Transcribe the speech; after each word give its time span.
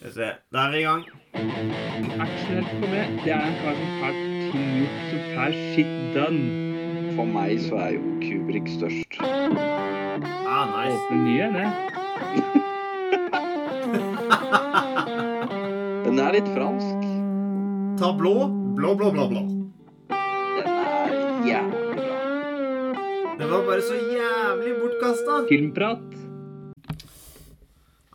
Skal 0.00 0.08
vi 0.08 0.14
se. 0.14 0.26
Da 0.48 0.58
er 0.64 0.70
vi 0.72 0.78
i 0.80 0.82
gang. 0.86 1.02
Aksjonert 2.24 2.68
for 2.72 2.88
meg, 2.88 3.18
det 3.20 3.32
er 3.34 3.42
en 3.44 3.56
kar 3.60 3.74
som 3.76 3.90
får 4.00 4.14
ting 4.48 4.68
gjort, 4.78 5.00
som 5.10 5.20
får 5.34 5.56
shit 5.74 5.90
done. 6.14 6.44
For 7.18 7.26
meg 7.28 7.60
så 7.60 7.74
er 7.84 7.90
jo 7.98 8.00
Kubrick 8.22 8.64
størst. 8.72 9.18
Ah, 9.20 10.64
nice. 10.72 10.96
Åpner 10.96 11.20
nye, 11.26 11.46
det. 11.52 11.68
Den 16.06 16.16
er 16.24 16.32
litt 16.38 16.48
fransk. 16.54 17.04
Ta 18.00 18.08
blå. 18.16 18.48
Blå, 18.80 18.94
blå, 18.96 19.10
blå, 19.18 19.24
blå. 19.34 19.42
Den 20.08 20.64
er 20.64 21.12
jævlig 21.50 21.92
bra. 22.00 22.16
Det 23.36 23.46
var 23.52 23.68
bare 23.68 23.84
så 23.84 24.00
jævlig 24.00 24.72
bortkasta. 24.80 25.44
Filmprat. 25.52 26.08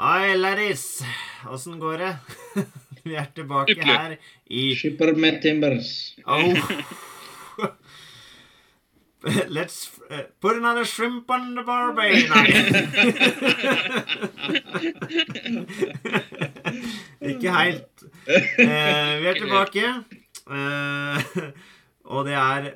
Hei, 0.01 0.33
ladies. 0.33 1.05
Åssen 1.49 1.79
går 1.79 1.97
det? 1.97 2.15
Vi 3.05 3.15
er 3.15 3.25
tilbake 3.35 3.75
her 3.85 4.15
i 4.47 4.75
Skipper 4.75 5.13
med 5.15 5.41
timbers. 5.41 6.15
Oh. 6.25 6.57
Let's 9.49 9.89
uh, 10.11 10.23
put 10.39 10.57
another 10.57 10.85
shrimp 10.85 11.29
on 11.29 11.55
the 11.55 11.63
barbie. 11.63 12.27
Ikke 17.29 17.51
helt. 17.51 18.03
Eh, 18.27 19.21
vi 19.21 19.27
er 19.31 19.33
tilbake. 19.39 19.85
Eh, 20.51 21.17
og 22.05 22.25
det 22.25 22.33
er 22.33 22.71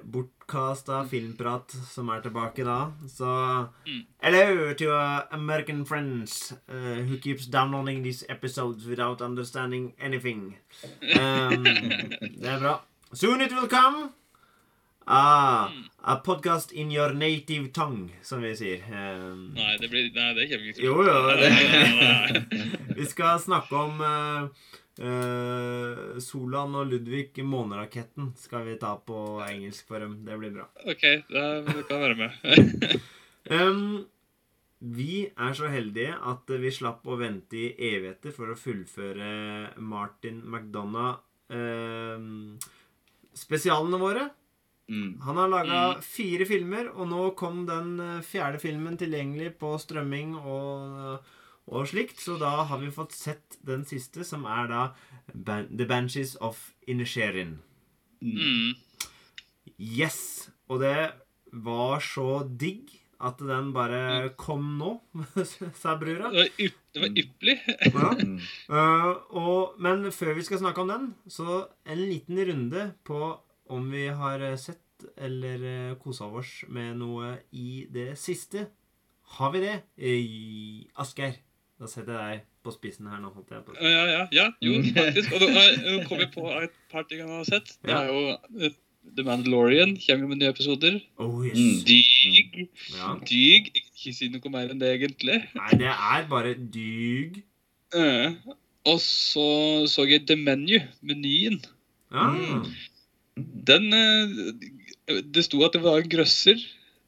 bortkasta 0.50 1.06
filmprat 1.10 1.76
som 1.92 2.10
er 2.10 2.22
tilbake 2.22 2.64
da. 2.64 2.92
Så 3.08 3.68
Mm. 3.86 4.06
Hello 4.22 4.74
to 4.74 4.86
uh, 4.92 5.22
American 5.32 5.86
friends 5.86 6.54
uh, 6.70 7.04
who 7.06 7.18
keeps 7.18 7.46
downloading 7.46 8.04
these 8.04 8.26
episodes 8.30 8.86
without 8.86 9.22
understanding 9.22 9.94
anything. 10.00 10.58
Um, 11.20 11.64
det 12.42 12.50
er 12.50 12.60
bra. 12.60 12.82
Soon 13.14 13.42
it 13.42 13.52
will 13.52 13.68
come. 13.68 14.10
Ah, 15.08 15.72
a 16.04 16.18
podcast 16.18 16.72
in 16.72 16.92
your 16.92 17.14
native 17.14 17.72
tongue, 17.74 18.10
som 18.22 18.42
vi 18.42 18.56
sier. 18.56 18.84
Um, 18.92 19.54
Nei, 19.56 19.78
det 19.78 19.90
blir 19.90 20.12
Nei, 20.14 20.34
det 20.34 20.50
kommer 20.50 20.64
vi 20.64 20.70
ikke 20.70 20.86
jo, 20.86 21.04
jo. 21.04 21.30
Det. 21.30 22.96
vi 23.00 23.06
skal 23.06 23.40
snakke 23.40 23.76
om 23.76 24.02
uh, 24.02 24.50
uh, 25.00 26.20
Solan 26.22 26.76
og 26.80 26.90
Ludvig 26.92 27.44
måneraketten 27.46 28.34
skal 28.40 28.66
vi 28.68 28.78
ta 28.82 28.96
på 29.02 29.40
engelsk 29.48 29.88
for 29.90 30.00
dem. 30.04 30.18
Det 30.28 30.38
blir 30.42 30.52
bra. 30.56 30.68
OK, 30.86 31.06
da 31.32 31.46
kan 31.90 32.06
være 32.08 32.20
med. 32.26 33.00
Um, 33.50 34.04
vi 34.80 35.24
er 35.26 35.54
så 35.58 35.70
heldige 35.72 36.12
at 36.14 36.52
vi 36.62 36.70
slapp 36.76 37.08
å 37.10 37.16
vente 37.18 37.58
i 37.58 37.72
evigheter 37.88 38.34
for 38.36 38.52
å 38.52 38.58
fullføre 38.60 39.30
Martin 39.82 40.44
McDonagh 40.46 41.18
um, 41.50 42.60
spesialene 43.34 43.98
våre. 44.04 44.28
Mm. 44.92 45.16
Han 45.26 45.38
har 45.42 45.50
laga 45.50 45.80
Mm. 45.96 46.04
fire 46.04 46.46
filmer, 46.46 46.92
og 46.94 47.10
nå 47.10 47.24
kom 47.40 47.66
den 47.66 48.00
eh, 48.00 48.22
fjerde 48.26 48.60
filmen 48.62 48.98
tilgjengelig 48.98 49.52
på 49.58 49.74
strømming 49.82 50.36
og, 50.38 51.26
og 51.70 51.90
slikt, 51.92 52.20
så 52.22 52.38
da 52.42 52.66
har 52.70 52.82
vi 52.82 52.92
fått 52.94 53.14
sett 53.14 53.60
den 53.66 53.86
siste, 53.88 54.26
som 54.26 54.46
er 54.50 54.70
da 54.72 54.84
Ban 55.34 55.70
The 55.70 55.86
Banshees 55.90 56.36
of 56.42 56.72
Inisherin. 56.90 57.60
Mm. 58.22 58.74
Yes! 59.78 60.50
Og 60.70 60.82
det 60.84 61.12
var 61.54 62.02
så 62.04 62.42
digg 62.46 62.92
at 63.20 63.42
den 63.44 63.74
bare 63.76 64.32
kom 64.40 64.78
nå, 64.80 64.94
sa 65.82 65.96
brura. 66.00 66.30
Det 66.32 66.40
var, 66.40 66.52
yp, 66.64 66.78
ypperlig. 67.20 67.58
Ja. 67.90 68.12
Mm. 68.16 68.38
Uh, 68.72 69.12
og, 69.36 69.82
men 69.84 70.08
før 70.16 70.38
vi 70.38 70.46
skal 70.48 70.62
snakke 70.62 70.86
om 70.86 70.94
den, 70.94 71.10
så 71.28 71.66
en 71.84 72.00
liten 72.00 72.40
runde 72.50 72.92
på 73.08 73.34
om 73.70 73.92
vi 73.92 74.08
har 74.08 74.42
eh, 74.42 74.58
sett 74.58 75.04
eller 75.20 75.62
uh, 75.62 75.98
kosa 76.02 76.26
oss 76.26 76.64
med 76.74 76.96
noe 76.98 77.36
i 77.54 77.84
det 77.92 78.16
siste. 78.18 78.66
Har 79.36 79.52
vi 79.54 79.62
det? 79.68 79.76
Uh, 80.00 81.04
Asgeir, 81.04 81.38
da 81.80 81.88
setter 81.88 82.12
jeg 82.12 82.40
deg 82.40 82.46
på 82.66 82.74
spissen 82.76 83.08
her 83.08 83.22
nå. 83.24 83.32
holdt 83.32 83.54
jeg 83.56 83.64
på. 83.64 83.76
Ja, 83.80 84.04
ja, 84.12 84.24
ja. 84.36 84.46
Jo, 84.64 84.78
faktisk. 84.98 85.32
Og 85.32 85.46
nå 85.46 85.66
nå 85.86 85.98
kom 86.10 86.20
jeg 86.20 86.32
på 86.34 86.46
et 86.60 86.76
par 86.92 87.06
ting 87.08 87.22
jeg 87.24 87.30
har 87.32 87.48
sett. 87.48 87.72
Det 87.88 87.96
er 87.96 88.10
jo 88.12 88.24
eh, 88.60 88.76
The 89.16 89.24
Mandalorian 89.24 89.96
kommer 90.04 90.28
med 90.30 90.42
nye 90.42 90.52
episoder. 90.52 91.00
Oh, 91.18 91.40
yes. 91.48 91.58
Mm. 91.58 91.78
Dyg. 91.88 92.58
Ja. 92.98 93.14
Dyg. 93.30 93.70
Ikke 93.80 94.14
si 94.16 94.28
noe 94.34 94.52
mer 94.54 94.74
enn 94.74 94.82
det, 94.82 94.92
egentlig. 94.98 95.40
Nei, 95.56 95.72
det 95.80 95.94
er 95.94 96.28
bare 96.32 96.56
dyg. 96.60 97.40
Eh, 97.96 98.36
og 98.90 99.00
så 99.04 99.48
så 99.90 100.06
jeg 100.10 100.28
The 100.30 100.38
Menu, 100.40 100.78
menyen. 101.02 101.62
Ja. 102.14 102.28
Mm. 102.36 102.68
Den 103.70 103.94
eh, 103.96 105.24
Det 105.24 105.46
sto 105.48 105.64
at 105.66 105.74
det 105.78 105.82
var 105.86 106.04
en 106.04 106.12
grøsser, 106.12 106.60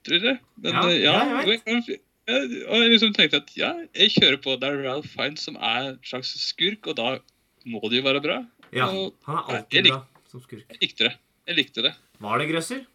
tror 0.07 0.31
jeg. 0.31 0.39
Den, 0.63 0.79
eh, 0.85 0.95
ja, 1.03 1.19
ja, 1.19 1.43
jeg 1.43 1.59
vet. 1.67 2.07
Og 2.29 2.75
jeg 2.77 2.91
liksom 2.93 3.13
tenkte 3.17 3.39
at 3.41 3.49
ja, 3.57 3.71
jeg 3.97 4.11
kjører 4.13 4.37
på. 4.43 4.55
Det 4.61 4.69
er 4.69 4.83
Ralph 4.85 5.07
Fiends 5.09 5.41
som 5.47 5.55
er 5.57 5.89
en 5.91 5.99
slags 6.05 6.31
skurk, 6.39 6.87
og 6.87 6.95
da 6.99 7.17
må 7.65 7.81
det 7.89 8.01
jo 8.01 8.07
være 8.07 8.21
bra. 8.23 8.45
ja. 8.73 8.85
Og- 8.87 9.13
Han 9.25 9.37
er 9.37 9.41
Jeg 9.47 9.57
alltid 9.57 9.89
bra 9.91 10.05
som 10.31 10.41
skurk. 10.41 10.63
Jeg 10.69 10.79
likte 10.81 11.03
det. 11.09 11.15
Jeg 11.47 11.55
likte 11.57 11.81
det. 11.83 11.93
Var 12.19 12.37
det 12.39 12.49
grøsser? 12.51 12.85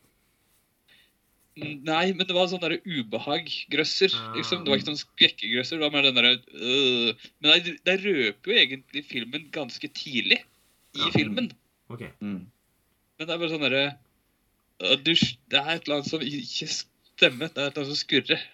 Nei, 1.57 2.13
men 2.13 2.27
det 2.29 2.35
var 2.37 2.49
sånn 2.51 2.61
derre 2.61 2.83
ubehag-grøsser. 2.85 4.13
Ah. 4.13 4.35
Liksom. 4.37 4.65
Det 4.65 4.69
var 4.69 4.77
ikke 4.77 4.91
sånn 4.91 5.01
skrekkegrøsser. 5.01 5.79
Det 5.81 5.87
var 5.87 5.95
mer 5.95 6.05
den 6.05 6.19
derre 6.19 6.35
øh. 6.53 7.15
Men 7.41 7.63
det, 7.65 7.79
det 7.89 7.95
røper 8.05 8.53
jo 8.53 8.59
egentlig 8.61 9.05
filmen 9.09 9.47
ganske 9.55 9.89
tidlig 9.89 10.43
i 10.95 11.01
Ja. 11.01 11.09
filmen. 11.17 11.49
Ok. 11.89 12.03
Mm. 12.21 12.43
Men 13.17 13.25
det 13.27 13.31
er 13.33 13.39
bare 13.41 13.49
sånn 13.55 13.65
derre 13.65 13.97
øh, 14.85 14.97
Det 15.01 15.17
er 15.57 15.71
et 15.79 15.87
eller 15.89 15.97
annet 15.97 16.11
som 16.11 16.21
ikke 16.21 16.69
stemmer. 16.69 17.49
Det 17.49 17.57
er 17.57 17.71
et 17.71 17.73
eller 17.73 17.87
annet 17.87 17.95
som 17.95 18.03
skurrer. 18.05 18.45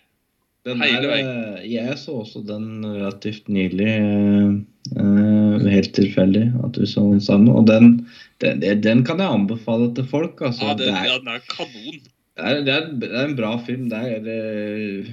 Den 0.67 0.79
Hele 0.79 1.11
er, 1.11 1.29
eh, 1.59 1.63
jeg 1.73 1.97
så 1.99 2.21
også 2.23 2.45
den 2.47 2.85
relativt 2.87 3.49
nylig. 3.51 3.89
eh, 3.89 4.53
eh, 4.95 5.67
helt 5.73 5.93
tilfeldig 5.97 6.45
at 6.63 6.77
du 6.77 6.87
så 6.87 7.03
den 7.11 7.21
sammen. 7.21 7.51
Og 7.51 7.67
den, 7.67 8.07
den, 8.45 8.63
den 8.83 9.03
kan 9.05 9.19
jeg 9.19 9.27
anbefale 9.27 9.91
til 9.97 10.07
folk. 10.07 10.41
Altså. 10.41 10.71
Ja, 10.71 10.77
er, 10.79 11.11
ja, 11.11 11.19
den 11.19 11.35
er 11.35 11.43
kanon. 11.51 11.99
det, 11.99 12.47
er, 12.47 12.63
det, 12.63 12.77
er, 12.77 12.89
det 13.03 13.11
er 13.11 13.27
en 13.27 13.37
bra 13.37 13.57
film. 13.67 13.91
Det 13.91 13.99
er, 13.99 14.31
eh, 14.37 15.13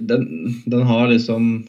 den, 0.00 0.28
den 0.64 0.88
har 0.88 1.08
liksom 1.12 1.66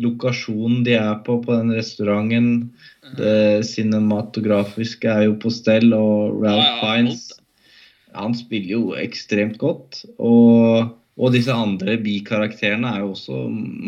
lokasjonen 0.00 0.82
de 0.86 0.96
er 0.96 1.18
på, 1.26 1.38
på 1.44 1.54
den 1.54 1.74
restauranten. 1.76 2.72
Det 3.18 3.66
cinematografiske 3.66 5.10
er 5.10 5.28
jo 5.28 5.38
på 5.42 5.50
stell, 5.50 5.92
og 5.94 6.42
Ralph 6.42 6.62
Ja, 6.62 6.74
ja, 6.74 6.80
Fiennes 6.82 7.30
han 8.16 8.34
spiller 8.34 8.72
jo 8.74 8.94
ekstremt 8.98 9.58
godt. 9.60 10.02
Og, 10.18 10.90
og 11.20 11.34
disse 11.36 11.52
andre 11.52 11.98
bikarakterene 12.00 12.94
er 12.94 13.02
jo 13.04 13.12
også 13.12 13.42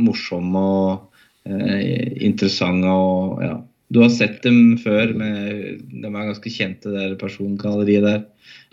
morsomme 0.05 0.63
og 0.63 1.23
eh, 1.49 2.13
interessante. 2.29 2.89
og 2.89 3.41
ja. 3.45 3.55
Du 3.93 4.01
har 4.01 4.13
sett 4.13 4.39
dem 4.45 4.77
før, 4.81 5.13
med, 5.17 5.81
de 5.93 6.09
er 6.09 6.29
ganske 6.29 6.53
kjente, 6.53 6.93
det 6.93 7.19
persongalleriet 7.21 8.07
der. 8.07 8.23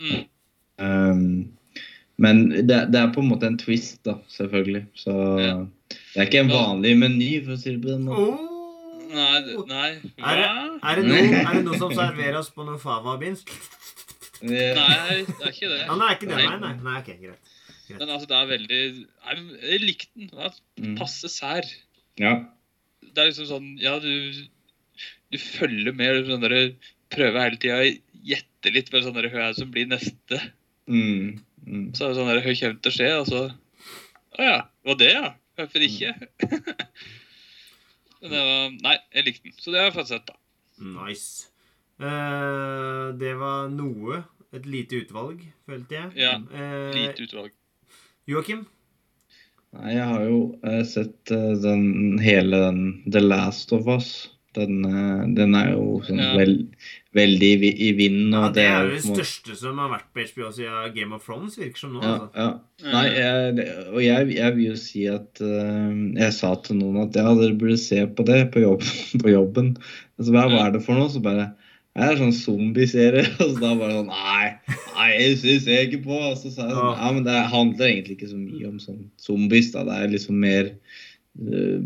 Mm. 0.00 0.22
Um, 0.80 1.24
men 2.20 2.40
det, 2.68 2.78
det 2.92 3.00
er 3.00 3.12
på 3.12 3.20
en 3.20 3.28
måte 3.28 3.48
en 3.48 3.58
twist, 3.60 3.98
da, 4.08 4.16
selvfølgelig. 4.32 4.86
Så 4.96 5.12
Ja. 5.40 5.58
det 6.14 6.22
er 6.22 6.28
ikke 6.28 6.44
en 6.44 6.52
vanlig 6.52 6.94
meny, 7.00 7.28
for 7.44 7.56
å 7.56 7.60
si 7.60 7.74
det 7.74 7.82
på 7.84 7.92
den 7.92 8.08
måten. 8.08 8.32
Oh! 8.32 8.46
Nei, 9.10 9.40
nei. 9.66 9.88
Er 10.22 10.38
det, 10.38 10.48
er, 10.86 11.00
det 11.00 11.06
noe, 11.08 11.38
er 11.40 11.62
det 11.66 11.78
som 11.80 11.90
serverer 11.90 12.36
oss 12.38 12.52
på 12.54 12.62
noe 12.62 12.78
fava-binsk? 12.78 13.50
Nei, 14.40 14.52
det 14.54 14.76
er 14.78 15.50
ikke 15.50 15.68
det. 15.68 15.80
Ja, 15.82 15.96
nei, 15.98 16.12
ikke 16.14 16.28
det. 16.30 16.36
Nei. 16.36 16.44
Nei, 16.46 16.60
nei. 16.62 16.74
nei 16.86 17.00
ok, 17.00 17.10
greit. 17.18 17.56
Men 17.98 18.08
altså, 18.14 18.28
det 18.30 18.36
er 18.36 18.50
veldig 18.50 18.80
Jeg 19.66 19.80
likte 19.82 20.08
den. 20.16 20.28
Det 20.30 20.36
var 20.38 20.54
Mm. 20.80 20.96
passe 20.98 21.28
sær. 21.28 21.64
Ja. 22.20 22.34
Det 23.02 23.18
er 23.18 23.30
liksom 23.30 23.46
sånn 23.48 23.68
Ja, 23.80 23.98
du, 23.98 24.32
du 25.32 25.38
følger 25.38 25.92
med. 25.96 26.24
Sånn 26.26 26.40
der, 26.44 26.74
prøver 27.10 27.40
hele 27.42 27.56
tida 27.58 27.80
å 27.82 27.90
gjette 28.22 28.72
litt 28.72 28.90
på 28.92 29.00
sånn 29.02 29.14
der, 29.16 29.28
hva 29.32 29.48
er 29.48 29.54
som 29.58 29.70
blir 29.72 29.86
neste. 29.90 30.38
Mm. 30.86 31.40
Mm. 31.66 31.86
Så 31.94 32.04
er 32.04 32.08
det 32.12 32.16
sånn 32.20 32.28
der, 32.30 32.40
hva 32.44 32.54
kommer 32.60 32.80
til 32.82 32.92
å 32.92 32.96
skje? 32.96 33.10
Og 33.20 33.26
så 33.26 33.42
Å 34.38 34.42
ja, 34.46 34.58
var 34.86 34.94
det, 35.00 35.12
ja. 35.12 35.34
Hvorfor 35.58 35.82
ikke? 35.82 36.12
Men 38.20 38.30
det 38.34 38.40
var 38.44 38.74
Nei, 38.84 38.96
jeg 39.16 39.24
likte 39.26 39.48
den. 39.48 39.56
Så 39.58 39.72
det 39.72 39.80
har 39.80 39.88
jeg 39.90 39.96
fått 39.96 40.10
sett, 40.12 40.26
da. 40.28 40.36
Nice. 40.80 41.48
Eh, 42.00 43.06
det 43.20 43.32
var 43.40 43.68
noe. 43.72 44.22
Et 44.56 44.64
lite 44.66 44.98
utvalg, 45.04 45.42
følte 45.68 45.94
jeg. 45.98 46.12
Ja, 46.18 46.32
Eh, 46.50 46.90
Lite 46.96 47.22
utvalg. 47.26 47.52
Joakim? 48.30 48.66
Nei, 49.76 49.92
jeg 49.94 50.06
har 50.10 50.22
jo 50.26 50.38
eh, 50.66 50.82
sett 50.86 51.30
eh, 51.34 51.52
den 51.62 52.18
hele 52.22 52.58
den 52.64 52.80
The 53.06 53.20
Last 53.22 53.70
of 53.76 53.86
Us 53.90 54.08
Den, 54.56 54.80
eh, 54.82 55.20
den 55.36 55.54
er 55.54 55.76
jo 55.76 56.00
sånn 56.02 56.18
Ja. 56.18 56.32
vel, 56.34 56.56
veldig 57.14 57.50
i, 57.68 57.70
i 57.86 57.90
vinden. 57.94 58.34
Ja, 58.34 58.48
det, 58.50 58.56
det 58.56 58.64
er 58.66 58.88
jo 58.88 58.96
det 58.96 59.04
største 59.04 59.54
som 59.60 59.78
har 59.78 59.92
vært 59.92 60.08
på 60.10 60.24
HBO 60.26 60.50
siden 60.56 60.90
Game 60.96 61.14
of 61.14 61.22
Thrones, 61.26 61.54
virker 61.60 61.84
som 61.84 61.94
nå. 61.94 62.02
Ja, 62.02 62.16
altså. 62.16 62.42
ja. 62.42 62.90
Nei, 62.96 63.04
jeg, 63.14 63.68
og 63.92 64.00
jeg, 64.02 64.34
jeg 64.40 64.56
vil 64.56 64.66
jo 64.72 64.76
si 64.82 65.04
at 65.12 65.42
uh, 65.44 65.94
Jeg 66.18 66.34
sa 66.34 66.50
til 66.66 66.80
noen 66.82 67.04
at 67.04 67.18
ja, 67.22 67.30
dere 67.38 67.54
burde 67.62 67.78
se 67.78 68.02
på 68.10 68.26
det 68.26 68.40
på, 68.56 68.64
jobb, 68.66 68.82
på 69.22 69.34
jobben. 69.36 69.76
Altså, 70.18 70.34
hva 70.34 70.48
er 70.64 70.74
det 70.74 70.82
for 70.82 70.98
noe? 70.98 71.10
Så 71.14 71.22
bare 71.22 71.52
Det 71.94 72.10
er 72.10 72.18
sånn 72.18 72.34
zombieserie. 72.34 73.26
Og 73.44 73.54
så 73.54 73.58
da 73.62 73.76
bare 73.78 74.00
sånn 74.00 74.10
Nei, 74.10 74.80
nei, 75.00 75.10
jeg 75.16 75.36
syns 75.40 75.66
jeg 75.70 75.88
ikke 75.88 76.02
på. 76.04 76.16
Og 76.30 76.36
så 76.40 76.50
sa 76.52 76.66
jeg 76.68 76.76
sånn 76.76 76.96
Ja, 77.00 77.12
men 77.16 77.24
det 77.26 77.36
handler 77.52 77.86
egentlig 77.88 78.18
ikke 78.18 78.28
så 78.32 78.38
mye 78.40 78.68
om 78.68 78.78
sånn 78.82 79.04
zombies, 79.20 79.72
da. 79.72 79.84
Det 79.88 79.96
er 80.04 80.12
liksom 80.12 80.36
mer 80.44 80.70
uh, 81.40 81.78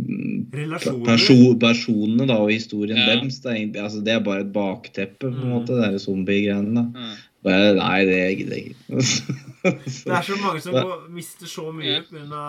Relasjoner. 0.55 1.05
perso 1.06 1.37
personene 1.61 2.26
da, 2.26 2.38
og 2.43 2.50
historien 2.50 2.96
Ja. 2.99 3.06
deres. 3.14 3.38
Det 3.40 3.50
er, 3.52 3.58
egentlig, 3.61 3.82
altså, 3.84 4.02
det 4.05 4.14
er 4.14 4.20
bare 4.25 4.40
et 4.46 4.52
bakteppe, 4.52 5.19
på 5.20 5.31
en 5.31 5.40
Mm. 5.44 5.52
måte, 5.55 5.78
det 5.93 6.00
zombiegreiene. 6.02 6.75
da. 6.75 6.84
Ja. 7.00 7.14
Nei, 7.76 8.05
det 8.08 8.38
gidder 8.38 8.56
jeg 8.56 8.72
ikke. 8.72 8.84
Det 9.64 10.12
er 10.12 10.22
så 10.25 10.37
mange 10.43 10.60
som 10.60 10.72
går, 10.72 11.08
mister 11.12 11.46
så 11.49 11.70
mye 11.72 12.02
pga. 12.08 12.40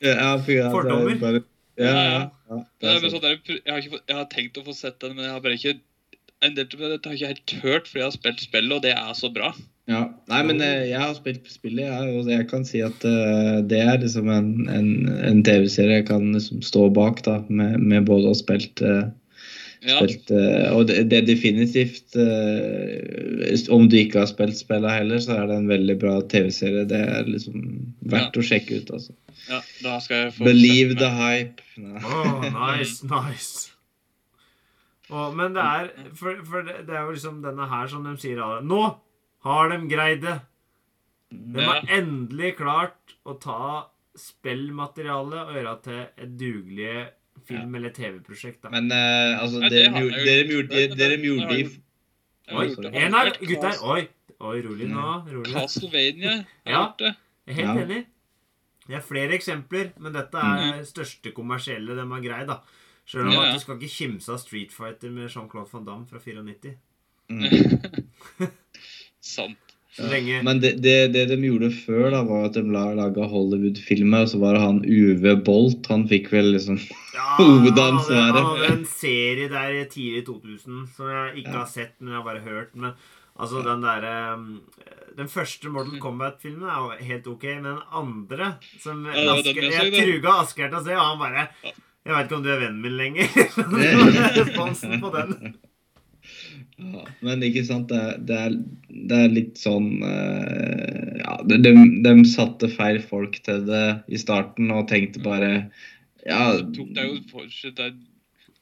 Ja, 0.00 0.36
er 0.36 0.70
Fordommer. 0.72 1.18
Bare, 1.20 1.42
ja, 1.78 1.84
ja, 1.84 2.30
ja, 2.48 2.56
det 2.56 2.64
Det 2.80 2.88
er 2.88 2.96
er 2.96 3.00
bare 3.00 3.10
sånn 3.10 3.24
jeg, 3.24 3.60
har 3.66 3.80
ikke, 3.80 4.00
jeg 4.08 4.16
har 4.16 4.28
tenkt 4.32 4.56
å 4.60 4.64
få 4.64 4.74
sett 4.76 4.98
den, 5.00 5.16
men 5.16 5.24
jeg 5.24 5.32
har 5.32 5.40
bare 5.40 5.56
ikke 5.56 5.74
en 6.42 6.54
del 6.56 6.66
av 6.66 6.90
dette 6.94 7.08
har 7.08 7.16
jeg 7.16 7.20
ikke 7.20 7.32
helt 7.32 7.54
hørt, 7.64 7.88
fordi 7.88 8.00
jeg 8.00 8.08
har 8.08 8.16
spilt 8.16 8.40
spillet, 8.44 8.72
og 8.72 8.82
det 8.82 8.92
er 8.96 9.12
så 9.16 9.28
bra. 9.32 9.50
Ja. 9.88 10.00
Nei, 10.30 10.40
men 10.46 10.60
eh, 10.62 10.90
jeg 10.90 11.00
har 11.00 11.14
spilt 11.16 11.48
spillet, 11.50 11.86
jeg, 11.86 12.10
og 12.18 12.28
jeg 12.30 12.46
kan 12.50 12.66
si 12.68 12.82
at 12.84 13.06
eh, 13.06 13.56
det 13.66 13.80
er 13.82 14.02
liksom 14.02 14.28
en, 14.30 14.50
en, 14.70 14.90
en 15.26 15.40
TV-serie 15.46 16.02
jeg 16.02 16.10
kan 16.10 16.28
liksom 16.34 16.60
stå 16.66 16.88
bak, 16.94 17.24
da, 17.26 17.40
med, 17.48 17.80
med 17.80 18.06
både 18.10 18.28
å 18.28 18.34
ha 18.34 18.38
spilt 18.38 18.84
eh, 18.86 19.08
Ja, 19.80 19.96
Spilt, 19.96 20.28
eh, 20.36 20.68
og 20.76 20.90
det, 20.90 21.06
det 21.08 21.22
er 21.22 21.24
definitivt 21.24 22.12
Om 23.72 23.86
du 23.88 23.96
ikke 23.96 24.20
har 24.20 24.28
spilt 24.28 24.58
spillet 24.58 24.92
heller, 24.92 25.22
så 25.24 25.38
er 25.38 25.48
det 25.48 25.56
en 25.56 25.70
veldig 25.70 25.96
bra 26.02 26.18
TV-serie. 26.28 26.84
Det 26.84 27.00
er 27.00 27.24
liksom 27.24 27.64
verdt 28.12 28.36
å 28.36 28.44
sjekke 28.44 28.82
ut. 28.82 28.92
altså. 28.98 29.16
ja, 29.48 29.62
da 29.80 29.96
skal 30.04 30.26
jeg 30.26 30.34
få 30.36 30.50
Believe 30.50 31.00
the 31.00 31.08
hype. 31.08 31.64
Nei. 31.80 31.96
Oh, 32.04 32.44
nice, 32.52 33.00
nice. 33.08 33.70
Å, 35.10 35.30
men 35.34 35.56
det 35.56 35.64
er 35.64 35.88
For, 36.14 36.36
for 36.46 36.66
det, 36.66 36.82
det 36.86 36.94
er 36.94 37.08
jo 37.08 37.16
liksom 37.16 37.40
denne 37.42 37.66
her 37.72 37.88
som 37.90 38.04
de 38.06 38.12
sier 38.20 38.38
alle 38.44 38.60
Nå 38.62 38.84
har 39.46 39.68
de 39.72 39.78
greid 39.88 40.20
det! 40.24 40.38
De 41.30 41.62
har 41.62 41.84
endelig 41.94 42.56
klart 42.58 43.14
å 43.24 43.36
ta 43.40 43.86
spillmateriale 44.18 45.44
og 45.46 45.52
gjøre 45.54 45.74
til 45.84 46.00
et 46.24 46.32
dugelig 46.40 46.94
film- 47.46 47.74
eller 47.78 47.92
TV-prosjekt. 47.94 48.62
da. 48.64 48.70
Men 48.74 48.90
uh, 48.90 49.38
altså, 49.42 49.60
det 49.62 49.70
dere, 49.70 49.92
har 49.94 50.02
gjorde- 50.02 50.24
dere, 50.26 50.48
gjorde- 50.56 50.70
dere 50.98 51.16
det- 51.16 51.24
gjorde 51.24 51.48
det 51.48 51.80
Oi, 52.50 52.66
det. 52.74 52.90
en 52.98 53.14
her, 53.14 53.30
gutter. 53.38 53.76
Oi, 53.86 54.08
oi 54.40 54.56
rolig 54.66 54.88
nå. 54.90 55.04
rolig. 55.30 55.52
Castlevania. 55.54 56.44
Ja. 56.66 56.92
det. 56.98 57.14
Jeg 57.46 57.58
er 57.58 57.60
helt 57.62 57.80
enig. 57.84 58.00
Det 58.88 58.96
er 58.98 59.00
flere 59.06 59.34
eksempler, 59.38 59.92
men 60.02 60.12
dette 60.12 60.34
er 60.42 60.80
det 60.80 60.88
største 60.90 61.30
kommersielle 61.32 61.94
de 61.94 62.08
har 62.10 62.20
greid. 62.26 62.48
da. 62.50 62.58
Selv 63.06 63.26
om 63.28 63.32
Ja, 63.32 63.42
at 63.46 63.54
du 63.54 63.60
skal 63.62 63.78
ikke 63.78 63.94
kimse 63.94 64.32
av 64.34 64.38
Street 64.42 64.72
Fighter 64.74 65.10
med 65.14 65.30
Jean-Claude 65.30 65.70
van 65.72 65.84
Damme 65.86 66.06
fra 66.10 66.18
94. 66.18 66.74
Sant. 69.20 69.58
Så 69.90 70.06
lenge 70.06 70.36
Men 70.46 70.60
det, 70.62 70.76
det, 70.84 71.12
det 71.12 71.24
de 71.32 71.36
gjorde 71.42 71.68
før, 71.74 72.12
da, 72.14 72.20
var 72.22 72.44
at 72.46 72.54
de 72.54 72.62
la- 72.70 72.94
laga 72.94 73.24
Hollywood-filmer. 73.26 74.22
Og 74.22 74.28
så 74.30 74.38
var 74.38 74.54
det 74.54 74.60
han 74.62 74.76
Uwe 74.86 75.32
Bolt. 75.44 75.88
Han 75.90 76.04
fikk 76.08 76.28
vel 76.30 76.52
liksom 76.54 76.78
ja, 77.16 77.24
hovedansvaret. 77.40 78.38
Han 78.38 78.52
hadde 78.52 78.68
en 78.76 78.84
serie 78.86 79.48
der 79.50 79.80
i 79.80 79.86
2000 79.90 80.84
som 80.94 81.10
jeg 81.10 81.42
ikke 81.42 81.56
har 81.56 81.66
sett, 81.72 81.96
men 81.98 82.14
jeg 82.14 82.20
har 82.20 82.28
bare 82.28 82.44
hørt. 82.46 82.70
Men 82.78 82.92
altså, 83.34 83.64
den 83.66 83.82
derre 83.82 84.14
um, 84.38 84.46
Den 85.18 85.28
første 85.32 85.68
Mortal 85.74 85.98
Kombat-filmen 86.00 86.70
er 86.70 86.78
jo 86.84 87.08
helt 87.10 87.26
ok, 87.34 87.48
men 87.58 87.66
den 87.72 87.80
andre 87.90 88.52
som 88.78 89.02
Ja, 89.10 89.26
var 89.26 89.42
den 89.42 89.50
Asker, 89.50 89.66
jeg 89.74 89.90
Jeg 89.90 90.04
truga 90.06 90.36
Asgeir 90.44 90.70
til 90.70 90.78
å 90.78 90.84
se, 90.86 90.94
og 90.94 91.08
han 91.08 91.18
bare 91.24 91.48
Jeg 91.66 92.14
veit 92.14 92.30
ikke 92.30 92.38
om 92.38 92.46
du 92.46 92.52
er 92.54 92.62
vennen 92.62 92.78
min 92.86 92.94
lenger. 92.96 93.26
responsen 94.38 95.00
på 95.02 95.10
den. 95.18 95.58
Ja, 96.80 97.04
men 97.26 97.42
ikke 97.44 97.62
sant, 97.68 97.88
det 97.92 98.26
det 98.28 98.36
er, 98.40 98.54
det 98.88 99.16
er 99.24 99.32
litt 99.34 99.58
sånn 99.60 99.88
uh, 100.02 101.18
Ja, 101.20 101.34
de, 101.46 101.58
de, 101.62 101.72
de 102.06 102.14
satte 102.30 102.70
feil 102.72 103.00
folk 103.04 103.36
til 103.44 103.66
det 103.68 103.82
i 104.08 104.20
starten 104.20 104.70
og 104.74 104.86
tenkte 104.88 105.20
bare 105.24 105.50
Ja, 106.26 106.56
Det 106.60 106.96
er 106.96 107.10
jo 107.10 107.18
fortsatt 107.32 107.76
det 107.76 107.90
er- 107.90 107.98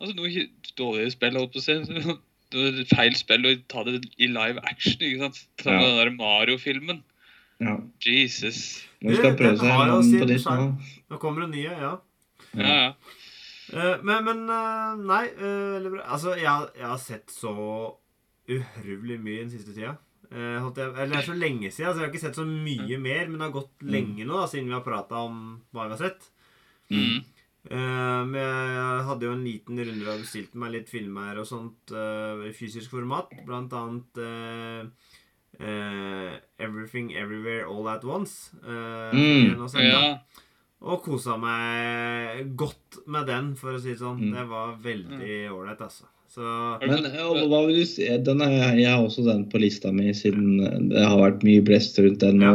Altså 0.01 0.15
noe 0.15 0.31
dårligere 0.79 1.11
spill, 1.11 1.35
holdt 1.41 1.55
på 1.57 1.59
å 1.59 1.65
si. 1.65 1.75
Det 2.55 2.85
feil 2.89 3.17
spill 3.19 3.45
å 3.45 3.55
ta 3.69 3.83
det 3.85 3.97
i 4.23 4.29
live 4.31 4.63
action, 4.65 4.95
ikke 5.03 5.19
sant? 5.25 5.41
Ta 5.61 5.73
Ja. 5.75 5.81
den 5.83 5.97
der 5.99 6.11
Mario-filmen. 6.17 7.01
ja. 7.61 7.75
Jesus. 8.07 8.85
Nå 9.03 9.15
skal 9.19 9.35
prøve 9.37 9.59
seg 9.59 10.21
på 10.23 10.29
ditt 10.31 10.47
nå. 10.47 10.69
Nå 11.11 11.19
kommer 11.21 11.45
det 11.45 11.51
nye, 11.57 11.75
ja. 11.83 11.91
Ja, 12.55 12.69
ja. 12.69 12.93
Eh, 13.75 13.99
men, 14.07 14.25
men 14.25 14.39
eh, 14.49 14.95
Nei. 15.11 15.25
Altså, 16.07 16.37
jeg, 16.39 16.71
jeg 16.79 16.87
har 16.89 17.03
sett 17.03 17.35
så 17.35 17.53
uhorvelig 18.49 19.19
mye 19.21 19.43
den 19.45 19.51
siste 19.53 19.75
tida. 19.77 19.97
Eh, 20.31 20.59
holdt 20.61 20.77
jeg, 20.77 20.91
eller 20.93 21.15
det 21.15 21.21
er 21.23 21.29
så 21.31 21.37
lenge 21.39 21.71
siden, 21.73 21.93
så 21.95 22.01
jeg 22.01 22.05
har 22.07 22.13
ikke 22.13 22.21
sett 22.27 22.37
så 22.37 22.45
mye 22.49 22.99
mer. 23.01 23.29
Men 23.29 23.39
det 23.39 23.47
har 23.49 23.57
gått 23.61 23.83
lenge 23.89 24.25
nå, 24.29 24.35
da, 24.43 24.47
siden 24.51 24.69
vi 24.69 24.77
har 24.77 24.85
prata 24.87 25.23
om 25.25 25.39
hva 25.73 25.87
vi 25.89 25.97
har 25.97 26.03
sett. 26.03 26.31
Mm. 26.93 27.25
Eh, 27.69 28.25
men 28.29 28.39
jeg 28.41 29.07
hadde 29.09 29.27
jo 29.29 29.33
en 29.37 29.45
liten 29.45 29.81
runde 29.85 30.09
og 30.13 30.21
bestilte 30.23 30.57
meg 30.63 30.73
litt 30.73 30.89
filmer 30.93 31.41
og 31.43 31.49
sånt 31.49 31.93
eh, 31.93 32.45
i 32.49 32.53
fysisk 32.57 32.91
format. 32.97 33.33
Blant 33.49 33.73
annet 33.77 34.21
eh, 34.25 34.85
eh, 35.61 36.37
Everything 36.61 37.13
Everywhere 37.17 37.67
All 37.69 37.89
At 37.89 38.05
Once. 38.05 38.53
eh, 38.65 39.13
Mm. 39.13 39.67
jeg 39.69 39.93
ja. 39.93 40.19
Og 40.81 41.03
kosa 41.03 41.37
meg 41.37 42.55
godt 42.57 43.01
med 43.11 43.27
den, 43.27 43.57
for 43.57 43.73
å 43.75 43.81
si 43.83 43.91
det 43.91 43.99
sånn. 43.99 44.21
Mm. 44.21 44.33
Det 44.37 44.45
var 44.49 44.77
veldig 44.79 45.51
ålreit, 45.51 45.81
altså. 45.83 46.05
Så 46.29 46.45
Men 46.85 47.07
hva 47.49 47.63
vil 47.67 47.81
du 47.81 47.87
si? 47.89 48.05
Den 48.25 48.43
er, 48.45 48.77
jeg 48.77 48.91
har 48.91 49.01
også 49.01 49.25
den 49.25 49.47
på 49.49 49.61
lista 49.63 49.93
mi, 49.95 50.11
siden 50.17 50.91
det 50.91 51.07
har 51.07 51.17
vært 51.23 51.47
mye 51.47 51.65
blest 51.65 51.97
rundt 52.03 52.21
den 52.21 52.43
nå. 52.43 52.53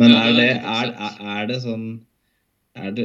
Men 0.00 0.14
er 0.16 0.36
det, 0.36 0.52
er, 0.62 0.94
er, 1.18 1.42
det 1.50 1.58
sånn 1.64 1.88
er 2.78 2.92
det, 2.94 3.04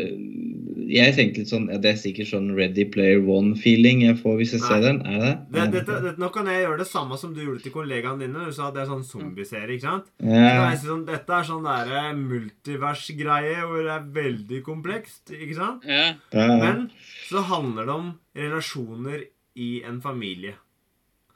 Jeg 0.94 1.16
tenkte 1.18 1.42
litt 1.42 1.50
sånn 1.50 1.66
ja, 1.74 1.80
Det 1.82 1.90
er 1.90 1.98
sikkert 2.00 2.30
sånn 2.30 2.52
Ready 2.56 2.86
Player 2.94 3.20
One-feeling 3.20 4.04
jeg 4.06 4.20
får 4.22 4.38
hvis 4.40 4.54
jeg 4.56 4.64
ser 4.64 4.84
den. 4.86 5.02
Er 5.10 5.18
det? 5.24 5.34
det, 5.74 5.82
det, 5.90 5.98
det 6.04 6.14
Nå 6.22 6.30
kan 6.36 6.48
jeg 6.52 6.62
gjøre 6.62 6.80
det 6.84 6.88
samme 6.88 7.18
som 7.20 7.34
du 7.34 7.42
gjorde 7.42 7.66
til 7.66 7.74
kollegaene 7.74 8.22
dine. 8.22 8.46
Du 8.46 8.56
sa 8.56 8.70
at 8.70 8.78
det 8.78 8.84
er 8.86 8.92
sånn 8.94 9.04
zombieserie, 9.10 9.76
ikke 9.76 9.88
sant? 9.88 10.12
Ja. 10.22 10.70
jeg 10.70 10.82
sånn, 10.86 11.04
dette 11.10 11.40
er 11.40 11.50
sånn 11.50 11.66
derre 11.66 12.04
multivers-greie 12.20 13.66
hvor 13.66 13.82
det 13.82 13.96
er 13.98 14.10
veldig 14.22 14.62
komplekst, 14.70 15.24
ikke 15.34 15.58
sant? 15.58 15.90
ja. 15.90 16.14
Ja, 16.36 16.46
ja. 16.46 16.60
Men 16.62 16.86
så 17.26 17.42
handler 17.50 17.90
det 17.90 17.96
om 17.96 18.12
relasjoner 18.38 19.26
i 19.56 19.82
en 19.88 20.02
familie. 20.02 20.56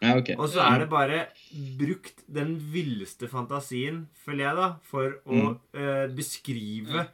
ja, 0.01 0.13
okay. 0.17 0.36
Og 0.39 0.48
så 0.50 0.62
er 0.63 0.79
det 0.79 0.89
bare 0.91 1.17
brukt 1.79 2.24
den 2.32 2.58
villeste 2.74 3.27
fantasien, 3.27 4.05
føler 4.25 4.46
jeg, 4.46 4.55
da, 4.55 4.70
for 4.84 5.17
å 5.27 5.41
eh, 5.74 6.08
beskrive 6.15 7.08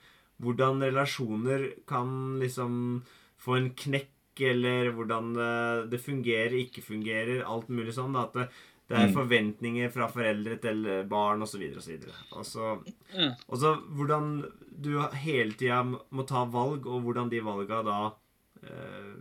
hvordan 0.44 0.82
relasjoner 0.84 1.70
kan 1.88 2.38
liksom 2.41 3.03
få 3.41 3.56
en 3.58 3.70
knekk, 3.77 4.12
eller 4.44 4.89
hvordan 4.91 5.34
det, 5.38 5.89
det 5.94 6.00
fungerer, 6.03 6.58
ikke 6.65 6.82
fungerer, 6.84 7.44
alt 7.48 7.70
mulig 7.72 7.94
sånn. 7.96 8.13
da, 8.13 8.25
At 8.27 8.34
det, 8.34 8.48
det 8.89 8.98
er 9.00 9.08
Mm. 9.08 9.13
forventninger 9.15 9.89
fra 9.94 10.08
foreldre 10.12 10.58
til 10.62 10.84
barn, 11.10 11.41
osv., 11.41 11.63
osv. 11.77 12.03
Og 12.36 12.44
så 12.46 12.84
Ja. 13.15 13.32
og 13.48 13.58
så 13.58 13.72
hvordan 13.96 14.44
du 14.77 15.00
hele 15.15 15.53
tida 15.58 15.79
må 15.86 16.27
ta 16.27 16.44
valg, 16.46 16.86
og 16.86 17.01
hvordan 17.08 17.29
de 17.32 17.39
valga 17.41 17.82
da 17.84 18.13
eh, 18.62 19.15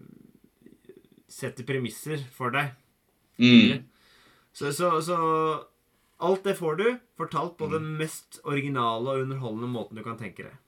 setter 1.30 1.64
premisser 1.68 2.20
for 2.34 2.50
deg. 2.54 2.72
Mm. 3.40 3.84
Så, 4.54 4.70
så, 4.76 4.90
så 5.02 5.16
alt 6.24 6.44
det 6.46 6.54
får 6.58 6.76
du 6.78 6.84
fortalt 7.18 7.56
på 7.58 7.66
Mm. 7.68 7.72
den 7.72 7.88
mest 7.98 8.40
originale 8.44 9.10
og 9.10 9.24
underholdende 9.24 9.70
måten 9.72 9.96
du 9.98 10.02
kan 10.06 10.18
tenke 10.20 10.44
deg. 10.46 10.58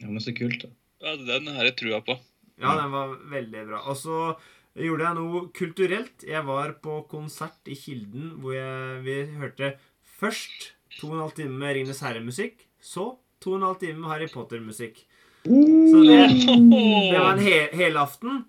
Ja, 0.00 0.06
men 0.08 0.20
så 0.22 0.32
kult, 0.36 0.62
da. 0.62 0.70
ja, 1.04 1.16
den 1.16 1.48
har 1.52 1.64
jeg 1.68 1.76
trua 1.76 2.00
på. 2.06 2.16
Ja, 2.58 2.76
den 2.80 2.90
var 2.94 3.12
veldig 3.30 3.66
bra. 3.68 3.82
Og 3.90 3.96
så 3.98 4.36
gjorde 4.78 5.04
jeg 5.04 5.14
noe 5.18 5.42
kulturelt. 5.54 6.24
Jeg 6.26 6.42
var 6.46 6.72
på 6.82 7.00
konsert 7.10 7.68
i 7.70 7.74
Kilden 7.78 8.32
hvor 8.40 8.54
jeg, 8.56 9.02
vi 9.04 9.16
hørte 9.38 9.72
først 10.18 10.72
to 10.98 11.10
og 11.10 11.14
en 11.18 11.22
halv 11.26 11.34
time 11.36 11.58
med 11.58 11.74
Ringenes 11.76 12.00
herre-musikk. 12.02 12.64
Så 12.80 13.18
to 13.42 13.52
og 13.52 13.60
en 13.60 13.66
halv 13.68 13.78
time 13.82 14.00
med 14.00 14.10
Harry 14.10 14.26
Potter-musikk. 14.32 15.04
Så 15.44 16.00
det, 16.02 16.18
det 17.12 17.18
var 17.20 17.34
en 17.36 17.42
he 17.44 17.58
helaften. 17.78 18.44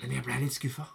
Men 0.00 0.16
jeg 0.16 0.26
ble 0.26 0.38
litt 0.42 0.56
skuffa. 0.56 0.86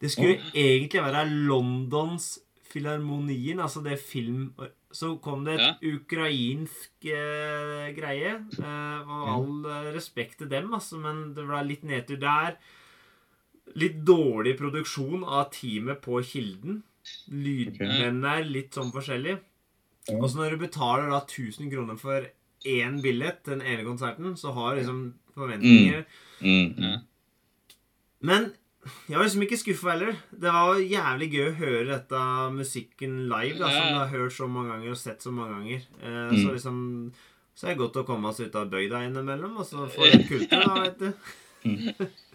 Det 0.00 0.10
skulle 0.12 0.38
egentlig 0.56 1.02
være 1.04 1.26
Londons 1.28 2.38
Filharmonien, 2.70 3.60
altså 3.60 3.82
det 3.82 3.98
film 3.98 4.52
Så 4.94 5.16
kom 5.22 5.44
det 5.46 5.56
et 5.58 5.84
ukrainsk 5.86 7.06
eh, 7.06 7.90
greie. 7.94 8.36
Eh, 8.58 9.10
og 9.10 9.28
all 9.34 9.66
eh, 9.70 9.90
respekt 9.94 10.40
til 10.40 10.50
dem, 10.50 10.72
altså, 10.74 10.98
men 10.98 11.28
det 11.36 11.46
ble 11.46 11.60
litt 11.68 11.84
nedtur 11.86 12.18
der. 12.22 12.56
litt 13.78 14.00
dårlig 14.02 14.56
produksjon 14.58 15.22
av 15.22 15.52
teamet 15.54 16.00
på 16.02 16.18
Kilden. 16.26 16.80
Lydmennene 17.30 18.32
er 18.40 18.48
litt 18.50 18.74
sånn 18.74 18.90
forskjellige. 18.90 19.38
Ja. 20.08 20.16
Og 20.18 20.26
så 20.30 20.40
når 20.40 20.56
du 20.56 20.64
betaler 20.64 21.12
da 21.12 21.20
1000 21.22 21.70
kroner 21.70 22.00
for 22.00 22.26
én 22.66 22.98
billett 23.04 23.44
den 23.46 23.62
ene 23.62 23.86
konserten, 23.86 24.34
så 24.36 24.50
har 24.56 24.74
du 24.74 24.80
liksom 24.80 25.00
forventninger. 25.38 26.02
Mm. 26.42 26.99
Men 28.26 28.50
jeg 29.08 29.18
var 29.18 29.26
liksom 29.26 29.44
ikke 29.44 29.58
skuffa 29.60 29.90
heller. 29.92 30.16
Det 30.32 30.52
var 30.52 30.78
jævlig 30.80 31.28
gøy 31.34 31.42
å 31.50 31.56
høre 31.58 31.88
dette 31.90 32.20
musikken 32.56 33.18
live, 33.28 33.58
da, 33.60 33.68
som 33.74 33.90
du 33.92 33.98
har 34.00 34.12
hørt 34.14 34.32
så 34.36 34.48
mange 34.48 34.72
ganger 34.72 34.94
og 34.94 35.00
sett 35.00 35.20
så 35.24 35.32
mange 35.34 35.58
ganger. 35.58 35.84
Eh, 36.00 36.30
Mm. 36.30 36.40
Så 36.42 36.52
liksom 36.54 37.12
Så 37.54 37.66
er 37.66 37.74
det 37.74 37.80
godt 37.82 37.96
å 38.00 38.06
komme 38.08 38.28
oss 38.30 38.40
ut 38.40 38.54
av 38.56 38.70
bøyda 38.72 39.02
innimellom, 39.04 39.58
og 39.60 39.66
så 39.68 39.84
få 39.90 40.06
litt 40.08 40.28
kultur, 40.30 40.62
da, 40.64 40.80
vet 40.80 40.98
du. 40.98 41.12
Mm. 41.68 42.08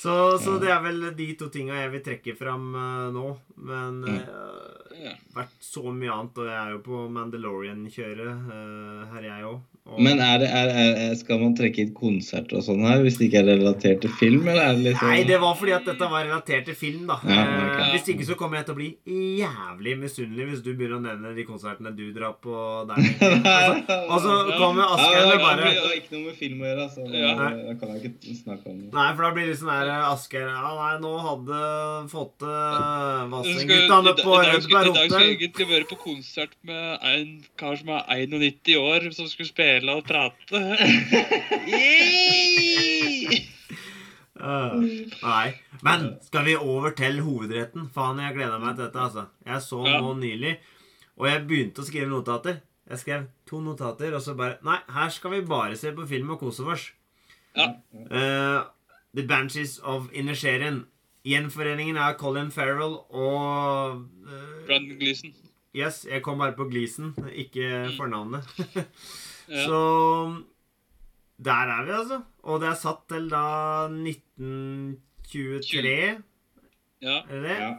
Så, 0.00 0.38
så 0.40 0.54
det 0.56 0.70
er 0.72 0.78
vel 0.80 1.02
de 1.12 1.26
to 1.36 1.50
tinga 1.52 1.76
jeg 1.76 1.90
vil 1.92 2.00
trekke 2.00 2.32
fram 2.38 2.70
uh, 2.72 3.10
nå. 3.12 3.34
Men 3.68 3.98
uh, 4.08 5.10
vært 5.36 5.58
så 5.60 5.82
mye 5.92 6.14
annet, 6.14 6.38
og 6.40 6.48
jeg 6.48 6.56
er 6.56 6.70
jo 6.72 6.78
på 6.86 7.02
Mandalorian-kjøret 7.12 8.46
uh, 8.48 9.02
her, 9.12 9.26
jeg 9.28 9.44
òg. 9.50 9.58
Men 9.98 10.20
er 10.22 10.38
det, 10.38 10.48
er, 10.54 10.68
er, 10.70 11.14
skal 11.18 11.40
man 11.42 11.54
trekke 11.58 11.82
inn 11.82 11.94
konserter 11.96 12.56
og 12.60 12.62
sånn 12.62 12.84
her, 12.86 13.00
hvis 13.02 13.16
det 13.18 13.26
ikke 13.30 13.40
er 13.42 13.48
relatert 13.56 14.00
til 14.04 14.12
film, 14.20 14.46
eller 14.48 14.62
er 14.62 14.76
det 14.78 14.84
liksom 14.92 15.08
Nei, 15.10 15.22
det 15.26 15.38
var 15.42 15.56
fordi 15.58 15.72
at 15.74 15.84
dette 15.88 16.08
var 16.12 16.24
relatert 16.28 16.64
til 16.68 16.76
film, 16.78 17.06
da. 17.10 17.16
Ja, 17.26 17.42
okay. 17.64 17.88
Hvis 17.96 18.08
ikke 18.14 18.26
så 18.28 18.36
kommer 18.38 18.60
jeg 18.60 18.66
til 18.68 18.74
å 18.76 18.78
bli 18.78 18.90
jævlig 19.40 19.96
misunnelig 19.98 20.46
hvis 20.50 20.62
du 20.64 20.70
begynner 20.78 21.00
å 21.00 21.02
nevne 21.04 21.32
de 21.34 21.44
konsertene 21.48 21.92
du 21.96 22.04
drar 22.16 22.36
på 22.42 22.54
der. 22.90 23.00
Altså, 24.10 24.30
og 24.30 24.46
så 24.48 24.56
kommer 24.58 24.84
Asgeir 24.94 25.20
det 25.26 25.34
har 25.34 25.42
bare 25.42 25.70
ikke- 25.96 26.12
noe 26.14 26.22
med 26.26 26.36
film 26.38 26.62
å 26.62 26.66
gjøre, 26.70 26.86
så 26.94 27.04
Ja. 27.10 27.34
da 27.38 27.74
kan 27.80 27.92
jeg 27.94 28.10
ikke 28.10 28.34
snakke 28.36 28.66
om 28.70 28.78
det. 28.80 28.92
Nei, 28.94 29.08
for 29.16 29.22
da 29.26 29.30
blir 29.36 29.46
det 29.50 29.56
sånn 29.60 29.70
her 29.72 29.90
Asgeir 30.10 30.46
Ja, 30.50 30.70
nei, 30.78 30.94
nå 31.02 31.12
hadde 31.24 31.60
fått 32.10 32.42
uh, 32.46 33.26
Vassendguttene 33.30 34.14
på 34.20 34.34
Rødberg 34.38 34.62
skal- 34.66 34.90
I 34.90 34.94
dag 34.94 35.10
skal 35.10 35.24
jeg 35.26 35.36
egentlig 35.38 35.68
være 35.70 35.88
på 35.90 35.98
konsert 36.02 36.54
med 36.66 36.98
en 37.14 37.30
kar 37.60 37.76
som 37.80 37.88
er 37.96 38.26
91 38.26 38.76
år, 38.80 39.10
som 39.14 39.26
skulle 39.30 39.48
spille 39.50 39.79
og 39.88 40.04
prate. 40.04 40.60
Uh, 44.40 44.80
nei. 45.22 45.46
Men 45.84 46.06
skal 46.24 46.46
vi 46.48 46.54
over 46.56 46.94
til 46.96 47.20
hovedretten? 47.24 47.88
Faen, 47.92 48.20
jeg 48.24 48.34
gleder 48.38 48.60
meg 48.62 48.76
til 48.76 48.86
dette, 48.86 48.98
altså. 49.00 49.26
Jeg 49.46 49.62
så 49.62 49.80
Ja. 49.86 50.00
nå 50.00 50.14
nylig, 50.20 50.56
og 51.18 51.26
jeg 51.28 51.46
begynte 51.48 51.82
å 51.82 51.84
skrive 51.84 52.08
notater. 52.08 52.60
Jeg 52.88 52.98
skrev 52.98 53.26
to 53.46 53.60
notater, 53.60 54.14
og 54.14 54.20
så 54.22 54.34
bare 54.36 54.56
Nei, 54.64 54.78
her 54.88 55.08
skal 55.10 55.30
vi 55.30 55.40
bare 55.42 55.76
se 55.76 55.92
på 55.92 56.06
film 56.08 56.30
og 56.30 56.40
kose 56.40 56.60
oss. 56.64 56.90
Ja. 57.56 57.74
Uh, 58.10 58.64
The 59.14 59.22
Banshees 59.26 59.78
of 59.82 60.08
Inisherin. 60.12 60.86
Gjenforeningen 61.24 61.98
av 61.98 62.14
Colin 62.16 62.50
Farrell 62.50 62.96
og 63.10 64.06
uh, 64.24 64.66
Brandon 64.66 64.96
Gleeson. 64.98 65.34
Yes, 65.74 66.06
jeg 66.10 66.22
kom 66.22 66.38
bare 66.38 66.52
på 66.56 66.64
Gleason, 66.70 67.12
ikke 67.30 67.90
fornavnet. 67.98 68.42
Ja. 69.50 69.64
Så 69.66 69.78
der 71.42 71.66
er 71.74 71.82
vi, 71.88 71.92
altså. 71.96 72.20
Og 72.46 72.60
det 72.62 72.68
er 72.70 72.78
satt 72.78 73.00
til 73.10 73.24
da 73.32 73.40
1923, 73.88 76.22
Ja. 77.02 77.16
er 77.28 77.40
det? 77.42 77.58
Ja. 77.60 77.70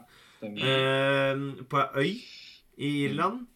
Eh, 0.41 1.35
på 1.69 1.77
ei 1.77 1.85
øy 2.01 2.11
i 2.77 2.87
Irland. 3.05 3.47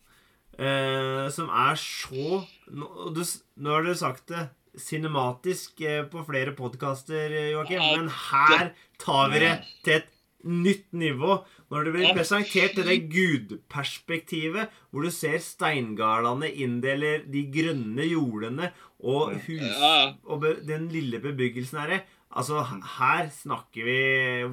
eh, 0.59 1.29
som 1.29 1.49
er 1.49 1.75
så 1.75 2.45
Nå, 2.71 2.85
du, 3.13 3.21
nå 3.57 3.69
har 3.73 3.81
du 3.83 3.93
sagt 3.93 4.27
det 4.29 4.49
cinematisk 4.79 5.81
eh, 5.81 6.03
på 6.07 6.23
flere 6.27 6.51
podkaster, 6.55 7.29
Joakim, 7.51 7.79
men 7.97 8.07
her 8.09 8.71
tar 8.99 9.29
vi 9.33 9.39
det 9.43 9.59
til 9.83 9.93
et 9.99 10.07
nytt 10.45 10.87
nivå. 10.95 11.39
Når 11.73 11.87
du 11.87 11.91
blir 11.95 12.15
presentert 12.15 12.75
til 12.77 12.87
det 12.87 12.97
gudperspektivet, 13.11 14.73
hvor 14.91 15.05
du 15.05 15.11
ser 15.13 15.37
steingardene 15.43 16.51
inndeler 16.53 17.25
de 17.31 17.45
grønne 17.53 18.07
jordene 18.07 18.71
og 19.05 19.35
hus 19.47 19.83
og 20.23 20.45
den 20.67 20.89
lille 20.93 21.21
bebyggelsen 21.23 21.81
her. 21.83 22.05
Altså, 22.35 22.63
her 22.99 23.29
snakker 23.31 23.87
vi 23.87 23.99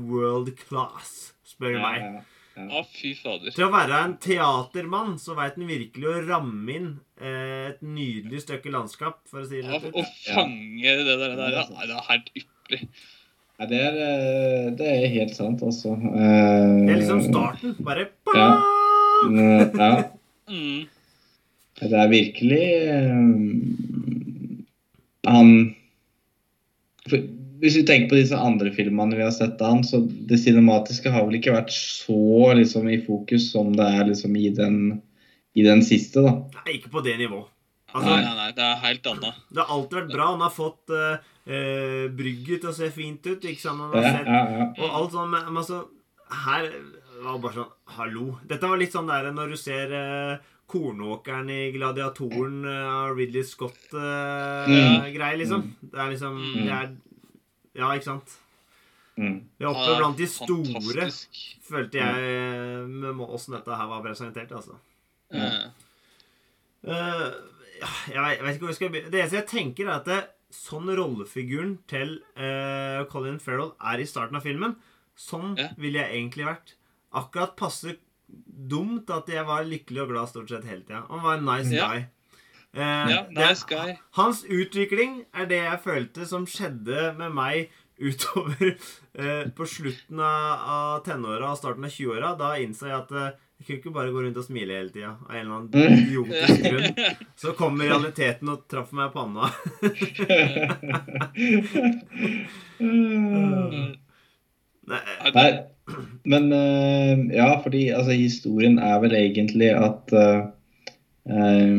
world 0.09 0.53
class, 0.69 1.33
spør 1.47 1.77
du 1.77 1.83
meg. 1.83 2.23
Å, 2.53 2.83
fy 2.85 3.15
fader. 3.17 3.53
Til 3.55 3.65
å 3.65 3.73
være 3.73 3.99
en 4.05 4.15
teatermann, 4.21 5.15
så 5.21 5.35
veit 5.39 5.57
han 5.57 5.71
virkelig 5.71 6.09
å 6.11 6.19
ramme 6.27 6.75
inn 6.75 6.91
eh, 7.17 7.71
et 7.71 7.81
nydelig 7.81 8.43
stykke 8.45 8.73
landskap, 8.75 9.23
for 9.31 9.41
å 9.41 9.49
si 9.49 9.63
det 9.63 9.71
rett 9.73 9.89
ut. 9.89 9.97
å 9.97 10.05
fange 10.27 10.97
det 11.01 11.17
der, 11.17 11.35
der 11.39 11.57
det 11.57 11.97
er 11.97 12.09
helt 12.11 12.29
ypperlig. 12.37 12.91
Nei, 13.63 13.69
det, 13.71 13.79
er, 13.79 13.99
eh, 14.03 14.71
det 14.75 14.87
er 14.91 15.13
helt 15.13 15.37
sant, 15.37 15.61
altså. 15.63 15.93
Eh, 15.95 16.73
Det 16.83 16.91
er 16.91 16.97
liksom 16.99 17.21
starten. 17.29 17.77
Bare 17.87 18.09
Ja. 18.35 18.49
eh, 19.31 19.71
Ja. 19.79 20.05
Mm. 20.51 20.89
Det 21.79 21.93
er 21.93 22.09
virkelig 22.11 22.67
um, 23.13 24.65
Han 25.27 25.75
for, 27.09 27.19
Hvis 27.63 27.77
vi 27.77 27.85
tenker 27.87 28.09
på 28.11 28.19
disse 28.19 28.35
andre 28.37 28.73
filmene 28.75 29.15
vi 29.17 29.23
har 29.23 29.31
sett 29.31 29.63
av 29.63 29.77
han, 29.77 29.85
så 29.85 30.03
det 30.03 30.41
cinematiske 30.43 31.11
har 31.11 31.25
vel 31.27 31.39
ikke 31.39 31.55
vært 31.55 31.71
så 31.71 32.53
liksom 32.59 32.91
i 32.91 32.99
fokus 33.07 33.53
som 33.53 33.71
det 33.73 33.87
er 33.87 34.05
liksom 34.11 34.35
i 34.37 34.51
den, 34.51 35.01
i 35.55 35.63
den 35.63 35.83
siste, 35.87 36.21
da. 36.27 36.35
Nei, 36.67 36.79
ikke 36.81 36.91
på 36.91 37.05
det 37.07 37.15
nivået. 37.19 37.47
Altså, 37.93 38.09
Nei, 38.11 38.23
nei, 38.25 38.35
nei, 38.39 38.51
det 38.57 38.65
er 38.65 38.77
helt 38.87 39.07
annet. 39.11 39.35
Det 39.53 39.61
har 39.63 39.71
alltid 39.77 39.99
vært 39.99 40.13
bra. 40.15 40.27
Han 40.33 40.41
har 40.47 40.53
fått 40.55 40.93
uh, 40.97 41.17
brygget 42.17 42.61
til 42.63 42.71
å 42.71 42.75
se 42.77 42.89
fint 42.95 43.27
ut. 43.27 43.43
Ikke 43.51 43.61
sant? 43.61 43.81
Han 43.85 43.93
har 43.93 44.03
sett 44.19 44.27
ja, 44.31 44.43
ja. 44.57 44.67
Og 44.79 44.89
alt 45.01 45.13
sånn, 45.17 45.31
men, 45.33 45.43
men 45.51 45.61
altså 45.63 45.83
Her 46.47 46.69
var 47.23 47.33
det 47.37 47.43
bare 47.45 47.57
sånn 47.59 47.73
Hallo. 47.99 48.27
Dette 48.49 48.69
var 48.71 48.79
litt 48.81 48.95
sånn 48.97 49.11
der 49.11 49.29
når 49.37 49.53
du 49.53 49.59
ser 49.61 49.93
uh, 49.93 50.37
kornåkeren 50.73 51.51
i 51.53 51.59
Gladiatoren 51.75 52.63
av 52.65 53.13
Ridley 53.19 53.45
Scott-greier, 53.45 55.37
liksom. 55.43 55.67
Det 55.83 55.99
er 56.01 56.09
liksom 56.15 56.39
Mm. 56.41 56.65
det 56.65 56.73
er, 56.79 56.89
Ja, 57.77 57.91
ikke 57.97 58.05
sant? 58.09 58.39
Mm. 59.21 59.37
Det 59.59 59.65
er 59.67 59.69
oppe 59.69 59.85
Ja, 59.91 59.99
blant 59.99 60.17
de 60.17 60.27
store, 60.27 60.73
fantastisk. 60.73 61.29
følte 61.69 61.99
jeg, 62.01 62.89
med 62.89 63.21
åssen 63.29 63.53
dette 63.59 63.77
her 63.77 63.87
var 63.91 64.01
presentert, 64.05 64.53
altså. 64.57 64.79
Mm. 65.33 65.71
Ja, 66.89 67.31
jeg, 68.13 68.39
vet, 68.43 68.55
ikke 68.55 68.65
hvor 68.67 68.73
jeg 68.73 68.79
skal 68.79 68.93
begynne. 68.95 69.11
Det 69.13 69.21
eneste 69.23 69.39
jeg 69.41 69.49
tenker, 69.53 69.89
er 69.89 69.99
at 70.01 70.09
det, 70.11 70.21
sånn 70.53 70.91
rollefiguren 70.99 71.79
til 71.89 72.19
uh, 72.37 73.05
Colin 73.13 73.39
Farrell 73.41 73.71
er 73.81 74.03
i 74.03 74.09
starten 74.09 74.37
av 74.37 74.45
filmen, 74.45 74.75
sånn 75.17 75.55
Ja. 75.59 75.71
ville 75.81 76.03
jeg 76.03 76.19
egentlig 76.19 76.45
vært. 76.49 76.75
Akkurat 77.17 77.55
passe 77.57 77.95
dumt 78.73 79.09
at 79.13 79.29
jeg 79.33 79.45
var 79.49 79.65
lykkelig 79.69 80.03
og 80.05 80.11
glad 80.13 80.29
stort 80.31 80.49
sett 80.53 80.65
hele 80.69 80.85
tida. 80.85 81.03
Han 81.09 81.23
var 81.25 81.39
en 81.39 81.45
nice 81.49 81.73
Ja. 81.73 81.89
guy. 81.89 82.05
Uh, 82.75 82.81
ja, 83.11 83.23
det- 83.29 83.37
nice 83.37 83.65
guy. 83.69 83.97
Hans 84.17 84.45
utvikling 84.45 85.25
er 85.35 85.47
det 85.47 85.59
jeg 85.63 85.83
følte 85.85 86.27
som 86.27 86.47
skjedde 86.47 87.15
med 87.19 87.33
meg 87.37 87.71
utover 88.01 88.77
uh, 89.19 89.45
på 89.57 89.67
slutten 89.69 90.21
av, 90.21 90.69
av 90.77 91.05
tenåra 91.05 91.51
og 91.53 91.59
starten 91.61 91.85
av 91.85 91.91
20-åra. 91.93 92.37
Da 92.39 92.55
innså 92.61 92.89
jeg 92.89 93.01
at 93.03 93.13
jeg 93.63 93.67
kunne 93.69 93.79
ikke 93.79 93.95
bare 93.95 94.11
gå 94.11 94.23
rundt 94.25 94.39
og 94.41 94.43
smile 94.43 94.75
hele 94.75 94.91
tida 94.91 95.13
av 95.15 95.31
en 95.31 95.37
eller 95.39 95.55
annen 95.55 95.71
idiotisk 96.03 96.63
grunn. 96.67 96.91
Så 97.39 97.53
kom 97.55 97.77
realiteten 97.79 98.49
og 98.51 98.65
traff 98.71 98.91
meg 98.91 99.07
i 99.07 99.15
panna. 99.15 99.45
Nei, 104.91 104.99
Nei, 105.37 105.51
men 106.35 106.51
eh, 106.57 107.15
ja, 107.37 107.55
fordi 107.63 107.95
altså, 107.95 108.19
historien 108.19 108.83
er 108.83 108.99
vel 109.05 109.15
egentlig 109.15 109.71
at 109.79 110.11
uh, 110.11 110.51
eh, 111.31 111.79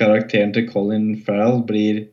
karakteren 0.00 0.56
til 0.56 0.64
Colin 0.72 1.12
Farrell 1.26 1.60
blir 1.68 2.08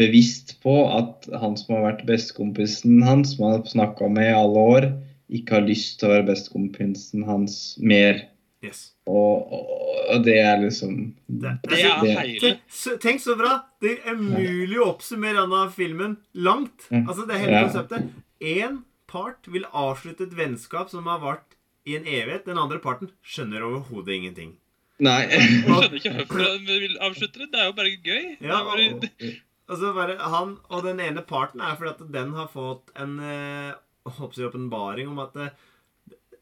bevisst 0.00 0.56
på 0.64 0.88
at 0.96 1.28
han 1.44 1.60
som 1.60 1.76
har 1.76 1.90
vært 1.90 2.08
bestekompisen 2.08 3.04
hans, 3.04 3.36
som 3.36 3.44
han 3.44 3.58
har 3.58 3.68
snakka 3.68 4.08
med 4.08 4.32
i 4.32 4.38
alle 4.40 4.60
år, 4.72 4.88
ikke 5.30 5.56
har 5.58 5.66
lyst 5.66 5.98
til 6.00 6.08
å 6.08 6.12
være 6.16 6.26
bestekompisen 6.32 7.24
hans 7.28 7.76
mer. 7.80 8.26
yes. 8.62 8.92
Og, 9.06 9.52
og, 9.52 9.70
og 10.14 10.24
det 10.24 10.36
er 10.38 10.58
liksom 10.60 11.14
Det, 11.26 11.54
Det 11.64 11.78
er 11.80 12.00
det- 12.02 12.18
hele. 12.18 12.40
Tenk, 12.40 12.58
så- 12.68 12.98
tenk 13.00 13.20
så 13.20 13.36
bra! 13.38 13.64
Det 13.80 13.98
er 14.06 14.14
mulig 14.14 14.76
å 14.78 14.90
oppsummere 14.94 15.40
denne 15.42 15.70
filmen 15.72 16.16
langt. 16.34 16.86
Altså, 16.92 17.26
det 17.26 17.34
er 17.36 17.38
hele 17.46 17.52
Ja. 17.52 17.62
konseptet. 17.68 18.10
Én 18.40 18.82
part 19.08 19.46
vil 19.48 19.64
avslutte 19.72 20.22
et 20.28 20.36
vennskap 20.36 20.90
som 20.90 21.04
har 21.06 21.18
vart 21.20 21.56
i 21.86 21.96
en 21.96 22.04
evighet. 22.04 22.44
Den 22.44 22.58
andre 22.58 22.78
parten 22.78 23.10
skjønner 23.24 23.62
overhodet 23.62 24.14
ingenting. 24.20 24.52
Nei. 25.00 25.26
Skjønner 25.28 25.94
ikke 25.96 26.12
hvorfor 26.28 26.44
han 26.44 26.66
vil 26.66 26.98
avslutte 27.00 27.38
det. 27.40 27.50
Det 27.52 27.60
er 27.60 27.70
jo 27.70 27.72
bare 27.72 27.96
gøy. 28.04 28.36
Ja, 28.40 28.60
og, 28.60 28.66
bare, 29.00 29.36
Altså 29.70 29.94
bare 29.94 30.16
han 30.18 30.56
Og 30.68 30.82
den 30.84 30.98
ene 31.00 31.22
parten 31.22 31.60
er 31.62 31.76
fordi 31.78 31.90
at 31.94 32.12
den 32.12 32.32
har 32.34 32.48
fått 32.52 32.90
en 32.98 33.18
eh, 33.20 33.72
håper 34.08 34.40
jeg, 34.40 34.50
åpenbaring 34.50 35.10
om 35.10 35.20
at 35.22 35.36
eh, 35.40 35.52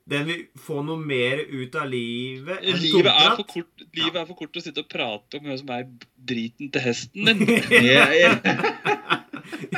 den 0.08 0.24
vil 0.28 0.44
få 0.56 0.80
noe 0.86 0.96
mer 1.00 1.42
ut 1.50 1.74
av 1.76 1.88
livet. 1.90 2.62
enn 2.62 2.80
livet, 2.80 3.10
er 3.12 3.34
for 3.36 3.48
kort, 3.48 3.86
livet 3.92 4.16
er 4.16 4.28
for 4.28 4.38
kort 4.38 4.54
til 4.54 4.62
å 4.62 4.64
sitte 4.64 4.84
og 4.84 4.90
prate 4.90 5.40
om 5.40 5.48
hvem 5.48 5.58
som 5.60 5.72
er 5.76 5.88
driten 6.30 6.70
til 6.72 6.84
hesten 6.86 7.28
din. 7.28 7.42
Ja, 7.92 8.06
yeah. 8.16 8.38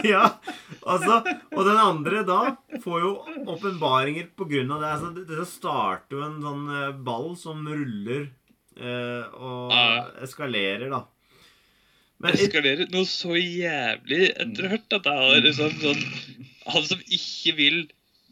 ja. 0.06 0.26
Altså, 0.80 1.20
og 1.50 1.66
den 1.66 1.78
andre 1.78 2.22
da 2.26 2.40
får 2.82 3.02
jo 3.02 3.10
åpenbaringer 3.52 4.30
på 4.38 4.46
grunn 4.50 4.70
av 4.76 4.84
det. 4.84 4.92
Altså, 4.94 5.10
det, 5.16 5.26
det 5.30 5.48
starter 5.50 6.18
jo 6.18 6.26
en 6.26 6.38
sånn 6.44 6.68
eh, 6.78 6.92
ball 7.10 7.32
som 7.38 7.66
ruller 7.66 8.28
eh, 8.78 9.24
og 9.34 9.74
eskalerer, 10.22 10.88
da. 10.94 11.04
Men 12.20 12.36
eskalerer 12.36 12.90
noe 12.92 13.08
så 13.08 13.34
jævlig 13.34 14.26
etter 14.34 14.66
å 14.66 14.68
ha 14.68 14.74
hørt 14.76 14.96
at 14.98 15.06
det 15.06 15.14
har 15.16 15.38
liksom 15.46 15.76
sånn 15.80 16.02
Han 16.68 16.84
som 16.84 17.00
ikke 17.08 17.54
vil 17.56 17.78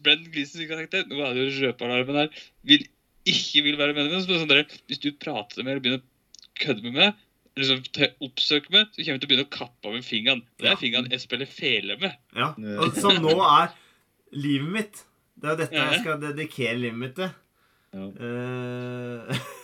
Brent 0.03 0.29
Gleesons 0.31 0.67
karakter 0.69 1.07
Nå 1.09 1.17
er 1.25 1.33
det 1.35 1.47
jo 1.47 1.67
røpealarmen 1.67 2.19
her. 2.21 2.29
Vil 2.67 2.85
ikke 3.29 3.63
vil 3.65 3.77
være 3.79 3.95
med 3.97 4.13
så 4.23 4.37
sånn 4.39 4.51
der, 4.51 4.63
Hvis 4.87 5.01
du 5.03 5.09
prater 5.11 5.63
med 5.63 5.73
eller 5.75 5.83
begynner 5.83 6.03
å 6.03 6.59
kødde 6.59 6.83
med 6.85 6.95
meg, 6.95 7.19
eller 7.55 7.65
liksom 7.81 8.23
oppsøke 8.25 8.71
meg, 8.73 8.87
så 8.93 9.01
kommer 9.03 9.15
jeg 9.17 9.21
til 9.21 9.27
å 9.27 9.31
begynne 9.31 9.47
å 9.47 9.51
kappe 9.53 9.89
av 9.89 9.93
med 9.95 10.05
fingeren. 10.07 10.41
Det 10.59 10.67
Ja. 10.67 10.73
er 10.73 10.81
fingeren 10.81 11.11
jeg 11.11 11.21
spiller 11.23 11.45
fele 11.47 11.97
med. 11.99 12.15
Ja, 12.35 12.53
og 12.83 12.95
Som 12.99 13.21
nå 13.23 13.35
er 13.43 13.71
livet 14.31 14.71
mitt. 14.71 15.03
Det 15.39 15.47
er 15.47 15.55
jo 15.55 15.59
dette 15.63 15.75
Ja. 15.75 15.91
jeg 15.91 16.01
skal 16.01 16.19
dedikere 16.19 16.77
livet 16.79 16.99
mitt 16.99 17.15
til. 17.15 17.31
Ja. 17.93 18.05
Uh... 18.05 19.39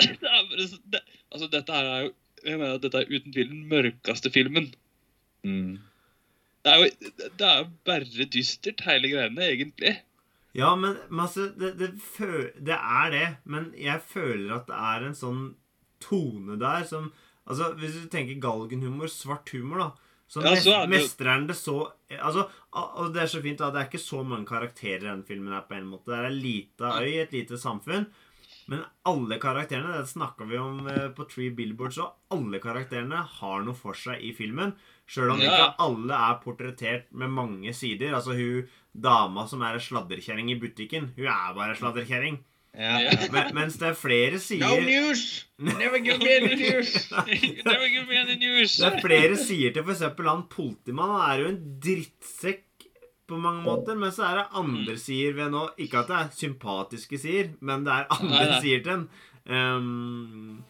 Det 0.00 0.16
er 0.24 0.46
det, 0.88 1.00
altså, 1.30 1.46
dette 1.50 1.72
her 1.72 1.84
er 1.84 2.02
jo 2.06 2.12
jeg 2.44 2.56
mener 2.56 2.78
at 2.78 2.82
dette 2.82 3.02
er 3.02 3.10
uten 3.10 3.34
tvil 3.34 3.50
den 3.50 3.66
mørkeste 3.68 4.30
filmen. 4.32 4.70
Mm. 5.44 5.78
Det 6.64 6.72
er 6.72 6.78
jo 6.82 6.90
det 7.40 7.46
er 7.48 7.68
bare 7.88 8.26
dystert, 8.32 8.80
hele 8.84 9.08
greiene, 9.08 9.46
egentlig. 9.46 9.94
ja, 10.54 10.74
men, 10.76 10.96
men 11.08 11.20
altså, 11.24 11.48
det, 11.56 11.70
det, 11.78 11.90
det 12.60 12.76
er 12.76 13.10
det. 13.14 13.28
Men 13.44 13.72
jeg 13.78 14.00
føler 14.10 14.54
at 14.58 14.66
det 14.68 14.76
er 14.76 15.06
en 15.08 15.14
sånn 15.16 15.42
tone 16.00 16.58
der 16.60 16.84
som 16.88 17.10
Altså, 17.50 17.72
Hvis 17.80 17.96
du 17.96 18.06
tenker 18.12 18.36
galgenhumor, 18.38 19.08
svart 19.10 19.48
humor, 19.50 19.78
da 19.80 19.88
så, 20.30 20.42
Ja, 20.44 20.50
mes 20.52 20.62
så 20.62 20.70
det 20.70 20.82
jo- 20.84 20.90
mestrer 20.92 21.30
han 21.32 21.46
det 21.48 21.56
så 21.58 21.76
Altså, 22.12 22.44
og 22.72 23.08
det 23.14 23.22
er 23.24 23.26
så 23.32 23.40
fint 23.42 23.58
da. 23.58 23.70
det 23.70 23.80
er 23.80 23.88
ikke 23.88 23.98
så 24.04 24.20
mange 24.22 24.46
karakterer 24.46 25.00
i 25.02 25.08
denne 25.08 25.24
filmen 25.26 25.52
her 25.52 25.64
på 25.66 25.74
en 25.74 25.88
måte. 25.90 26.06
Det 26.12 26.18
er 26.18 26.28
ei 26.28 26.36
lita 26.36 26.92
øy, 27.00 27.14
et 27.24 27.32
lite 27.32 27.58
samfunn. 27.58 28.06
Men 28.70 28.84
alle 29.10 29.36
karakterene, 29.42 29.96
det 29.98 30.06
snakker 30.12 30.46
vi 30.46 30.58
om 30.62 30.84
eh, 30.86 31.08
på 31.16 31.24
Tree 31.30 31.50
Billboards 31.50 31.98
òg, 31.98 32.12
alle 32.36 32.60
karakterene 32.62 33.24
har 33.40 33.64
noe 33.66 33.74
for 33.74 33.98
seg 33.98 34.22
i 34.22 34.30
filmen. 34.36 34.76
Sjøl 35.10 35.32
om 35.34 35.40
Ja. 35.42 35.50
ikke 35.50 35.88
alle 35.88 36.20
er 36.28 36.36
portrettert 36.44 37.08
med 37.10 37.32
mange 37.34 37.74
sider. 37.74 38.14
Altså 38.14 38.36
hun 38.38 38.68
dama 38.94 39.48
som 39.50 39.62
er 39.66 39.74
ei 39.80 39.82
sladrekjerring 39.82 40.52
i 40.54 40.58
butikken, 40.62 41.10
hun 41.16 41.26
er 41.26 41.52
bare 41.58 41.74
ei 41.74 41.80
sladrekjerring. 41.82 42.38
Ja. 42.78 43.00
Men, 43.34 43.50
mens 43.56 43.74
det 43.80 43.88
er 43.88 43.96
flere 43.98 44.38
No 44.60 44.76
news! 44.78 45.46
Never 45.58 45.98
give 45.98 46.18
me 46.22 46.30
any 46.36 46.54
news! 46.54 47.10
Never 47.66 47.88
give 47.90 48.06
me 48.06 48.16
any 48.22 48.36
news. 48.38 48.76
Det 48.78 48.86
er 48.86 49.00
flere 49.02 49.36
sider 49.36 49.74
til 49.74 49.82
f.eks. 49.82 50.06
han 50.22 50.44
politimannen. 50.46 51.18
Han 51.18 51.30
er 51.32 51.42
jo 51.42 51.48
en 51.50 51.60
drittsekk 51.82 52.62
på 53.30 53.38
mange 53.40 53.62
måter, 53.64 53.96
men 53.98 54.12
så 54.14 54.26
er 54.28 54.40
det 54.40 54.60
andre 54.60 54.96
sider 55.00 55.36
ved 55.38 55.52
nå 55.54 55.62
Ikke 55.86 56.02
at 56.02 56.10
det 56.10 56.18
er 56.18 56.30
sympatiske 56.40 57.18
sider, 57.22 57.52
men 57.64 57.86
det 57.86 57.94
er 57.96 58.08
andre 58.16 58.30
Nei, 58.36 58.46
nei. 58.50 58.60
sider 58.64 58.84
til 58.84 58.92
den. 58.92 59.06
Um, 59.50 60.64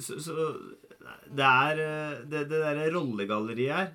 så, 0.00 0.16
så 0.24 0.34
det 1.36 1.44
er 1.46 1.80
eh, 1.84 2.14
Det, 2.26 2.46
det 2.50 2.58
derre 2.62 2.86
rollegalleriet 2.94 3.76
her 3.76 3.90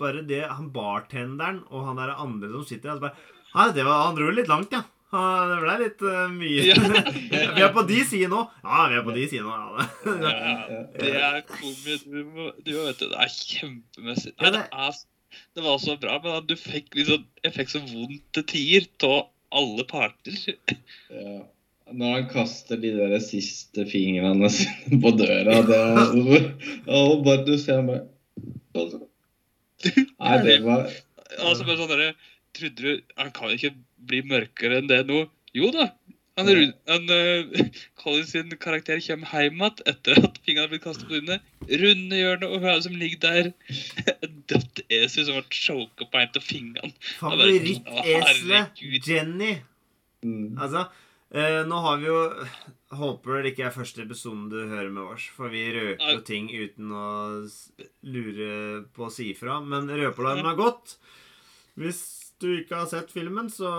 Bare 0.00 0.22
det 0.24 0.44
han 0.48 0.70
bartenderen 0.72 1.58
og 1.68 1.88
han 1.90 1.98
der 2.00 2.14
andre 2.14 2.48
som 2.54 2.64
sitter 2.68 2.94
der, 2.94 3.02
bare 3.02 3.34
«Nei, 3.54 3.66
det 3.76 3.84
var, 3.84 4.06
Han 4.06 4.16
dro 4.16 4.30
litt 4.32 4.48
langt, 4.48 4.72
ja. 4.76 4.84
Det 5.08 5.56
ble 5.62 5.74
litt 5.80 6.02
uh, 6.04 6.26
mye. 6.28 6.64
Ja. 6.68 6.74
vi 7.56 7.62
er 7.64 7.70
på 7.72 7.80
de 7.88 8.02
sidene 8.04 8.34
nå. 8.34 8.42
Ja, 8.60 8.82
vi 8.92 8.98
er 8.98 9.04
på 9.06 9.14
de 9.16 9.22
sidene 9.30 9.54
nå. 9.56 9.86
Ja. 10.04 10.80
Det 11.00 11.12
er 11.16 11.38
komisk. 11.48 12.04
Du, 12.12 12.50
du 12.66 12.72
vet 12.76 13.00
det, 13.00 13.08
er 13.16 13.32
kjempemessig. 13.32 14.34
Nei, 14.42 14.50
det- 14.52 14.66
er, 14.68 14.98
det 15.56 15.64
var 15.64 15.78
så 15.82 15.96
bra, 16.00 16.16
men 16.24 16.38
at 16.38 16.48
du 16.48 16.56
fikk 16.58 16.94
liksom 16.96 17.26
Jeg 17.44 17.54
fikk 17.56 17.72
så 17.72 17.82
vondt 17.84 18.24
til 18.36 18.44
tider 18.52 19.08
av 19.08 19.28
alle 19.60 19.86
parter. 19.88 20.42
Ja. 21.08 21.38
Når 21.88 22.10
han 22.12 22.26
kaster 22.28 22.76
de 22.76 22.90
der 22.92 23.14
siste 23.24 23.86
fingrene 23.88 24.50
sine 24.52 24.98
på 25.00 25.12
døra 25.16 25.62
det 25.64 25.78
Og 26.98 27.22
bare 27.24 27.46
du 27.46 27.54
ser 27.56 27.80
meg 27.86 28.02
bare 28.76 29.00
Nei, 29.86 30.34
det 30.44 30.58
var 30.66 30.84
Altså 31.38 31.64
bare 31.64 31.78
sånn 31.78 31.92
derre 31.94 32.10
Trodde 32.58 32.82
du 32.82 33.14
Han 33.16 33.32
kan 33.32 33.54
ikke 33.54 33.72
bli 34.10 34.20
mørkere 34.28 34.82
enn 34.82 34.90
det 34.90 35.00
nå? 35.08 35.24
Jo 35.56 35.72
da. 35.72 35.88
Han, 36.38 36.48
Rune- 36.54 36.74
han 36.86 37.10
uh, 37.10 37.70
Colin 38.02 38.26
sin 38.26 38.52
karakter 38.62 39.00
kommer 39.02 39.32
hjem 39.32 39.58
igjen 39.58 39.82
etter 39.90 40.20
at 40.22 40.38
fingrene 40.44 40.66
har 40.66 40.70
blitt 40.70 40.84
kastet 40.84 41.08
på 41.08 41.18
dine. 41.18 41.40
Runde 41.82 42.20
hjørnet, 42.20 42.46
og 42.46 42.62
hun 42.62 42.70
er 42.70 42.84
som 42.84 42.94
ligger 43.00 43.22
der. 43.24 43.50
Et 44.14 44.38
dødt 44.52 44.82
esel 44.86 45.26
som 45.26 45.40
ble 45.40 45.58
choka 45.58 46.06
på 46.06 46.22
en 46.22 46.38
av 46.40 46.46
fingrene. 46.46 46.94
Favoritteselet 47.18 47.98
Herregud. 47.98 49.10
Jenny. 49.10 49.52
mm. 50.22 50.58
Altså, 50.62 50.86
uh, 51.34 51.62
nå 51.68 51.80
har 51.88 52.02
vi 52.02 52.10
jo 52.12 52.18
Håper 52.98 53.42
det 53.44 53.50
ikke 53.52 53.66
er 53.68 53.74
første 53.74 54.00
episoden 54.00 54.46
du 54.48 54.62
hører 54.62 54.88
med 54.88 55.10
oss, 55.12 55.26
for 55.36 55.52
vi 55.52 55.66
røper 55.74 56.14
jo 56.14 56.22
ting 56.24 56.46
uten 56.48 56.94
å 56.96 57.08
lure 58.08 58.46
på 58.96 59.04
å 59.04 59.12
si 59.12 59.26
ifra. 59.34 59.58
Men 59.60 59.90
røpealarmen 59.92 60.48
har 60.48 60.56
gått. 60.56 60.94
Hvis 61.76 62.00
du 62.40 62.46
ikke 62.60 62.76
har 62.76 62.86
sett 62.86 63.10
filmen, 63.10 63.48
så, 63.50 63.70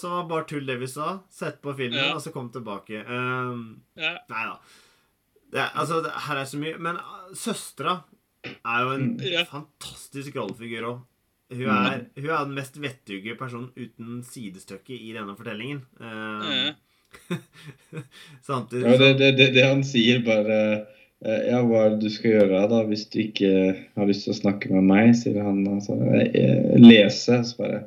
så 0.00 0.08
var 0.12 0.22
det 0.22 0.28
bare 0.32 0.46
tull 0.50 0.66
det 0.68 0.78
vi 0.80 0.86
sa. 0.86 1.18
Sett 1.32 1.60
på 1.64 1.72
filmen, 1.78 1.98
Ja. 1.98 2.14
og 2.14 2.20
så 2.24 2.32
kom 2.34 2.50
tilbake. 2.52 3.04
Um, 3.08 3.80
Ja. 3.96 4.16
nei 4.28 4.44
da. 4.50 4.58
Det, 5.52 5.62
altså, 5.80 6.02
det, 6.04 6.10
her 6.26 6.36
er 6.36 6.44
så 6.44 6.58
mye 6.60 6.76
Men 6.78 6.96
uh, 7.00 7.30
søstera 7.32 7.94
er 8.44 8.82
jo 8.84 8.90
en 8.92 9.06
Ja. 9.24 9.44
fantastisk 9.48 10.36
rollefigur 10.36 10.84
òg. 10.90 10.98
Hun 11.50 11.64
Mm. 11.64 11.86
er, 11.86 12.02
hun 12.20 12.28
er 12.30 12.44
den 12.44 12.54
mest 12.54 12.76
vettuge 12.76 13.34
personen 13.38 13.70
uten 13.74 14.22
sidestykke 14.22 14.92
i 15.00 15.12
denne 15.16 15.34
fortellingen. 15.36 15.80
Um, 16.00 16.42
Ja. 16.44 16.74
samtidig 18.44 18.84
Ja, 18.84 18.98
det, 19.16 19.36
det, 19.38 19.46
det, 19.54 19.64
han 19.64 19.82
sier 19.84 20.20
bare 20.26 20.58
Ja, 21.26 21.64
hva 21.66 21.80
er 21.82 21.94
det 21.96 22.06
du 22.06 22.12
skal 22.14 22.36
gjøre 22.36 22.60
da 22.70 22.84
hvis 22.86 23.08
du 23.10 23.18
ikke 23.24 23.50
har 23.98 24.06
lyst 24.06 24.26
til 24.26 24.34
å 24.34 24.38
snakke 24.38 24.70
med 24.70 24.86
meg, 24.86 25.16
sier 25.18 25.40
han. 25.42 25.64
Altså, 25.66 25.96
eh, 26.14 26.76
lese, 26.78 27.40
så 27.48 27.62
bare 27.62 27.80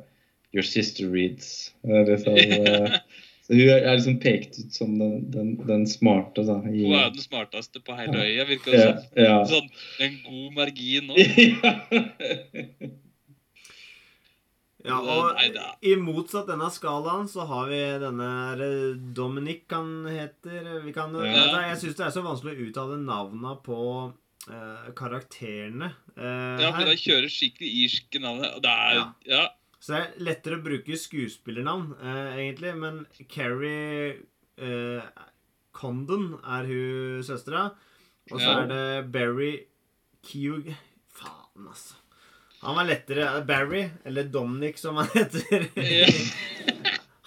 Your 0.52 0.62
sister 0.62 1.08
reads. 1.08 1.72
Det 1.80 2.02
liksom, 2.08 2.34
eh, 2.36 2.98
så 3.46 3.54
hun 3.56 3.70
er 3.72 3.94
liksom 3.96 4.18
pekt 4.20 4.58
ut 4.58 4.74
som 4.76 4.98
den, 4.98 5.30
den, 5.32 5.54
den 5.66 5.86
smarte, 5.88 6.44
da. 6.44 6.58
I, 6.68 6.84
Hun 6.84 6.98
er 6.98 7.14
den 7.14 7.24
smarteste 7.24 7.80
på 7.80 7.96
hele 7.96 8.20
øya, 8.20 8.44
virker 8.50 8.76
det 8.76 8.82
ja, 8.82 8.90
som. 8.92 9.22
ja. 9.24 9.38
Sånn 9.48 9.70
en 10.04 10.18
god 10.26 10.58
margin 10.60 11.08
nå. 11.08 11.16
Ja, 14.84 14.96
og 14.98 15.36
Nei, 15.36 15.46
i 15.86 15.92
motsatt 16.00 16.48
denne 16.50 16.66
skalaen 16.74 17.28
så 17.30 17.44
har 17.46 17.68
vi 17.70 17.78
denne 18.02 18.28
er 18.56 18.62
Dominic 19.14 19.70
han 19.70 20.06
heter. 20.10 20.80
Vi 20.82 20.92
kan, 20.96 21.14
Ja. 21.22 21.44
Jeg 21.68 21.78
syns 21.84 21.96
det 22.00 22.06
er 22.08 22.14
så 22.16 22.24
vanskelig 22.24 22.56
å 22.56 22.66
uttale 22.66 22.98
navnene 22.98 23.54
på 23.62 23.78
uh, 24.10 24.90
karakterene. 24.98 25.92
Uh, 26.16 26.58
Ja, 26.64 26.72
for 26.74 26.82
da 26.82 26.90
de 26.90 26.98
kjører 26.98 27.30
skikkelig 27.30 27.70
irske 27.84 28.18
er 28.74 28.94
Ja. 28.98 29.06
Ja. 29.30 29.44
Så 29.82 29.94
det 29.94 30.00
er 30.02 30.26
lettere 30.26 30.58
å 30.60 30.62
bruke 30.66 30.98
skuespillernavn, 30.98 31.88
uh, 32.02 32.34
egentlig. 32.38 32.74
Men 32.78 33.00
Carrie 33.28 34.18
eh, 34.58 35.02
Condon 35.74 36.36
er 36.44 36.68
hun 36.68 37.22
søstera. 37.26 37.72
Og 38.30 38.38
så 38.38 38.46
Ja. 38.46 38.60
er 38.62 38.66
det 38.70 39.12
Barry 39.12 39.66
Keogh 40.22 40.74
Faen, 41.10 41.66
altså. 41.66 41.94
Han 42.62 42.76
var 42.78 42.84
lettere 42.86 43.28
Barry, 43.46 43.88
eller 44.06 44.24
Dominic, 44.30 44.78
som 44.78 44.96
han 45.00 45.08
heter. 45.14 45.64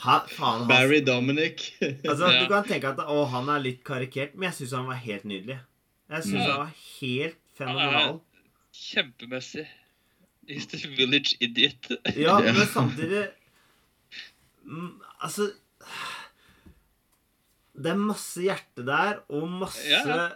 Ha, 0.06 0.20
faen, 0.30 0.60
han, 0.62 0.68
Barry 0.70 1.02
Dominic. 1.04 1.74
Altså, 1.82 2.30
Ja. 2.32 2.44
Du 2.44 2.52
kan 2.54 2.64
tenke 2.68 2.92
at 2.94 3.00
å, 3.04 3.26
han 3.34 3.50
er 3.52 3.64
litt 3.64 3.82
karikert, 3.88 4.36
men 4.36 4.48
jeg 4.52 4.60
syns 4.62 4.76
han 4.78 4.88
var 4.88 5.02
helt 5.04 5.26
nydelig. 5.28 5.58
Jeg 6.14 6.24
syns 6.28 6.40
Ja. 6.40 6.52
han 6.52 6.62
var 6.62 6.74
helt 7.02 7.42
fenomenal. 7.58 8.22
Kjempemessig. 8.76 9.66
He's 10.48 10.68
the 10.72 10.78
village 10.96 11.36
idiot. 11.42 11.90
Ja, 12.16 12.38
Ja. 12.46 12.54
men 12.54 12.68
samtidig 12.70 13.24
mm, 14.64 14.92
Altså 15.26 15.48
Det 17.76 17.90
er 17.92 17.98
masse 18.00 18.44
hjerte 18.46 18.86
der, 18.88 19.24
og 19.34 19.48
masse 19.52 19.90
Ja. 19.90 20.30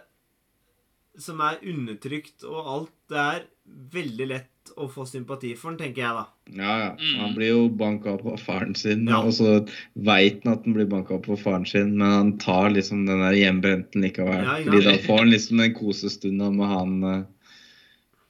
som 1.20 1.40
er 1.46 1.60
undertrykt, 1.62 2.42
og 2.44 2.66
alt. 2.74 2.92
Det 3.08 3.18
er 3.22 3.46
veldig 3.94 4.26
lett 4.28 4.59
å 4.76 4.86
få 4.90 5.04
sympati 5.08 5.54
for 5.58 5.72
den, 5.72 5.78
tenker 5.80 6.02
jeg, 6.02 6.14
da. 6.16 6.26
Ja, 6.54 6.74
ja. 6.82 6.90
Mm. 6.98 7.18
Han 7.20 7.34
blir 7.36 7.50
jo 7.52 7.64
banka 7.80 8.12
opp 8.16 8.26
av 8.26 8.38
faren 8.42 8.74
sin, 8.78 9.06
Ja. 9.08 9.22
og 9.22 9.32
så 9.36 9.66
veit 9.94 10.44
han 10.44 10.54
at 10.54 10.64
han 10.64 10.74
blir 10.76 10.88
banka 10.90 11.14
opp 11.16 11.28
av 11.28 11.40
faren 11.42 11.66
sin, 11.66 11.96
men 11.98 12.10
han 12.10 12.32
tar 12.38 12.70
liksom 12.70 13.06
den 13.06 13.22
der 13.24 13.38
hjemmebrenten 13.38 14.02
likevel. 14.02 14.44
Ja. 14.44 14.56
Fordi 14.64 14.84
da 14.86 14.96
får 15.06 15.18
han 15.24 15.30
liksom 15.30 15.62
den 15.64 15.74
kosestunda 15.74 16.50
med 16.50 16.66
han 16.68 17.04
eh, 17.04 17.22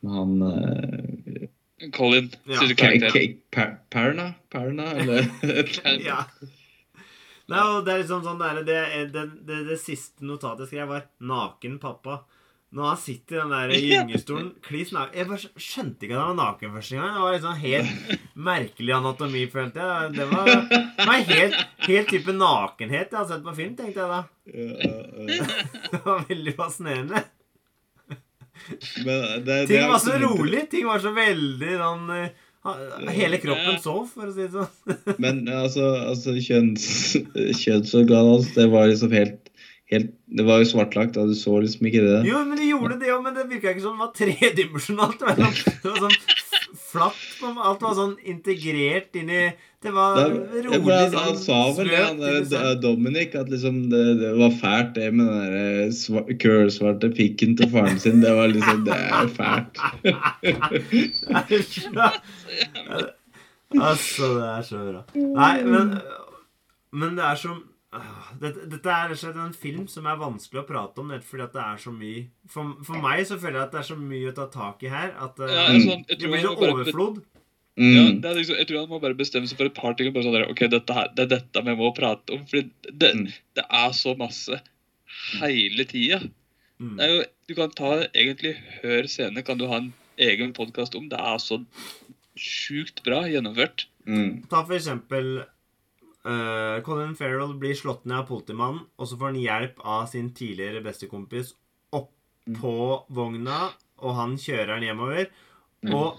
Med 0.01 0.13
han 0.17 0.43
uh, 0.43 1.91
Colin, 1.93 2.31
Ja. 2.49 3.67
Perna? 3.91 4.33
Perna, 4.51 4.93
eller? 4.97 5.29
Ja. 6.07 6.25
Nei, 7.51 7.63
og 7.67 7.85
det 7.85 7.93
er 7.93 8.03
liksom 8.05 8.23
sånn 8.23 8.39
der, 8.39 8.61
det, 8.63 8.81
det, 9.13 9.25
det, 9.47 9.57
det 9.67 9.79
siste 9.83 10.25
notatet 10.25 10.69
jeg 10.69 10.71
skrev, 10.71 10.89
var 10.89 11.07
'Naken 11.19 11.81
pappa'. 11.83 12.21
Når 12.71 12.87
han 12.87 12.99
sitter 13.03 13.35
i 13.35 13.41
den 13.41 13.53
der 13.55 13.73
gyngestolen 13.91 14.51
kliss 14.63 14.93
naken 14.95 15.19
Jeg 15.19 15.27
bare 15.27 15.65
skjønte 15.65 16.07
ikke 16.07 16.15
at 16.15 16.21
han 16.23 16.37
var 16.37 16.39
naken 16.39 16.77
første 16.77 17.01
gang. 17.01 17.17
Det 17.17 17.25
var 17.25 17.35
liksom 17.35 17.57
helt 17.65 18.37
merkelig 18.51 18.95
anatomi, 19.01 19.43
følte 19.51 19.89
jeg. 19.89 20.13
Det 20.19 20.29
var, 20.31 20.53
det 20.71 21.09
var 21.09 21.27
helt, 21.33 21.59
helt 21.89 22.15
type 22.15 22.37
nakenhet 22.37 23.11
jeg 23.11 23.19
har 23.19 23.29
sett 23.33 23.45
på 23.47 23.57
film, 23.59 23.75
tenkte 23.79 24.05
jeg 24.05 24.15
da. 24.15 24.23
Det 25.91 26.01
var 26.05 26.25
veldig 26.29 26.55
fascinerende. 26.59 27.25
Men 29.05 29.45
det, 29.45 29.67
Ting 29.67 29.89
var 29.89 29.99
så 29.99 30.19
rolig. 30.23 30.71
Ting 30.71 30.87
var 30.87 31.03
så 31.03 31.13
veldig 31.17 31.75
sånn 31.81 32.15
eh, 32.17 32.47
Hele 33.17 33.39
kroppen 33.41 33.79
sov, 33.81 34.03
for 34.13 34.29
å 34.29 34.35
si 34.35 34.45
det 34.45 34.51
sånn. 34.53 35.17
Men 35.23 35.47
altså, 35.49 35.87
altså 36.11 36.35
kjønns, 36.37 36.85
kjønnsorganet 37.57 38.35
hans, 38.35 38.51
det 38.57 38.67
var 38.73 38.91
liksom 38.91 39.15
helt, 39.17 39.50
helt 39.91 40.13
Det 40.31 40.45
var 40.47 40.59
jo 40.63 40.67
svartlagt, 40.71 41.15
da. 41.17 41.25
du 41.27 41.35
så 41.35 41.57
liksom 41.61 41.87
ikke 41.91 42.03
det. 42.07 42.21
Jo, 42.29 42.45
men 42.47 42.57
de 42.61 42.69
gjorde 42.71 42.99
det 43.01 43.09
òg, 43.11 43.23
men 43.25 43.35
det 43.35 43.49
virka 43.51 43.71
ikke 43.75 43.83
som 43.83 43.97
det 43.99 44.05
var 44.05 44.13
tredimensjonalt. 44.15 45.19
Det 45.19 45.27
var 45.27 45.35
sånn, 45.41 45.57
sånn 46.05 46.19
flatt. 46.91 47.25
Alt 47.67 47.83
var 47.83 47.95
sånn 47.99 48.15
integrert 48.31 49.11
inn 49.19 49.31
i 49.35 49.43
Det 49.83 49.91
var 49.97 50.17
Det, 50.21 50.27
rolig. 50.67 50.81
men 50.85 50.93
han, 50.93 51.11
sånn 51.11 51.25
han 51.25 51.37
sa 51.41 51.59
vel 51.79 51.89
det, 51.89 52.01
han. 52.05 52.19
D- 52.51 52.75
Dominic, 52.83 53.35
at 53.41 53.49
liksom 53.51 53.77
det, 53.91 54.03
det 54.21 54.33
var 54.39 54.51
fælt 54.61 54.93
det 54.99 55.09
med 55.17 55.27
den 55.27 55.41
der 55.57 55.89
sva- 55.97 56.27
kølsvarte 56.43 57.09
pikken 57.17 57.57
til 57.59 57.69
faren 57.73 57.99
sin. 58.03 58.21
Det 58.23 58.33
var 58.37 58.47
liksom 58.53 58.85
Det 58.87 58.99
er 59.01 59.27
fælt. 59.39 59.75
altså, 63.81 64.25
det 64.37 64.47
er 64.51 64.63
så 64.67 64.77
bra. 64.91 65.03
Nei, 65.15 65.63
men 65.65 65.95
Men 66.93 67.15
det 67.19 67.25
er 67.25 67.37
som 67.39 67.61
dette, 68.39 68.69
dette 68.71 68.93
er 68.95 69.15
slett 69.19 69.39
en 69.43 69.55
film 69.57 69.87
som 69.91 70.05
er 70.07 70.19
vanskelig 70.21 70.61
å 70.63 70.67
prate 70.69 71.03
om, 71.03 71.09
nett 71.11 71.25
fordi 71.27 71.43
at 71.43 71.57
det 71.57 71.63
er 71.65 71.81
så 71.83 71.91
mye 71.91 72.21
For, 72.47 72.77
for 72.87 73.03
meg 73.03 73.25
så 73.27 73.35
føler 73.43 73.59
jeg 73.59 73.67
at 73.67 73.73
det 73.75 73.81
er 73.81 73.89
så 73.89 73.97
mye 73.99 74.31
å 74.31 74.35
ta 74.37 74.47
tak 74.53 74.85
i 74.87 74.93
her 74.93 75.11
at 75.19 75.41
eh, 75.43 75.51
Ja, 75.57 75.65
sånn, 75.83 76.05
det 76.07 76.21
blir 76.23 76.45
så 76.45 76.53
overflod. 76.55 77.19
Mm. 77.81 77.91
Ja, 77.97 78.05
det 78.23 78.31
er 78.31 78.39
liksom, 78.39 78.59
jeg 78.61 78.69
tror 78.69 78.81
han 78.85 78.91
må 78.93 79.01
bare 79.03 79.17
bestemme 79.19 79.49
seg 79.51 79.59
for 79.59 79.71
et 79.71 79.75
par 79.79 79.95
ting. 79.99 80.11
og 80.11 80.15
Bare 80.15 80.27
sånn 80.29 80.37
der, 80.39 80.47
ok, 80.53 80.63
dette 80.71 80.97
her, 81.01 81.11
Det 81.17 81.25
er 81.27 81.31
dette 81.35 81.63
vi 81.67 81.75
må 81.81 81.91
prate 81.97 82.35
om. 82.37 82.43
For 82.51 82.63
det, 82.91 83.11
Mm. 83.17 83.27
det 83.59 83.65
er 83.83 83.95
så 83.97 84.15
masse 84.19 84.59
hele 85.41 85.87
tida. 85.91 86.21
Mm. 86.79 86.95
Det 86.99 87.07
er 87.07 87.15
jo, 87.15 87.23
du 87.51 87.55
kan 87.59 87.71
ta 87.75 87.93
egentlig 88.15 88.55
Hør 88.83 89.09
scene, 89.11 89.43
kan 89.47 89.59
du 89.59 89.67
ha 89.71 89.81
en 89.83 89.93
egen 90.21 90.53
podkast 90.55 90.95
om. 90.99 91.09
Det 91.11 91.19
er 91.19 91.39
så 91.43 91.59
sjukt 92.39 93.03
bra 93.07 93.23
gjennomført. 93.29 93.87
Mm. 94.07 94.45
Ta 94.51 94.63
for 94.65 94.77
eksempel 94.79 95.41
eh, 96.25 96.81
Colin 96.87 97.15
Farrell 97.17 97.55
blir 97.59 97.75
slått 97.75 98.05
ned 98.05 98.19
av 98.19 98.29
politimannen, 98.29 98.87
og 98.99 99.07
så 99.09 99.17
får 99.19 99.33
han 99.33 99.41
hjelp 99.43 99.81
av 99.85 100.07
sin 100.11 100.31
tidligere 100.37 100.83
bestekompis 100.85 101.55
oppå 101.97 103.05
vogna, 103.13 103.71
og 104.01 104.15
han 104.17 104.37
kjører 104.41 104.75
han 104.79 104.83
hjemover. 104.89 105.31
Mm. 105.85 105.95
Og 105.97 106.19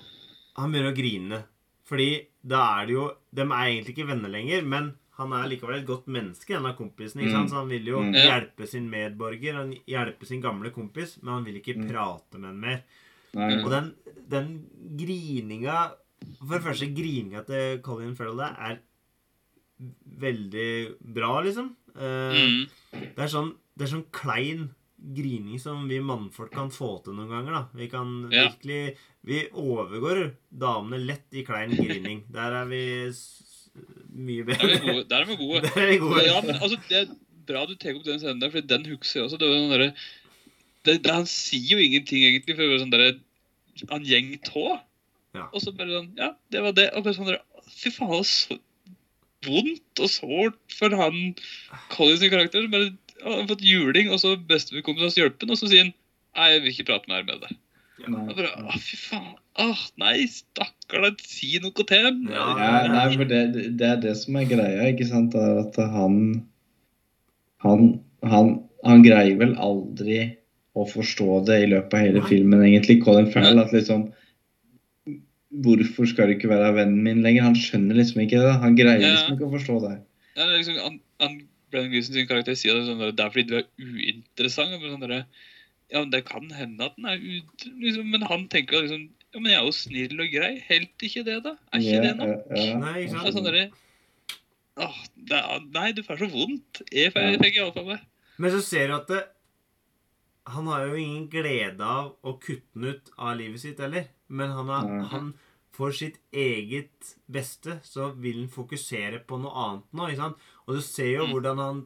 han 0.57 0.71
begynner 0.73 0.91
å 0.91 0.97
grine. 0.97 1.43
Fordi 1.91 2.09
da 2.41 2.61
er 2.81 2.85
det 2.87 2.93
jo 2.95 3.11
De 3.35 3.41
er 3.43 3.67
egentlig 3.69 3.93
ikke 3.95 4.07
venner 4.07 4.29
lenger, 4.31 4.63
men 4.65 4.93
han 5.17 5.33
er 5.37 5.47
likevel 5.51 5.77
et 5.81 5.85
godt 5.87 6.07
menneske, 6.07 6.55
en 6.55 6.65
av 6.65 6.75
kompisene. 6.77 7.21
ikke 7.23 7.31
sant? 7.35 7.47
Mm. 7.47 7.51
Så 7.51 7.55
han 7.55 7.69
vil 7.69 7.85
jo 7.85 7.99
Mm. 8.01 8.13
hjelpe 8.13 8.67
sin 8.67 8.89
medborger, 8.89 9.53
han 9.55 9.73
hjelpe 9.87 10.25
sin 10.25 10.41
gamle 10.41 10.71
kompis, 10.71 11.17
men 11.21 11.33
han 11.33 11.43
vil 11.45 11.61
ikke 11.61 11.77
Mm. 11.77 11.89
prate 11.89 12.33
med 12.39 12.49
han 12.49 12.59
mer. 12.59 12.83
Nei. 13.33 13.63
Og 13.63 13.69
den, 13.69 13.93
den 14.27 14.67
grininga 14.97 15.93
For 16.47 16.59
det 16.59 16.63
første, 16.63 16.93
grininga 16.95 17.43
til 17.45 17.79
Colin 17.81 18.15
Farrell 18.15 18.37
der 18.37 18.55
er 18.59 18.79
veldig 20.21 20.97
bra, 21.15 21.41
liksom. 21.45 21.75
Eh, 21.95 22.37
Mm. 22.37 22.69
det, 22.93 23.19
er 23.25 23.27
sånn, 23.27 23.55
det 23.77 23.87
er 23.87 23.91
sånn 23.95 24.05
klein 24.11 24.69
grining 25.01 25.57
som 25.59 25.87
vi 25.89 25.97
mannfolk 25.99 26.51
kan 26.53 26.69
få 26.69 27.03
til 27.03 27.13
noen 27.17 27.29
ganger. 27.29 27.51
da. 27.51 27.67
Vi 27.73 27.87
kan 27.89 28.29
Ja. 28.31 28.49
virkelig 28.49 28.97
Vi 29.23 29.47
overgår 29.53 30.33
damene 30.51 30.97
lett 31.05 31.27
i 31.33 31.43
klein 31.43 31.69
grining. 31.77 32.23
Der 32.31 32.51
er 32.53 32.65
vi 32.65 33.11
mye 34.15 34.43
bedre. 34.43 35.03
Der 35.07 35.21
er 35.21 35.25
vi 35.25 35.35
gode. 35.35 35.61
Der 35.61 35.81
er 35.81 35.91
vi 35.91 35.97
gode. 36.01 36.23
Ja, 36.31 36.41
men, 36.41 36.55
altså, 36.55 36.77
det 36.89 36.97
er 37.03 37.15
bra 37.45 37.65
du 37.69 37.75
tar 37.75 37.93
opp 37.95 38.03
den 38.03 38.19
scenen 38.19 38.39
der, 38.41 38.49
for 38.49 38.61
den 38.61 38.85
husker 38.85 39.19
jeg 39.21 39.27
også. 39.29 39.37
Det 39.37 39.47
var 39.49 39.59
sånn 39.61 39.75
der, 39.75 39.93
det, 40.85 40.95
det, 41.03 41.11
Han 41.13 41.25
sier 41.29 41.75
jo 41.75 41.83
ingenting, 41.85 42.23
egentlig, 42.25 42.55
for 42.55 42.63
det 42.65 42.71
var 42.71 42.81
sånn 42.81 42.95
der, 42.95 43.19
Han 43.91 44.03
gjeng 44.09 44.33
tå. 44.43 44.65
Ja. 45.35 45.45
Og 45.53 45.61
så 45.63 45.71
bare 45.77 45.87
sånn 45.93 46.09
Ja, 46.17 46.31
det 46.51 46.61
var 46.65 46.71
det. 46.73 46.89
Og 46.97 47.03
bare 47.05 47.13
sånn 47.15 47.29
der, 47.31 47.39
Fy 47.71 47.89
faen, 47.93 48.23
så 48.27 48.57
vondt 49.45 50.03
og 50.03 50.11
sårt 50.11 50.59
for 50.77 50.93
han 50.97 51.33
Collins 51.93 52.21
sin 52.23 52.33
karakter. 52.33 52.65
som 52.65 52.73
bare 52.73 52.91
han 53.21 53.35
har 53.43 53.49
fått 53.51 53.65
juling, 53.65 54.09
og 54.09 54.21
så 54.21 54.35
bestekompisen 54.35 55.09
hans 55.09 55.19
hjelper 55.19 55.45
ham, 55.45 55.53
og 55.53 55.59
så 55.61 55.69
sier 55.69 55.87
han 55.87 55.93
Nei, 56.31 56.45
jeg 56.53 56.61
vil 56.63 56.71
ikke 56.71 56.87
prate 56.87 57.11
mer 57.11 57.25
med 57.27 57.41
deg. 57.43 57.57
Nei. 58.07 58.21
Bare, 58.31 58.49
Å, 58.63 58.77
fy 58.79 58.95
faen. 58.97 59.33
Åh, 59.59 59.81
nei, 59.99 60.13
stakkar 60.31 61.03
deg, 61.03 61.19
si 61.27 61.49
noe 61.59 61.83
til 61.89 62.05
ham. 62.07 62.21
Ja, 62.31 62.45
Ja, 62.55 62.77
nei, 62.87 63.03
for 63.17 63.27
det, 63.27 63.41
det 63.77 63.89
er 63.89 63.99
det 63.99 64.13
som 64.17 64.37
er 64.39 64.47
greia, 64.47 64.85
ikke 64.93 65.09
sant? 65.09 65.35
Det 65.35 65.43
er 65.43 65.59
at 65.59 65.75
han 65.91 66.15
han, 67.61 67.83
han 68.23 68.53
han 68.87 69.03
greier 69.05 69.37
vel 69.41 69.53
aldri 69.61 70.21
å 70.71 70.85
forstå 70.87 71.41
det 71.49 71.59
i 71.65 71.69
løpet 71.73 71.93
av 71.97 72.05
hele 72.05 72.23
filmen, 72.29 72.63
egentlig. 72.65 73.01
Colin 73.03 73.29
Farrell. 73.33 73.59
At 73.61 73.73
liksom 73.75 74.07
Hvorfor 75.51 76.07
skal 76.07 76.29
du 76.29 76.37
ikke 76.37 76.47
være 76.51 76.71
vennen 76.77 77.01
min 77.03 77.21
lenger? 77.25 77.43
Han 77.49 77.57
skjønner 77.59 77.97
liksom 77.99 78.21
ikke 78.23 78.39
det. 78.39 78.51
Han 78.63 78.75
greier 78.79 79.01
Ja. 79.03 79.13
liksom 79.17 79.35
ikke 79.35 79.49
å 79.49 79.55
forstå 79.57 79.79
det. 79.83 79.95
Ja, 80.37 80.45
det 80.47 80.51
er 80.53 80.57
liksom, 80.61 80.77
han, 80.79 80.99
han, 81.19 81.39
Brennan 81.71 81.91
Gleeson 81.91 82.15
sin 82.15 82.27
karakter 82.27 82.55
sier 82.55 82.75
det 82.77 82.85
sånn 82.87 82.99
der, 83.03 83.11
det 83.15 83.25
er 83.25 83.33
fordi 83.33 83.47
du 83.49 83.57
er 83.59 83.65
uinteressant. 83.79 84.77
og 84.77 84.85
Sånn 84.93 85.03
der, 85.03 85.25
ja, 85.91 85.99
men 85.99 86.09
Det 86.13 86.21
kan 86.27 86.47
hende 86.55 86.85
at 86.87 86.95
den 86.95 87.05
er 87.11 87.19
ut, 87.19 87.65
liksom, 87.83 88.07
Men 88.13 88.23
han 88.29 88.47
tenker 88.47 88.85
liksom 88.85 89.09
Ja, 89.33 89.39
men 89.39 89.51
jeg 89.51 89.59
er 89.59 89.65
jo 89.67 89.75
snill 89.75 90.23
og 90.23 90.31
grei. 90.31 90.51
Helt 90.69 91.05
ikke 91.07 91.23
det, 91.27 91.37
da? 91.43 91.57
Er 91.73 91.79
ikke 91.83 91.91
yeah, 91.99 92.03
det 92.07 92.15
nok? 92.19 92.47
ja, 92.55 92.63
ja. 92.63 92.77
Nei, 92.79 92.95
ikke 93.03 93.11
Det 93.11 93.17
sant? 93.17 93.27
er 93.27 93.35
sånn 93.35 93.47
derre 93.49 93.65
Åh, 94.81 94.97
det 95.27 95.37
er, 95.43 95.59
Nei, 95.75 95.91
du 95.91 96.01
får 96.07 96.17
så 96.23 96.31
vondt. 96.31 96.81
Jeg, 96.91 97.11
jeg 97.11 97.39
tenker 97.43 97.59
iallfall 97.59 97.89
meg. 97.91 98.07
Men 98.39 98.51
så 98.55 98.61
ser 98.63 98.87
du 98.87 98.95
at 98.95 99.07
det, 99.11 99.19
han 100.47 100.65
har 100.71 100.87
jo 100.87 100.95
ingen 100.97 101.27
glede 101.29 101.83
av 101.85 102.15
å 102.23 102.33
kutte 102.41 102.71
den 102.73 102.95
ut 102.95 103.11
av 103.19 103.35
livet 103.37 103.59
sitt 103.61 103.79
heller. 103.83 104.07
Men 104.31 104.51
han, 104.55 104.69
er, 104.77 104.87
mm. 104.89 105.05
han 105.11 105.31
for 105.75 105.93
sitt 105.95 106.17
eget 106.35 107.13
beste 107.31 107.77
så 107.87 108.09
vil 108.19 108.41
han 108.45 108.51
fokusere 108.51 109.21
på 109.27 109.37
noe 109.43 109.53
annet 109.65 109.93
nå. 109.95 110.07
ikke 110.11 110.23
sant? 110.23 110.45
Og 110.67 110.75
du 110.79 110.81
ser 110.83 111.11
jo 111.17 111.25
Mm. 111.27 111.31
hvordan 111.35 111.61
han 111.63 111.81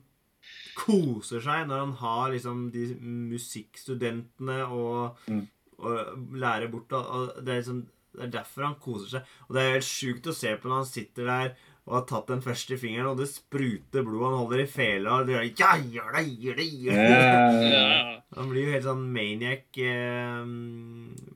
koser 0.77 1.41
seg 1.41 1.67
når 1.69 1.79
han 1.83 1.93
har 2.01 2.31
liksom 2.33 2.65
de 2.73 2.85
musikkstudentene 3.33 4.57
og, 4.67 5.17
Mm. 5.27 5.47
og 5.79 6.17
lærer 6.37 6.69
bort. 6.71 6.91
Og, 6.93 7.05
og 7.05 7.45
det, 7.45 7.51
er 7.53 7.61
liksom, 7.61 7.81
det 8.13 8.23
er 8.27 8.33
derfor 8.39 8.63
han 8.69 8.75
koser 8.81 9.09
seg. 9.15 9.31
Og 9.47 9.55
det 9.55 9.63
er 9.63 9.71
helt 9.77 9.89
sjukt 9.89 10.27
å 10.31 10.35
se 10.35 10.55
på 10.57 10.69
når 10.69 10.81
han 10.83 10.91
sitter 10.91 11.25
der 11.31 11.55
og 11.85 11.95
har 11.99 12.05
tatt 12.09 12.31
den 12.31 12.41
første 12.41 12.79
fingeren, 12.81 13.11
og 13.11 13.19
det 13.21 13.27
spruter 13.29 14.01
blod. 14.05 14.25
Han 14.25 14.39
holder 14.39 14.63
i 14.63 14.67
fela 14.69 15.19
og 15.19 15.29
gjør 15.29 15.45
ja, 15.45 15.75
gjør 15.77 16.15
det, 16.17 16.25
gjør 16.41 16.59
det, 16.59 16.67
gjør 16.81 17.01
det. 17.01 17.09
Ja, 17.11 17.23
Ja, 17.29 17.49
ja, 17.61 17.81
ja. 17.85 18.19
Han 18.35 18.51
blir 18.51 18.65
jo 18.65 18.73
helt 18.73 18.87
sånn 18.87 19.03
maniac 19.15 19.79
eh, 19.79 20.47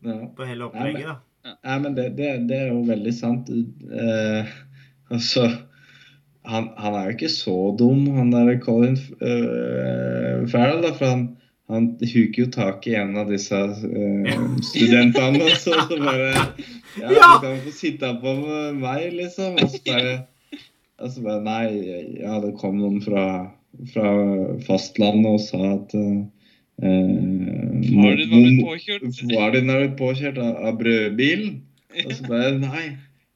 ja. 0.09 0.19
på 0.35 0.47
hele 0.49 0.67
opplegget, 0.67 1.11
da. 1.11 1.19
Ja, 1.53 1.77
men 1.79 1.93
det, 1.95 2.09
det, 2.17 2.33
det 2.49 2.57
er 2.65 2.71
jo 2.73 2.81
veldig 2.89 3.13
sant. 3.15 3.49
Eh, 3.49 4.55
altså 5.13 5.45
han, 6.49 6.71
han 6.77 6.95
er 6.95 7.09
jo 7.09 7.17
ikke 7.17 7.31
så 7.31 7.57
dum, 7.79 8.07
han 8.15 8.31
der 8.33 8.57
Colin 8.63 8.97
uh, 9.21 10.47
Farrell, 10.49 10.81
da. 10.85 10.93
For 10.97 11.11
han, 11.11 11.25
han 11.69 11.91
huker 12.01 12.45
jo 12.45 12.49
tak 12.53 12.87
i 12.89 12.95
en 12.99 13.15
av 13.19 13.29
disse 13.31 13.55
uh, 13.59 14.33
studentene, 14.71 15.43
og 15.45 15.55
så, 15.61 15.77
så 15.89 15.99
bare 16.01 16.33
Ja, 16.99 17.11
Ja! 17.13 17.27
du 17.37 17.45
kan 17.45 17.59
få 17.63 17.71
sitte 17.75 18.09
på 18.21 18.33
med 18.41 18.79
meg, 18.81 19.11
liksom. 19.19 19.59
Og 19.61 19.75
så 19.75 19.81
bare, 19.85 20.15
og 20.99 21.11
så 21.13 21.23
bare 21.23 21.41
Nei, 21.45 21.67
ja, 22.19 22.39
det 22.43 22.55
kom 22.59 22.77
noen 22.79 22.99
fra, 23.03 23.23
fra 23.93 24.11
fastlandet 24.67 25.31
og 25.31 25.41
sa 25.43 25.61
at 25.75 25.95
eh, 25.95 26.19
Far 26.79 28.15
din 28.15 28.31
var 28.31 28.45
blitt 28.45 28.63
påkjørt. 28.63 29.01
Far 29.33 29.53
din 29.55 29.69
er 29.69 29.83
blitt 29.83 29.97
påkjørt 29.99 30.37
av, 30.39 30.53
av 30.69 30.73
brødbilen. 30.79 31.53
Og 32.05 32.11
så 32.15 32.27
bare 32.27 32.51
Nei, 32.61 32.85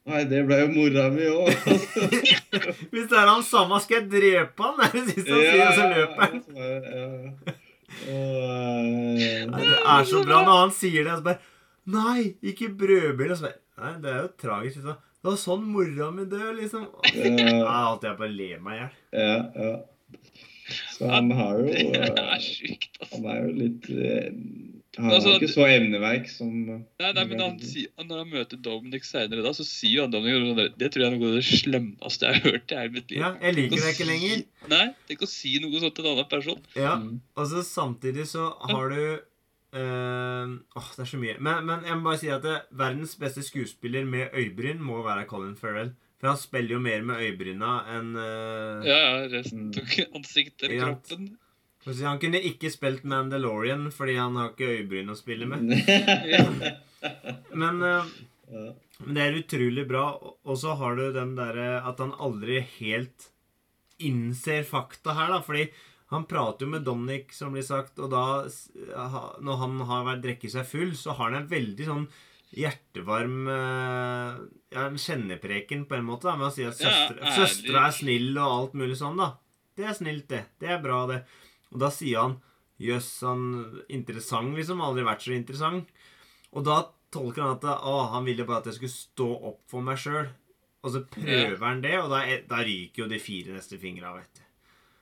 nei 0.10 0.22
det 0.32 0.44
ble 0.48 0.60
jo 0.62 0.70
mora 0.76 1.10
mi 1.12 1.26
òg. 1.28 1.50
Hvis 2.94 3.10
det 3.12 3.18
er 3.20 3.28
han 3.28 3.44
samme, 3.48 3.80
skal 3.84 4.00
jeg 4.00 4.08
drepe 4.14 4.64
han! 4.64 4.76
Det 4.80 4.86
er 4.88 4.94
det 4.96 5.06
siste 5.10 5.32
han 5.34 5.42
sier, 5.44 5.66
og 5.66 5.74
så 5.80 5.84
løper 5.96 6.20
han. 6.24 6.36
Det 9.54 9.74
er 9.96 10.08
så 10.10 10.24
bra 10.24 10.38
når 10.48 10.58
han 10.62 10.74
sier 10.78 11.02
det, 11.04 11.12
og 11.12 11.20
så 11.20 11.26
bare 11.32 11.42
Nei, 11.84 12.20
ikke 12.54 12.72
brødbil. 12.80 13.32
Og 13.34 13.38
så 13.40 13.50
bare 13.50 13.60
Nei, 13.84 13.94
det 14.04 14.10
er 14.12 14.20
jo 14.22 14.30
tragisk. 14.40 14.76
Liksom. 14.80 15.02
Det 15.24 15.30
var 15.32 15.38
sånn 15.40 15.64
mora 15.72 16.10
mi 16.12 16.26
døde, 16.28 16.52
liksom. 16.60 16.84
Ja, 17.16 17.94
at 17.94 18.04
jeg 18.04 18.18
bare 18.20 18.34
ler 18.36 18.60
meg 18.64 18.76
i 18.76 18.80
hjel. 18.82 18.94
Ja, 19.24 19.36
ja. 19.56 19.74
Så 20.94 21.08
han 21.12 21.30
har 21.36 21.58
jo 21.60 21.66
Det 21.68 21.98
eh, 22.00 22.20
er 22.36 22.44
sjukt, 22.44 22.94
altså. 23.02 23.18
Han 23.18 23.26
er 23.32 23.40
jo 23.44 23.50
litt 23.58 23.88
eh, 23.92 24.28
Han 24.96 25.10
har 25.10 25.16
Altså, 25.18 25.34
ikke 25.36 25.50
så 25.52 25.66
evneverk 25.68 26.30
som 26.32 26.54
Nei, 26.70 27.10
nei, 27.18 27.26
men 27.28 27.42
han, 27.44 27.58
når 28.08 28.22
han 28.22 28.30
møter 28.32 28.62
Dominic 28.64 29.04
senere, 29.08 29.44
da, 29.44 29.52
så 29.58 29.66
sier 29.68 30.06
han 30.06 30.14
Dominic 30.14 30.40
sånn 30.40 30.80
Det 30.80 30.90
tror 30.94 31.04
jeg 31.04 31.10
er 31.10 31.18
noe 31.18 31.32
av 31.34 31.36
det 31.40 31.44
slemmeste 31.50 32.30
jeg 32.32 32.40
har 32.40 32.48
hørt 32.48 32.72
i 32.76 32.80
hele 32.80 32.96
mitt 32.96 33.12
liv. 33.12 33.20
Ja, 33.26 33.34
jeg 33.44 33.58
liker 33.60 33.84
deg 33.84 33.92
ikke 33.98 34.08
lenger. 34.12 34.46
Nei, 34.72 34.86
tenk 35.12 35.28
å 35.28 35.32
si 35.34 35.54
noe 35.64 35.84
sånt 35.84 35.98
til 36.00 36.08
en 36.08 36.14
annen 36.16 36.32
person. 36.32 36.64
Ja, 36.80 36.96
Mm. 37.04 37.20
og 37.36 37.48
så 37.52 37.64
samtidig 37.68 38.28
så 38.32 38.48
har 38.72 38.90
du 38.96 39.04
eh, 39.74 40.54
Åh, 40.80 40.88
det 40.96 41.04
er 41.04 41.10
så 41.10 41.20
mye. 41.22 41.36
Men, 41.44 41.66
men 41.66 41.84
jeg 41.90 41.98
må 42.00 42.08
bare 42.12 42.22
si 42.22 42.30
at 42.34 42.44
det, 42.46 42.56
verdens 42.80 43.16
beste 43.20 43.44
skuespiller 43.46 44.06
med 44.06 44.34
øyebryn 44.38 44.80
må 44.82 45.02
være 45.06 45.26
Colin 45.30 45.56
Farrell. 45.60 45.94
For 46.22 46.30
han 46.32 46.38
spiller 46.40 46.78
jo 46.78 46.80
mer 46.80 47.02
med 47.04 47.20
øyebryna 47.20 47.72
enn 47.98 48.14
uh, 48.16 48.86
Ja, 48.88 49.00
ja, 49.02 49.24
resten 49.34 49.72
tok 49.76 49.90
ansiktet 50.16 50.70
eller 50.70 50.94
kroppen. 50.94 51.26
si, 51.84 52.04
Han 52.06 52.22
kunne 52.22 52.40
ikke 52.48 52.72
spilt 52.72 53.04
Mandalorian 53.04 53.90
fordi 53.92 54.16
han 54.16 54.38
har 54.40 54.54
ikke 54.54 54.70
øyebryn 54.78 55.12
å 55.12 55.18
spille 55.20 55.50
med. 55.52 55.68
Men, 57.60 57.82
uh, 57.84 58.06
men 59.04 59.18
det 59.18 59.24
er 59.26 59.36
utrolig 59.42 59.84
bra. 59.90 60.06
Og- 60.16 60.38
Og 60.46 60.58
så 60.62 60.76
har 60.80 60.96
du 60.96 61.12
den 61.16 61.36
derre 61.36 61.82
at 61.84 62.00
han 62.00 62.14
aldri 62.20 62.62
helt 62.80 63.30
innser 64.00 64.64
fakta 64.68 65.14
her, 65.16 65.28
da. 65.32 65.42
Fordi 65.42 65.66
han 66.14 66.28
prater 66.30 66.66
jo 66.66 66.72
med 66.74 66.84
Dominic, 66.88 67.34
som 67.36 67.54
blir 67.56 67.66
sagt, 67.66 67.98
og 68.00 68.12
da, 68.14 68.24
når 69.44 69.60
han 69.64 69.80
har 69.90 70.06
vært 70.08 70.24
drukket 70.26 70.54
seg 70.56 70.68
full, 70.70 70.94
så 71.00 71.16
har 71.18 71.32
han 71.32 71.42
en 71.44 71.50
veldig 71.52 71.88
sånn 71.90 72.06
hjertevarm 72.54 73.48
eh, 73.50 74.42
ja, 74.76 74.84
en 74.88 75.00
kjennepreken 75.02 75.88
på 75.90 75.98
en 75.98 76.06
måte. 76.06 76.28
da, 76.30 76.36
Med 76.38 76.52
å 76.52 76.54
si 76.54 76.66
at 76.70 76.78
søstre- 76.78 77.34
søstera 77.38 77.88
er 77.88 77.96
snill 77.98 78.38
og 78.38 78.46
alt 78.60 78.76
mulig 78.78 78.98
sånn, 79.00 79.18
da. 79.18 79.32
Det 79.74 79.88
er 79.90 79.96
snilt, 79.98 80.28
det. 80.30 80.44
Det 80.62 80.70
er 80.70 80.82
bra, 80.84 81.00
det. 81.10 81.24
Og 81.74 81.80
da 81.82 81.90
sier 81.94 82.22
han 82.28 82.36
Jøss, 82.84 83.10
han 83.24 83.44
interessant, 83.94 84.54
liksom. 84.58 84.82
Aldri 84.84 85.06
vært 85.08 85.24
så 85.26 85.34
interessant. 85.34 85.90
Og 86.54 86.66
da 86.68 86.80
tolker 87.14 87.42
han 87.46 87.56
at 87.58 87.66
å, 87.86 87.96
han 88.14 88.26
ville 88.28 88.46
bare 88.50 88.62
at 88.64 88.70
jeg 88.72 88.80
skulle 88.80 88.94
stå 88.98 89.28
opp 89.50 89.62
for 89.72 89.86
meg 89.86 89.98
sjøl. 90.02 90.28
Og 90.84 90.92
så 90.92 91.02
prøver 91.08 91.62
han 91.64 91.82
det, 91.86 91.94
og 92.02 92.10
da, 92.12 92.22
da 92.50 92.60
ryker 92.66 93.06
jo 93.06 93.10
de 93.14 93.22
fire 93.24 93.54
neste 93.56 93.80
fingra, 93.82 94.12
vet 94.18 94.42
du. 94.42 94.43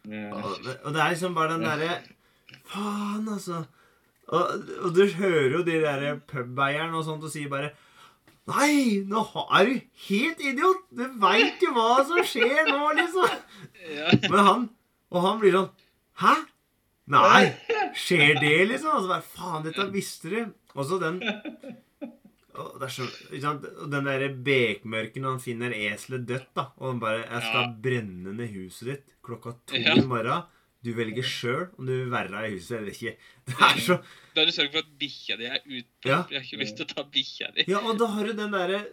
Og, 0.07 0.65
og 0.83 0.89
det 0.95 1.01
er 1.01 1.13
liksom 1.13 1.35
bare 1.37 1.53
den 1.55 1.67
derre 1.67 1.99
Faen, 2.71 3.27
altså. 3.29 3.61
Og, 4.31 4.63
og 4.81 4.95
du 4.95 5.05
hører 5.19 5.57
jo 5.57 5.61
de 5.67 5.77
derre 5.83 6.15
pubeierne 6.27 6.97
og 6.97 7.05
sånt 7.07 7.25
og 7.27 7.33
sier 7.33 7.51
bare 7.51 7.71
Nei, 8.49 9.03
nå 9.05 9.21
er 9.53 9.67
du 9.69 9.75
helt 10.07 10.39
idiot! 10.41 10.87
Du 10.89 11.03
veit 11.21 11.61
jo 11.61 11.75
hva 11.75 12.01
som 12.07 12.23
skjer 12.25 12.65
nå, 12.71 12.79
liksom. 12.97 13.35
Men 14.25 14.39
han 14.47 14.65
Og 15.13 15.27
han 15.27 15.39
blir 15.43 15.55
sånn 15.59 15.69
Hæ? 16.23 16.33
Nei! 17.11 17.43
Skjer 17.97 18.39
det, 18.41 18.55
liksom? 18.71 18.95
Og 18.97 19.05
så 19.05 19.13
bare 19.13 19.29
Faen, 19.35 19.63
dette 19.67 19.87
visste 19.93 20.31
du. 20.31 20.41
Og 20.73 20.87
så 20.87 20.97
den 21.01 21.21
det 22.79 22.87
er 22.87 22.93
så, 22.95 23.05
ikke 23.31 23.41
sant? 23.43 23.67
Den 23.91 24.07
derre 24.07 24.29
bekmørken 24.45 25.21
når 25.25 25.35
han 25.37 25.43
finner 25.43 25.75
eselet 25.75 26.25
dødt, 26.29 26.49
da. 26.57 26.65
Og 26.79 26.87
han 26.91 26.99
bare 27.03 27.21
'Jeg 27.25 27.41
skal 27.47 27.61
Ja. 27.61 27.75
brenne 27.85 28.33
ned 28.37 28.49
huset 28.55 28.85
ditt 28.91 29.05
klokka 29.23 29.55
to 29.67 29.75
Ja. 29.75 29.93
i 29.95 30.01
morgen'. 30.01 30.45
Du 30.83 30.93
velger 30.97 31.21
sjøl 31.23 31.69
om 31.77 31.85
du 31.85 31.91
vil 31.93 32.09
være 32.09 32.47
i 32.47 32.53
huset 32.55 32.77
eller 32.79 32.91
ikke. 32.91 33.15
Det 33.45 33.53
er 33.59 33.77
så 33.79 33.97
Da 34.33 34.41
har 34.41 34.45
du 34.45 34.51
sørget 34.51 34.71
for 34.71 34.79
at 34.79 34.97
bikkja 34.99 35.37
di 35.37 35.45
er 35.45 35.59
ute. 35.67 36.05
Ja. 36.05 36.23
Jeg 36.29 36.39
har 36.39 36.45
ikke 36.47 36.61
lyst 36.63 36.75
til 36.77 36.85
å 36.85 36.93
ta 36.95 37.03
bikkja 37.03 37.51
di. 37.55 37.65
Ja, 37.67 37.77
og 37.79 37.99
da 37.99 38.05
har 38.07 38.23
du 38.25 38.33
den 38.33 38.51
derre 38.51 38.85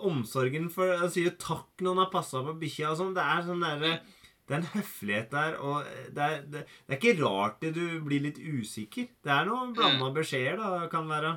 omsorgen 0.00 0.70
for 0.70 0.96
Han 0.96 1.10
sier 1.10 1.24
jo 1.30 1.34
takk 1.36 1.82
når 1.82 1.94
han 1.94 2.04
har 2.04 2.10
passa 2.12 2.42
på 2.46 2.54
bikkja 2.60 2.90
og 2.92 2.96
sånn. 3.00 3.14
Det 3.16 3.24
er 3.24 3.42
sånn 3.48 3.60
derre 3.64 4.00
Det 4.48 4.54
er 4.56 4.60
en 4.62 4.72
høflighet 4.80 5.30
der, 5.30 5.56
og 5.60 5.84
det 6.14 6.22
er, 6.24 6.36
det, 6.48 6.62
det 6.88 6.94
er 6.94 6.96
ikke 6.96 7.20
rart 7.20 7.58
det 7.60 7.74
du 7.74 8.00
blir 8.00 8.22
litt 8.24 8.38
usikker. 8.40 9.08
Det 9.22 9.28
er 9.34 9.44
noen 9.44 9.74
blanda 9.76 10.08
beskjeder, 10.16 10.56
da, 10.56 10.86
kan 10.88 11.04
være. 11.06 11.34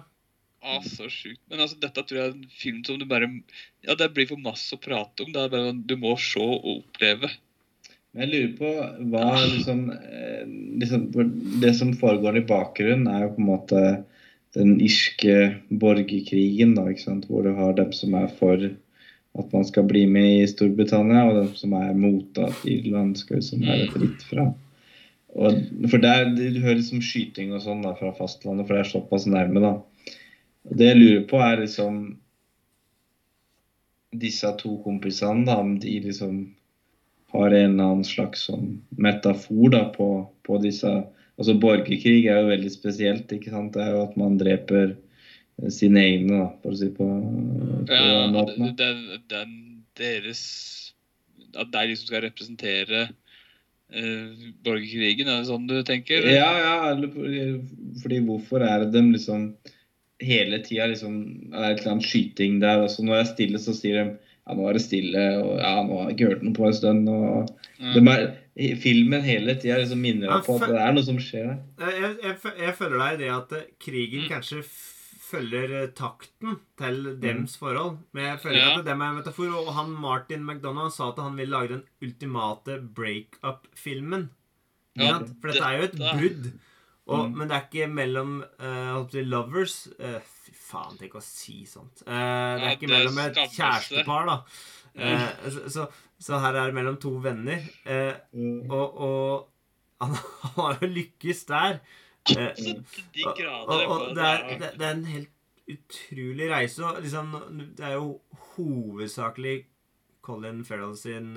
Ah, 0.62 0.82
så 0.86 1.08
sjukt. 1.10 1.41
Men 1.50 1.63
altså, 1.63 1.80
dette 1.82 2.04
tror 2.06 2.19
jeg 2.19 2.30
er 2.30 2.36
en 2.36 2.52
film 2.54 2.84
som 2.86 3.00
du 3.02 3.08
bare 3.10 3.30
Ja, 3.82 3.95
det 3.97 4.12
blir 4.13 4.30
for 4.30 4.41
masse 4.41 4.76
å 4.76 4.82
prate 4.82 5.26
om. 5.26 5.32
Det 5.34 5.41
er 5.41 5.54
bare 5.54 5.74
Du 5.74 5.95
må 5.97 6.13
se 6.21 6.41
og 6.41 6.67
oppleve. 6.76 7.32
Men 8.12 8.28
jeg 8.28 8.32
lurer 8.32 8.54
på 8.60 8.71
hva 9.13 9.26
liksom, 9.39 9.84
eh, 9.95 10.45
liksom 10.84 11.08
Det 11.63 11.74
som 11.80 11.93
foregår 11.97 12.41
i 12.41 12.47
bakgrunnen, 12.47 13.08
er 13.10 13.26
jo 13.26 13.36
på 13.38 13.41
en 13.41 13.52
måte 13.52 13.84
den 14.54 14.74
irske 14.84 15.36
borgerkrigen, 15.69 16.74
da, 16.76 16.89
ikke 16.91 17.06
sant? 17.06 17.30
hvor 17.30 17.45
du 17.45 17.54
har 17.56 17.71
dem 17.78 17.93
som 17.95 18.17
er 18.19 18.28
for 18.36 18.65
at 19.39 19.54
man 19.56 19.63
skal 19.63 19.86
bli 19.88 20.02
med 20.12 20.41
i 20.41 20.50
Storbritannia, 20.52 21.21
og 21.30 21.38
dem 21.38 21.54
som 21.56 21.76
er 21.78 21.93
mot 21.95 22.41
at 22.43 22.65
Irland 22.67 23.15
skal 23.15 23.39
liksom 23.39 23.63
være 23.63 23.88
fritt 23.93 24.26
fra. 24.28 24.50
Og, 25.39 25.62
for 25.88 26.04
der, 26.04 26.26
Du 26.36 26.60
hører 26.60 26.82
liksom 26.82 27.00
skyting 27.00 27.54
og 27.56 27.63
sånn 27.63 27.86
da 27.86 27.93
fra 27.95 28.12
fastlandet, 28.17 28.67
for 28.67 28.76
det 28.76 28.84
er 28.84 28.91
såpass 28.91 29.30
nærme. 29.32 29.63
da. 29.63 29.74
Det 30.69 30.88
jeg 30.91 30.97
lurer 31.00 31.24
på, 31.30 31.39
er 31.41 31.63
liksom 31.63 32.02
disse 34.21 34.50
to 34.60 34.76
kompisene, 34.84 35.45
da, 35.47 35.56
om 35.63 35.78
de 35.80 35.93
liksom 36.04 36.41
har 37.32 37.54
en 37.56 37.71
eller 37.78 37.84
annen 37.93 38.04
slags 38.06 38.43
sånn 38.50 38.74
metafor 39.00 39.71
da, 39.71 39.86
på, 39.95 40.08
på 40.47 40.60
disse 40.63 40.91
Altså 41.41 41.56
Borgerkrig 41.58 42.28
er 42.30 42.41
jo 42.43 42.50
veldig 42.52 42.69
spesielt. 42.69 43.32
ikke 43.34 43.50
sant? 43.50 43.71
Det 43.74 43.82
er 43.82 43.95
jo 43.95 44.02
at 44.04 44.17
man 44.19 44.36
dreper 44.38 44.91
eh, 44.91 45.69
sine 45.74 46.04
egne, 46.06 46.36
da, 46.43 46.50
for 46.62 46.76
å 46.76 46.78
si 46.78 46.89
på, 46.93 47.08
på 47.88 47.95
Ja, 47.95 48.28
den 48.28 48.36
måten. 48.36 48.76
det 48.78 49.39
er 49.39 49.47
deres 49.97 50.43
At 51.56 51.71
det 51.71 51.80
er 51.82 51.89
de 51.89 51.95
som 51.97 52.12
skal 52.12 52.21
representere 52.28 53.00
eh, 53.08 54.52
borgerkrigen, 54.62 55.32
er 55.32 55.41
det 55.41 55.50
sånn 55.50 55.65
du 55.71 55.80
tenker? 55.88 56.28
Ja, 56.30 56.52
ja, 56.62 56.76
eller 56.91 57.10
fordi, 57.15 57.41
fordi 58.04 58.21
hvorfor 58.28 58.67
er 58.67 58.84
det 58.86 58.91
dem 59.00 59.10
liksom 59.15 59.47
hele 60.25 60.62
tida 60.65 60.88
liksom 60.91 61.15
er 61.51 61.57
det 61.57 61.71
et 61.71 61.81
eller 61.81 61.95
annet 61.95 62.10
skyting 62.10 62.60
der, 62.63 62.84
og 62.84 62.91
så 62.93 63.05
når 63.05 63.17
jeg 63.17 63.25
er 63.25 63.31
stille, 63.31 63.62
så 63.62 63.75
sier 63.77 63.97
de 63.97 64.05
ja, 64.41 64.55
nå 64.57 64.67
er 64.67 64.77
det 64.77 64.84
stille, 64.84 65.25
og 65.41 65.51
ja, 65.62 65.73
nå 65.86 65.97
har 65.97 66.07
jeg 66.10 66.15
ikke 66.17 66.29
hørt 66.31 66.45
noe 66.45 66.57
på 66.57 66.67
en 66.67 66.77
stund. 66.77 67.10
og 67.10 67.51
mm. 67.79 67.91
de 67.95 68.05
er, 68.13 68.31
Filmen 68.81 69.23
hele 69.23 69.55
tida 69.55 69.77
liksom 69.79 70.01
minner 70.03 70.27
deg 70.27 70.41
på 70.43 70.57
at 70.57 70.73
det 70.73 70.79
er 70.84 70.95
noe 70.95 71.07
som 71.07 71.19
skjer. 71.23 71.53
Jeg, 71.79 72.15
jeg, 72.19 72.34
jeg, 72.60 72.73
føler 72.75 72.97
deg 72.99 73.13
i 73.13 73.21
det 73.21 73.29
at 73.31 73.53
eh, 73.55 73.69
krigen 73.79 74.25
Mm. 74.25 74.31
kanskje 74.34 74.63
følger 75.31 75.75
eh, 75.79 75.93
takten 75.95 76.57
til 76.81 76.97
dems 77.21 77.55
forhold. 77.62 78.01
Men 78.12 78.25
jeg 78.25 78.41
føler 78.43 78.60
Ja. 78.60 78.73
at 78.79 78.86
dem 78.86 79.01
er 79.01 79.13
en 79.13 79.21
metafor. 79.21 79.53
Og 79.55 79.71
han 79.77 79.95
Martin 79.95 80.43
McDonagh 80.43 80.91
sa 80.91 81.10
at 81.13 81.23
han 81.23 81.38
ville 81.39 81.55
lage 81.55 81.77
den 81.77 81.84
ultimate 82.03 82.81
breakup-filmen. 82.99 84.29
Ja. 84.99 85.19
For 85.39 85.47
dette 85.47 85.63
er 85.63 85.77
jo 85.77 85.88
et 85.88 85.97
brudd. 86.01 86.51
Og, 87.08 87.30
Mm. 87.30 87.38
Men 87.38 87.50
det 87.50 87.56
er 87.58 87.64
ikke 87.66 87.88
mellom 87.90 88.44
uh, 88.62 89.16
lovers 89.26 89.88
uh, 90.00 90.20
Fy 90.22 90.52
faen, 90.54 90.98
tenk 91.00 91.16
å 91.18 91.22
si 91.26 91.66
sånt. 91.66 92.04
Uh, 92.06 92.14
det 92.62 92.68
er 92.68 92.76
ikke 92.78 92.92
mellom 92.92 93.18
et 93.24 93.40
kjærestepar, 93.56 94.30
da. 94.30 94.36
Eh, 94.92 95.50
så, 95.50 95.64
så, 95.72 95.86
så 96.20 96.40
her 96.44 96.54
er 96.60 96.70
det 96.70 96.76
mellom 96.76 96.98
to 97.02 97.14
venner. 97.24 97.64
Mm. 98.36 98.70
og, 98.70 98.98
og 99.02 99.48
han, 100.02 100.16
har 100.58 100.78
jo 100.82 100.88
lykkes 100.92 101.46
der. 101.50 101.80
De 102.30 103.24
grader 103.26 103.86
og, 103.88 104.16
det, 104.16 104.26
er, 104.26 104.44
det, 104.62 104.72
det 104.78 104.86
er 104.88 104.96
en 104.96 105.06
helt 105.10 105.30
utrolig 105.72 106.52
reise. 106.52 106.84
Og 106.86 107.02
liksom, 107.02 107.34
det 107.78 107.86
er 107.88 107.96
jo 107.98 108.20
hovedsakelig 108.56 109.58
Colin 110.22 110.64
Farrell 110.68 110.94
sin 111.00 111.34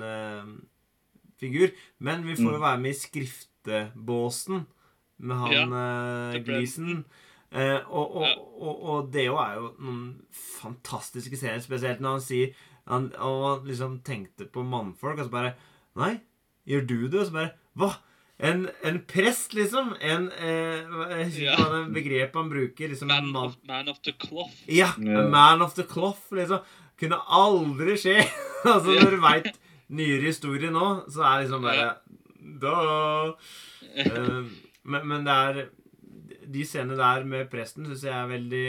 figur. 1.41 1.71
Men 1.99 2.23
vi 2.27 2.35
får 2.37 2.51
jo 2.53 2.57
Mm. 2.59 2.67
være 2.67 2.79
med 2.85 2.91
i 2.93 2.99
skriftebåsen 2.99 4.65
med 5.19 5.37
han 5.37 5.51
ja, 5.53 5.65
The 6.33 6.41
Gleason. 6.43 7.05
Uh, 7.55 7.79
og, 7.87 8.15
og, 8.15 8.23
Ja. 8.25 8.33
og, 8.59 8.79
og 8.89 9.11
det 9.13 9.25
jo 9.29 9.35
er 9.39 9.53
jo 9.55 9.67
noen 9.79 10.01
fantastiske 10.35 11.37
scener, 11.39 11.61
spesielt 11.63 12.01
når 12.03 12.17
han 12.17 12.23
sier 12.25 12.55
han, 12.89 13.05
Og 13.17 13.43
han 13.59 13.67
liksom 13.69 13.93
tenkte 14.05 14.45
på 14.51 14.63
mannfolk, 14.65 15.19
og 15.21 15.25
så 15.29 15.31
bare 15.31 15.53
Nei, 15.95 16.17
gjør 16.67 16.83
du 16.89 16.97
det? 17.07 17.19
Og 17.21 17.29
så 17.29 17.33
bare 17.37 17.51
Hva? 17.79 17.93
En, 18.43 18.65
en 18.83 18.97
prest, 19.07 19.53
liksom? 19.55 19.93
En 20.03 20.25
eh, 20.43 21.29
Ja. 21.39 21.55
begrepet 21.87 22.35
han 22.35 22.49
bruker. 22.51 22.89
liksom 22.91 23.07
man, 23.07 23.29
Man 23.31 23.45
of, 23.45 23.55
man 23.67 23.87
of 23.87 24.01
the 24.03 24.11
cloth. 24.11 24.51
Ja, 24.67 24.89
Yeah. 24.99 25.29
man 25.31 25.61
of 25.61 25.73
the 25.75 25.83
cloth, 25.87 26.19
liksom. 26.35 26.59
Kunne 26.99 27.15
aldri 27.27 27.95
skje. 27.97 28.17
altså, 28.65 28.91
når 28.99 29.15
du 29.15 29.21
veit 29.23 29.55
nyere 29.89 30.27
historie 30.27 30.71
nå, 30.71 31.05
så 31.07 31.23
er 31.23 31.39
det 31.39 31.47
liksom 31.47 31.63
bare 31.63 31.95
Da 32.59 32.75
Eh, 33.95 34.43
men, 34.85 35.01
men 35.09 35.25
det 35.27 35.35
er 35.49 35.55
De 36.53 36.61
scenene 36.67 36.97
der 36.99 37.23
med 37.27 37.49
presten 37.51 37.85
syns 37.89 38.03
jeg 38.05 38.13
er 38.13 38.27
veldig 38.29 38.65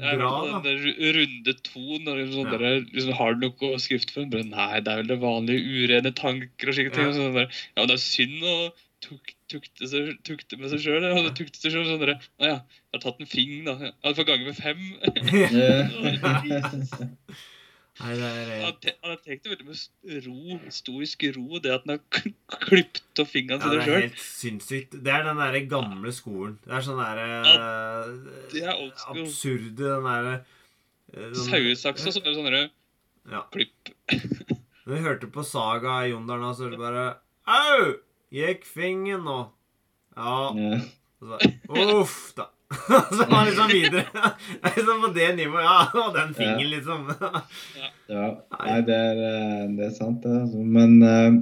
Ja, 0.00 0.14
bra, 0.18 0.28
fall 0.30 0.48
da. 0.50 0.58
den 0.64 0.82
der 0.82 0.90
runde 1.16 1.52
to, 1.66 1.82
når 2.04 2.16
sånn 2.32 2.50
Ja. 2.50 2.58
der, 2.58 2.74
liksom, 2.90 3.12
har 3.18 3.30
du 3.34 3.38
noe 3.48 3.78
skrift 3.82 4.08
for 4.14 4.20
en 4.24 4.30
brønn? 4.32 4.50
Nei, 4.54 4.80
det 4.80 4.90
er 4.92 4.96
vel 5.02 5.10
det 5.10 5.20
vanlige 5.22 5.62
urene 5.66 6.12
tanker 6.14 6.68
og 6.70 6.74
slike 6.76 6.92
ting. 6.94 7.06
Ja. 7.08 7.10
Og 7.10 7.16
sånn 7.18 7.34
der. 7.38 7.48
Ja, 7.74 7.78
men 7.82 7.88
det 7.92 7.96
er 7.96 8.04
synd 8.04 8.40
å 8.42 8.44
tuk, 9.00 9.24
tukte, 9.48 9.84
seg, 9.88 10.04
tukte 10.28 10.58
med 10.60 10.68
seg 10.74 10.80
sjøl. 10.84 11.02
Ja. 11.08 11.30
Tukte 11.36 11.58
seg 11.62 11.70
selv, 11.74 11.86
sånn 11.88 12.02
der. 12.04 12.12
Å 12.40 12.42
ja, 12.50 12.58
jeg 12.60 12.98
har 12.98 13.02
tatt 13.06 13.20
en 13.24 13.30
fing, 13.30 13.52
da. 13.66 13.72
Jeg 13.80 13.92
hadde 14.04 14.18
fått 14.20 14.30
gange 14.30 14.46
med 14.46 14.58
fem. 14.60 14.80
Nei, 18.00 18.14
det 18.16 18.28
er 18.32 18.62
Han 18.64 18.76
te- 18.80 18.94
han 19.02 19.10
har 19.12 19.18
tenkt 19.20 19.44
veldig 19.50 19.66
med 19.68 20.24
ro, 20.26 20.58
stoisk 20.72 21.24
ro, 21.36 21.58
det 21.60 21.72
at 21.74 21.82
han 21.84 21.98
har 21.98 22.22
klippet 22.64 23.20
av 23.20 23.28
fingrene 23.28 23.60
ja, 23.60 23.70
det 23.70 23.70
sine 23.70 23.82
er 23.82 23.88
sjøl. 23.90 24.04
helt 24.06 24.22
sinnssykt. 24.24 24.96
Det 25.04 25.12
er 25.12 25.26
den 25.28 25.40
derre 25.42 25.60
gamle 25.68 26.12
skolen. 26.16 26.54
Det 26.64 26.72
er 26.78 26.86
sånn 26.86 27.00
derre 27.02 27.26
er 28.64 28.74
old 28.76 28.96
school. 28.98 29.20
Absurde, 29.24 29.76
den 29.76 30.08
derre 30.08 30.34
eh, 31.12 31.30
sånn- 31.36 31.50
Sauesaksa 31.52 32.12
som 32.16 32.24
er 32.24 32.38
sånn 32.38 32.48
derre 32.50 32.62
Ja. 33.30 33.42
klipp. 33.52 33.92
Når 34.86 34.94
vi 34.96 35.02
hørte 35.04 35.28
på 35.30 35.44
Saga 35.44 35.98
i 36.06 36.10
Jondalen, 36.14 36.54
så 36.56 36.66
hørte 36.66 36.78
vi 36.78 36.86
bare 36.86 37.08
Au! 37.46 37.92
Gikk 38.32 38.64
fingeren 38.64 39.24
nå. 39.26 39.38
Ja. 40.16 40.54
Ja. 40.54 40.80
Så 41.20 41.38
Uff, 42.00 42.16
da. 42.38 42.46
så 43.16 43.24
var 43.30 43.46
liksom 43.46 43.68
videre. 43.70 44.04
Er 44.64 44.74
liksom 44.76 45.02
på 45.02 45.12
det 45.14 45.28
nivået. 45.36 45.64
Ja, 45.64 45.78
og 46.04 46.14
den 46.16 46.34
fingeren, 46.34 46.70
liksom. 46.72 47.06
Ja, 48.10 48.26
nei, 48.58 48.78
det 48.86 48.96
er, 48.96 49.22
eh, 49.30 49.64
det 49.78 49.86
er 49.86 49.96
sant, 49.96 50.22
det. 50.24 50.34
Altså. 50.42 50.64
Men 50.76 50.96
uh, 51.04 51.38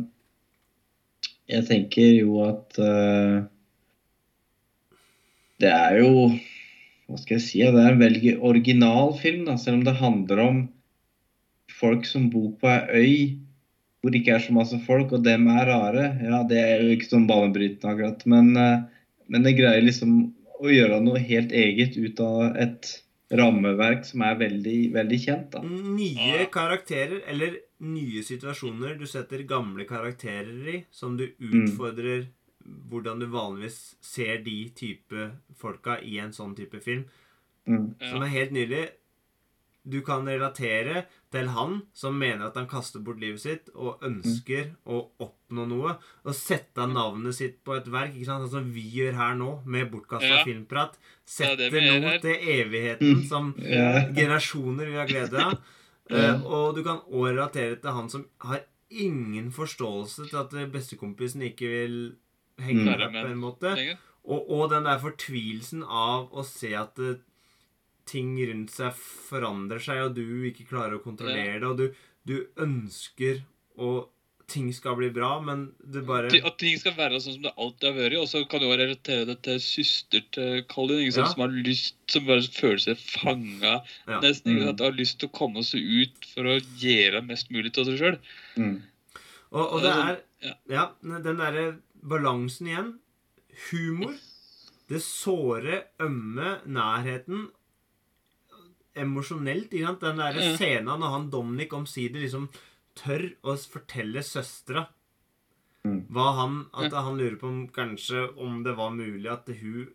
jeg 1.49 1.67
tenker 1.71 2.13
jo 2.19 2.43
at 2.45 2.81
uh, 2.83 3.41
Det 5.59 5.71
er 5.73 5.97
jo 6.03 6.29
Hva 7.09 7.19
skal 7.19 7.39
jeg 7.39 7.47
si? 7.47 7.63
Det 7.65 7.83
er 7.83 7.95
en 7.95 8.03
veldig 8.03 8.35
original 8.45 9.15
film, 9.17 9.47
da, 9.49 9.57
selv 9.57 9.81
om 9.81 9.87
det 9.87 10.01
handler 10.03 10.45
om 10.45 10.65
folk 11.79 12.05
som 12.09 12.29
bor 12.33 12.51
på 12.61 12.69
ei 12.69 13.05
øy 13.05 13.21
hvor 13.99 14.13
det 14.13 14.21
ikke 14.21 14.35
er 14.37 14.43
så 14.45 14.53
masse 14.55 14.77
folk, 14.87 15.11
og 15.17 15.25
dem 15.25 15.49
er 15.51 15.67
rare. 15.67 16.05
Ja, 16.23 16.45
det 16.47 16.59
er 16.61 16.85
jo 16.85 16.93
ikke 16.95 17.09
sånn 17.09 17.25
banebrytende 17.27 17.91
akkurat, 17.91 18.21
men, 18.31 18.53
men 19.27 19.47
det 19.47 19.57
greier 19.59 19.83
liksom 19.83 20.21
å 20.61 20.71
gjøre 20.73 21.01
noe 21.05 21.19
helt 21.19 21.53
eget 21.53 21.97
ut 21.97 22.21
av 22.21 22.57
et 22.57 23.03
rammeverk 23.31 24.05
som 24.09 24.23
er 24.25 24.39
veldig, 24.41 24.93
veldig 24.95 25.19
kjent. 25.21 25.51
da. 25.53 25.61
Nye 25.63 26.47
karakterer, 26.51 27.21
eller 27.29 27.59
nye 27.81 28.23
situasjoner 28.25 28.97
du 28.99 29.07
setter 29.07 29.43
gamle 29.45 29.85
karakterer 29.87 30.69
i, 30.75 30.85
som 30.91 31.17
du 31.17 31.29
Mm. 31.39 31.65
utfordrer 31.69 32.27
hvordan 32.91 33.21
du 33.21 33.27
vanligvis 33.27 33.95
ser 34.01 34.39
de 34.45 34.71
type 34.71 35.31
folka 35.57 36.01
i 36.03 36.19
en 36.19 36.33
sånn 36.33 36.55
type 36.57 36.81
film. 36.83 37.05
Mm. 37.67 37.95
Som 38.01 38.23
er 38.23 38.29
helt 38.33 38.51
nydelig. 38.53 38.89
Du 39.89 40.01
kan 40.05 40.27
relatere 40.29 41.05
til 41.33 41.47
han 41.49 41.83
som 41.97 42.17
mener 42.19 42.47
at 42.49 42.57
han 42.57 42.67
kaster 42.69 43.01
bort 43.01 43.21
livet 43.21 43.41
sitt 43.41 43.69
og 43.75 44.03
ønsker 44.05 44.75
å 44.89 44.99
oppnå 45.21 45.65
noe, 45.69 45.95
og 46.25 46.35
sette 46.37 46.87
navnet 46.91 47.35
sitt 47.35 47.63
på 47.65 47.77
et 47.77 47.87
verk, 47.89 48.13
ikke 48.17 48.27
sant? 48.27 48.49
sånn 48.51 48.65
som 48.65 48.73
vi 48.75 48.83
gjør 48.99 49.15
her 49.17 49.35
nå, 49.39 49.63
med 49.65 49.91
bortkasta 49.93 50.29
Ja. 50.29 50.45
filmprat. 50.45 50.99
Det 51.27 51.47
er 51.47 51.57
det 51.57 51.71
Setter 51.73 51.87
ja, 51.87 52.01
noe 52.01 52.19
til 52.21 52.37
evigheten 52.37 53.23
som 53.29 53.55
Ja. 53.65 54.05
generasjoner 54.13 54.87
vi 54.91 54.97
har 54.97 55.07
glede 55.07 55.45
av. 55.45 55.59
Uh, 56.09 56.41
og 56.49 56.75
du 56.75 56.83
kan 56.83 57.03
òg 57.13 57.35
relatere 57.37 57.77
til 57.83 57.91
han 57.93 58.07
som 58.09 58.23
har 58.41 58.63
ingen 58.89 59.51
forståelse 59.53 60.31
til 60.31 60.39
at 60.41 60.55
bestekompisen 60.73 61.43
ikke 61.45 61.69
vil 61.69 61.97
henge 62.65 62.81
Mm. 62.97 63.13
med 63.13 63.25
på 63.25 63.29
en 63.29 63.43
måte. 63.43 63.75
Og, 64.25 64.51
og 64.51 64.71
den 64.71 64.85
der 64.89 64.99
fortvilelsen 64.99 65.83
av 65.85 66.33
å 66.33 66.43
se 66.49 66.73
at 66.75 66.97
eh, 66.99 67.21
ting 68.09 68.35
rundt 68.49 68.73
seg 68.75 68.95
forandrer 68.99 69.83
seg, 69.85 70.03
og 70.09 70.15
du 70.17 70.25
ikke 70.49 70.65
klarer 70.71 70.97
å 70.99 71.03
kontrollere 71.05 71.59
det, 71.61 71.69
og 71.69 71.77
du, 71.77 71.91
du 72.29 72.37
ønsker 72.65 73.43
å 73.79 74.09
ting 74.49 74.71
skal 74.73 74.95
bli 74.97 75.11
bra, 75.13 75.35
men 75.45 75.67
det 75.85 76.07
bare 76.09 76.31
At 76.41 76.55
ting 76.57 76.79
skal 76.81 76.95
være 76.97 77.19
sånn 77.21 77.35
som 77.35 77.43
det 77.45 77.51
alltid 77.61 77.85
har 77.91 77.97
vært. 77.99 78.15
Og 78.17 78.29
så 78.31 78.41
kan 78.49 78.63
du 78.63 78.65
også 78.71 78.79
relatere 78.81 79.27
det 79.29 79.35
til 79.45 79.59
søster 79.61 80.23
til 80.33 80.63
Colin, 80.73 81.03
ikke 81.05 81.19
sant? 81.19 81.27
Ja. 81.27 81.33
som 81.35 81.43
har 81.45 81.53
lyst 81.67 81.99
Som 82.09 82.25
bare 82.31 82.47
føler 82.57 82.81
seg 82.81 82.97
fanga 83.03 83.75
Ja. 84.09 84.21
nesten. 84.25 84.55
ikke 84.57 84.63
Mm. 84.63 84.71
sant? 84.71 84.81
Og 84.81 84.87
har 84.89 84.97
lyst 85.03 85.19
til 85.21 85.29
å 85.29 85.37
komme 85.37 85.65
seg 85.69 85.85
ut 85.85 86.25
for 86.33 86.49
å 86.49 86.57
gjøre 86.81 87.21
mest 87.29 87.51
mulig 87.53 87.75
av 87.77 87.85
seg 87.91 87.99
sjøl. 88.01 88.17
Mm. 88.57 88.79
Og, 89.53 89.65
og 89.75 89.83
Det 89.85 89.93
er 89.93 90.17
sånn- 90.17 90.57
Ja, 90.73 90.87
den 91.05 91.37
derre 91.45 91.67
balansen 92.03 92.73
igjen. 92.73 92.91
Humor. 93.69 94.17
Det 94.89 95.03
såre, 95.05 95.83
ømme, 96.01 96.63
nærheten. 96.65 97.51
Emosjonelt. 98.99 99.73
ikke 99.73 99.87
sant? 99.87 100.01
Den 100.05 100.21
der 100.23 100.37
mm. 100.39 100.55
scenen 100.59 100.93
når 101.03 101.15
han 101.17 101.31
Dominic 101.33 101.73
omsider 101.77 102.21
liksom 102.25 102.49
tør 102.99 103.29
å 103.47 103.57
fortelle 103.71 104.23
søstera 104.27 104.89
Mm. 105.87 106.01
hva 106.11 106.25
han 106.35 106.55
At 106.75 106.93
han 106.93 107.17
lurer 107.17 107.37
på 107.39 107.47
om 107.47 107.59
kanskje 107.73 108.25
om 108.43 108.65
det 108.67 108.73
var 108.77 108.91
mulig 108.91 109.29
at 109.31 109.47
hun 109.61 109.87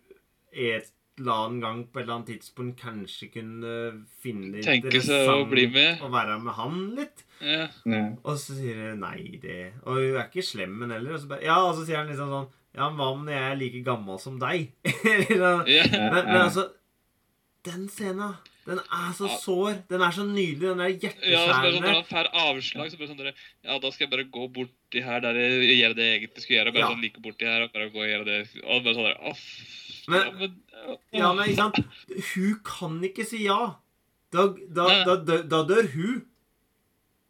et 0.54 0.88
eller 1.20 1.32
annen 1.34 1.60
gang 1.62 1.82
på 1.92 2.00
et 2.00 2.04
eller 2.06 2.13
annet 2.16 2.30
tidspunkt 2.32 2.80
kanskje 2.80 3.28
kunne 3.34 3.74
finne 4.24 4.54
det 4.56 4.63
Tenke 4.63 5.02
seg 5.04 5.12
å 5.12 5.44
interessant 5.44 5.52
bli 5.52 5.66
med. 5.76 6.00
å 6.02 6.10
være 6.10 6.38
med 6.42 6.56
han 6.58 6.80
litt. 6.98 7.26
Ja. 7.44 7.68
Ja. 7.86 8.02
Og 8.24 8.39
så 8.42 8.56
sier 8.58 8.80
hun 8.94 9.04
nei, 9.04 9.38
det 9.44 9.74
Og 9.84 10.00
hun 10.00 10.16
er 10.16 10.24
ikke 10.32 10.46
slem, 10.48 10.80
men 10.80 10.96
heller. 10.96 11.13
Og 11.18 11.22
så, 11.22 11.28
bare, 11.34 11.44
ja, 11.46 11.60
og 11.68 11.76
så 11.78 11.84
sier 11.86 12.00
han 12.00 12.08
liksom 12.10 12.32
sånn 12.32 12.48
Ja, 12.74 12.88
men 12.88 12.98
hva 12.98 13.12
om 13.13 13.28
jeg 13.30 13.44
er 13.52 13.60
like 13.60 13.84
gammel 13.86 14.18
som 14.24 14.39
deg? 14.42 14.72
Men, 15.04 15.68
men 16.26 16.39
altså 16.48 16.70
Den 17.68 17.86
scenen, 17.92 18.39
den 18.65 18.80
er 18.80 19.12
så 19.17 19.28
Ja. 19.28 19.38
sår. 19.43 19.73
Den 19.89 20.02
er 20.02 20.12
så 20.15 20.23
nydelig. 20.23 20.60
Den 20.62 20.80
er 20.80 20.88
Ja, 20.88 21.41
sånn, 21.47 21.82
når 21.82 21.93
han 21.93 22.04
får 22.08 22.30
avslag, 22.34 22.91
så 22.91 22.97
bare 22.97 23.08
sånn 23.10 23.17
dere, 23.17 23.34
Ja, 23.63 23.78
da 23.80 23.89
skal 23.91 24.08
jeg 24.08 24.12
bare 24.12 24.23
gå 24.32 24.47
borti 24.54 25.04
her 25.04 25.19
der 25.19 25.34
jeg 25.36 25.80
gjør 25.82 25.95
det 25.95 26.06
jeg 26.08 26.21
egentlig 26.21 26.43
skulle 26.43 26.60
gjøre. 26.60 26.73
Bare 26.73 26.84
Ja. 26.84 26.89
sånn 26.93 27.02
like 27.02 27.19
borti 27.21 27.45
her 27.45 27.62
og 27.63 27.73
bare 27.73 27.89
gå 27.89 27.99
og 27.99 28.10
gjøre 28.12 28.26
det. 28.26 28.63
Og 28.63 28.84
bare 28.84 28.93
sånn 28.95 29.10
der, 29.10 29.17
Åh, 29.19 29.38
Men- 30.08 30.26
ja, 30.26 30.32
men, 30.32 30.62
ja, 31.12 31.19
Ja, 31.19 31.34
men 31.34 31.49
ikke 31.49 31.56
sant? 31.56 31.76
Hun 32.36 32.60
kan 32.63 33.02
ikke 33.02 33.26
si 33.26 33.43
ja. 33.45 33.76
Da, 34.32 34.47
da, 34.47 35.04
da, 35.06 35.15
da, 35.17 35.38
da 35.43 35.63
dør 35.63 35.88
hun. 35.93 36.26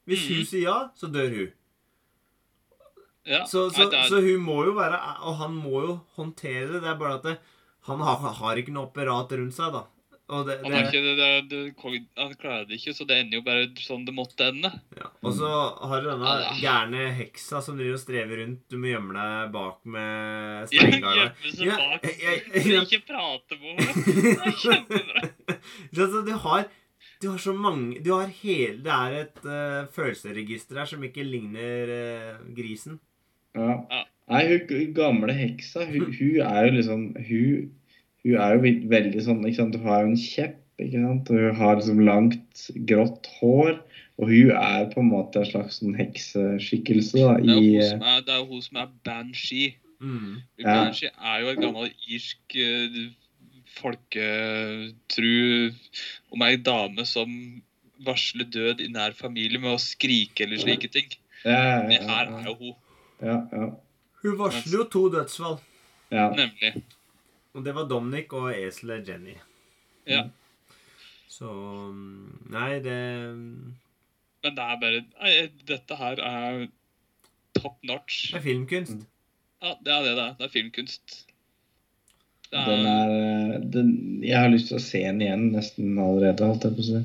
Hvis 0.08 0.28
hun 0.28 0.46
sier 0.46 0.62
ja, 0.64 0.90
så 0.96 1.12
dør 1.12 1.30
hun. 1.36 1.52
ja. 3.26 3.46
Så, 3.46 3.70
så, 3.72 3.90
så 4.10 4.20
hun 4.22 4.42
må 4.44 4.66
jo 4.66 4.74
være 4.76 4.98
Og 5.24 5.36
han 5.40 5.54
må 5.56 5.82
jo 5.88 5.94
håndtere 6.18 6.72
det. 6.74 6.82
Det 6.84 6.90
er 6.92 6.98
bare 7.00 7.16
at 7.20 7.24
det, 7.24 7.38
han 7.88 8.00
har, 8.00 8.18
har 8.18 8.56
ikke 8.60 8.72
noe 8.76 8.88
apparat 8.90 9.32
rundt 9.32 9.54
seg, 9.56 9.72
da. 9.76 9.84
Og 10.32 10.46
det, 10.48 10.56
Han, 10.64 10.72
det, 10.72 10.78
har 10.78 10.86
ikke, 10.88 11.02
det, 11.04 11.14
det, 11.20 11.50
det, 11.52 12.04
han 12.18 12.36
klarer 12.40 12.68
det 12.70 12.78
ikke, 12.80 12.94
så 12.96 13.06
det 13.06 13.18
ender 13.20 13.36
jo 13.38 13.42
bare 13.44 13.66
sånn 13.84 14.06
det 14.08 14.14
måtte 14.16 14.46
ende. 14.54 14.70
Ja. 14.96 15.10
Og 15.22 15.34
så 15.36 15.50
har 15.90 16.02
du 16.02 16.08
denne 16.08 16.36
Ja, 16.46 16.54
gærne 16.62 17.10
heksa 17.18 17.60
som 17.62 17.76
driver 17.78 17.98
og 17.98 18.02
strever 18.06 18.40
rundt. 18.40 18.62
Du 18.72 18.78
må 18.80 18.88
gjemme 18.94 19.12
deg 19.18 19.52
bak 19.54 19.82
med 19.84 20.70
seg 20.72 20.96
Ja, 20.96 21.76
bak. 21.76 22.08
jeg- 22.08 22.24
jeg- 22.24 22.64
jeg- 22.72 22.86
Ikke 22.88 23.02
prate 23.12 23.60
med 23.60 23.84
henne. 23.84 24.40
Det 24.48 24.56
kjempebra. 24.64 25.28
Så 25.98 26.24
du 26.26 26.34
har 26.48 26.66
du 27.22 27.30
har 27.30 27.38
så 27.40 27.54
mange 27.56 28.02
Du 28.04 28.10
har 28.12 28.28
hele 28.42 28.82
Det 28.84 28.92
er 28.92 29.14
et 29.22 29.38
uh, 29.48 29.86
følelsesregister 29.96 30.76
her 30.82 30.86
som 30.90 31.04
ikke 31.04 31.24
ligner 31.24 31.92
uh, 31.92 32.42
grisen. 32.56 32.98
Ja. 33.56 33.78
Ja. 33.92 34.02
Nei, 34.32 34.42
hun 34.48 34.94
gamle 34.96 35.34
heksa, 35.36 35.84
hun, 35.86 36.08
hun 36.16 36.38
er 36.48 36.66
jo 36.70 36.76
liksom 36.80 37.02
Hun, 37.28 37.72
hun 38.24 38.38
er 38.40 38.56
jo 38.56 38.74
veldig 38.92 39.24
sånn 39.26 39.42
ikke 39.48 39.60
sant? 39.60 39.80
Hun 39.80 39.90
har 39.90 40.04
jo 40.04 40.12
en 40.14 40.20
kjepp, 40.20 40.60
ikke 40.82 41.02
sant? 41.04 41.32
Og 41.32 41.42
hun 41.42 41.58
har 41.60 41.80
liksom 41.80 42.04
langt, 42.08 42.68
grått 42.90 43.30
hår. 43.40 43.74
Og 44.22 44.30
hun 44.30 44.52
er 44.54 44.86
på 44.92 45.02
en 45.02 45.10
måte 45.10 45.42
en 45.42 45.50
slags 45.50 45.80
sånn 45.82 45.96
hekseskikkelse 45.98 47.18
da, 47.18 47.34
Det 47.42 47.50
er 47.50 47.58
i 47.58 47.72
jo 47.74 47.90
hun 47.96 48.08
er, 48.12 48.22
det 48.28 48.38
jo 48.38 48.46
hun 48.52 48.62
som 48.62 48.80
er 48.84 48.94
banshee. 49.08 49.74
Mm. 50.04 50.32
Ja. 50.62 50.68
Banshee 50.68 51.12
er 51.12 51.42
jo 51.42 51.52
en 51.54 51.62
gammel 51.64 51.92
irsk 52.12 52.58
eh, 52.62 53.00
folketru 53.74 55.34
om 56.34 56.46
ei 56.46 56.58
dame 56.62 57.08
som 57.10 57.32
varsler 58.04 58.48
død 58.54 58.84
i 58.84 58.90
nær 58.92 59.16
familie 59.18 59.62
med 59.62 59.74
å 59.74 59.82
skrike 59.82 60.46
eller 60.46 60.62
slike 60.62 60.92
ting. 60.94 61.10
ja, 61.44 61.52
ja, 61.52 61.78
ja, 61.92 62.02
her 62.08 62.30
er 62.38 62.50
jo 62.50 62.56
hun, 62.60 62.76
ja, 63.24 63.38
ja, 63.52 63.70
Hun 64.24 64.38
varsler 64.40 64.78
jo 64.78 64.84
to 64.92 65.08
dødsfall. 65.12 65.58
ja. 66.12 66.30
nemlig. 66.38 66.84
Og 67.54 67.64
det 67.66 67.74
var 67.78 67.86
Dominic 67.90 68.34
og 68.34 68.50
eselet 68.56 69.08
Jenny. 69.08 69.36
Ja. 70.10 70.24
Så 71.30 71.50
mm, 71.50 72.50
Nei, 72.54 72.80
det 72.84 72.98
Men 74.44 74.56
det 74.58 74.64
er 74.66 74.80
bare 74.82 75.02
nei, 75.06 75.34
Dette 75.70 75.98
her 76.00 76.20
er 76.20 76.64
top 77.58 77.78
notch. 77.88 78.32
Det 78.34 78.42
er 78.42 78.46
filmkunst. 78.48 79.06
Ja, 79.64 79.76
det 79.86 79.94
er 79.96 80.04
det 80.10 80.16
det 80.18 80.24
er. 80.28 80.34
Det 80.42 80.48
er 80.50 80.54
filmkunst. 80.58 81.20
Det 82.54 82.64
Den 82.68 82.86
er, 82.86 83.10
er 83.10 83.54
eh, 83.56 83.62
den, 83.74 83.92
Jeg 84.26 84.38
har 84.44 84.52
lyst 84.54 84.68
til 84.70 84.78
å 84.78 84.84
se 84.84 85.00
den 85.06 85.22
igjen 85.26 85.48
nesten 85.56 85.96
allerede, 85.98 86.46
holdt 86.50 86.68
jeg 86.68 86.76
på 86.78 86.84
å 86.84 86.90
si. 86.90 87.04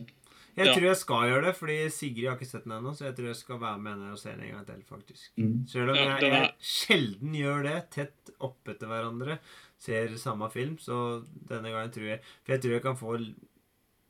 Jeg 0.58 0.66
Ja. 0.66 0.72
tror 0.74 0.88
jeg 0.88 0.96
skal 0.98 1.28
gjøre 1.30 1.44
det, 1.46 1.52
fordi 1.54 1.74
Sigrid 1.94 2.26
har 2.26 2.34
ikke 2.36 2.48
sett 2.50 2.64
den 2.66 2.72
ennå. 2.74 2.90
Så 2.98 3.04
jeg 3.06 3.14
tror 3.14 3.28
jeg 3.30 3.36
skal 3.38 3.60
være 3.62 3.78
med 3.78 3.92
henne 3.94 4.10
og 4.10 4.18
se 4.18 4.32
den 4.32 4.40
en 4.48 4.56
gang 4.56 4.64
til, 4.66 4.80
faktisk. 4.90 5.28
Mm. 5.38 5.52
Selv 5.70 5.92
om 5.92 5.94
Ja, 5.96 6.02
jeg, 6.18 6.32
er- 6.32 6.34
jeg 6.42 6.54
sjelden 6.72 7.36
gjør 7.38 7.62
det, 7.68 7.76
tett 7.94 8.32
oppetter 8.42 8.90
hverandre, 8.90 9.38
ser 9.78 10.14
samme 10.18 10.50
film, 10.52 10.76
så 10.82 11.22
denne 11.48 11.70
gangen 11.70 11.94
tror 11.94 12.12
jeg 12.12 12.20
For 12.26 12.54
jeg 12.56 12.64
tror 12.64 12.76
jeg 12.76 12.84
kan 12.84 12.98
få 12.98 13.16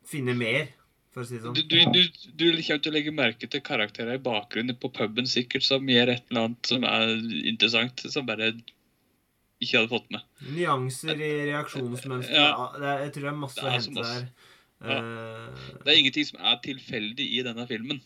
finne 0.09 0.33
mer, 0.37 0.71
for 1.13 1.21
å 1.21 1.29
si 1.29 1.37
det 1.37 1.45
sånn. 1.45 1.57
du, 1.57 1.77
du, 1.93 2.01
du 2.33 2.45
kommer 2.57 2.81
til 2.81 2.91
å 2.91 2.95
legge 2.95 3.13
merke 3.13 3.49
til 3.49 3.61
karakterer 3.65 4.17
i 4.17 4.23
bakgrunnen 4.25 4.77
på 4.81 4.91
puben 4.93 5.29
sikkert 5.29 5.65
som 5.65 5.89
gjør 5.89 6.15
et 6.15 6.25
eller 6.29 6.49
annet 6.49 6.71
som 6.71 6.85
er 6.89 7.13
interessant, 7.49 8.05
som 8.09 8.27
bare 8.29 8.51
ikke 9.59 9.75
hadde 9.75 9.91
fått 9.91 10.09
med. 10.13 10.25
Nyanser 10.55 11.19
i 11.19 11.31
reaksjonsmønster. 11.49 12.37
Ja. 12.37 12.69
Jeg 13.03 13.13
tror 13.15 13.25
det 13.25 13.31
er 13.33 13.39
masse 13.41 13.59
Det 13.59 13.67
å 13.67 13.73
hente 13.75 14.05
der. 14.07 14.27
Ja. 14.79 14.99
Det 15.83 15.91
er 15.91 15.97
ingenting 15.99 16.27
som 16.29 16.39
er 16.39 16.59
tilfeldig 16.63 17.25
i 17.35 17.41
denne 17.43 17.65
filmen. 17.67 17.99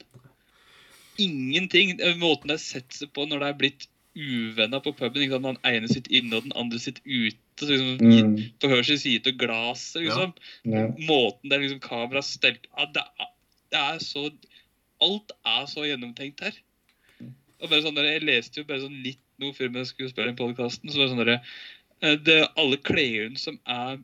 Ingenting. 1.21 1.99
Er 2.01 2.17
Måten 2.17 2.49
det 2.49 2.57
setter 2.63 3.03
seg 3.03 3.11
på 3.13 3.27
når 3.29 3.43
det 3.43 3.51
er 3.51 3.59
blitt 3.59 3.85
uvenner 4.15 4.81
på 4.83 4.93
puben. 4.95 5.21
Ikke 5.23 5.37
sant? 5.39 5.47
Den 5.63 5.73
ene 5.73 5.89
sitter 5.91 6.15
inne, 6.19 6.37
og 6.37 6.47
den 6.47 6.55
andre 6.59 6.79
sitter 6.81 7.01
ute. 7.05 7.39
Så 7.59 7.69
liksom, 7.69 7.97
Mm. 8.03 8.35
På 8.59 8.69
hver 8.71 8.83
sin 8.85 8.97
side 8.97 9.29
av 9.29 9.37
glasset, 9.37 10.01
liksom. 10.03 10.33
Ja. 10.65 10.87
Måten 11.07 11.49
det 11.49 11.57
er 11.57 11.65
liksom 11.65 11.81
kameraet 11.83 12.25
stelt 12.25 12.67
ja, 12.71 12.85
det, 12.85 13.03
er, 13.19 13.31
det 13.73 13.81
er 13.81 13.99
så 14.03 14.29
Alt 15.03 15.33
er 15.43 15.65
så 15.67 15.83
gjennomtenkt 15.83 16.39
her. 16.45 16.55
Og 17.59 17.69
bare 17.69 17.81
sånn 17.83 17.95
der, 17.97 18.05
Jeg 18.07 18.23
leste 18.23 18.61
jo 18.61 18.67
bare 18.69 18.79
sånn 18.85 19.01
litt 19.03 19.19
noe 19.41 19.51
før 19.55 19.69
jeg 19.73 19.89
skulle 19.89 20.11
spille 20.13 20.31
inn 20.31 20.39
podkasten. 20.39 20.91
Så 20.93 21.09
sånn 21.09 21.19
der, 21.19 21.41
eh, 22.01 22.15
det, 22.15 22.39
alle 22.55 22.77
klærne 22.77 23.37
som 23.39 23.59
er 23.67 23.99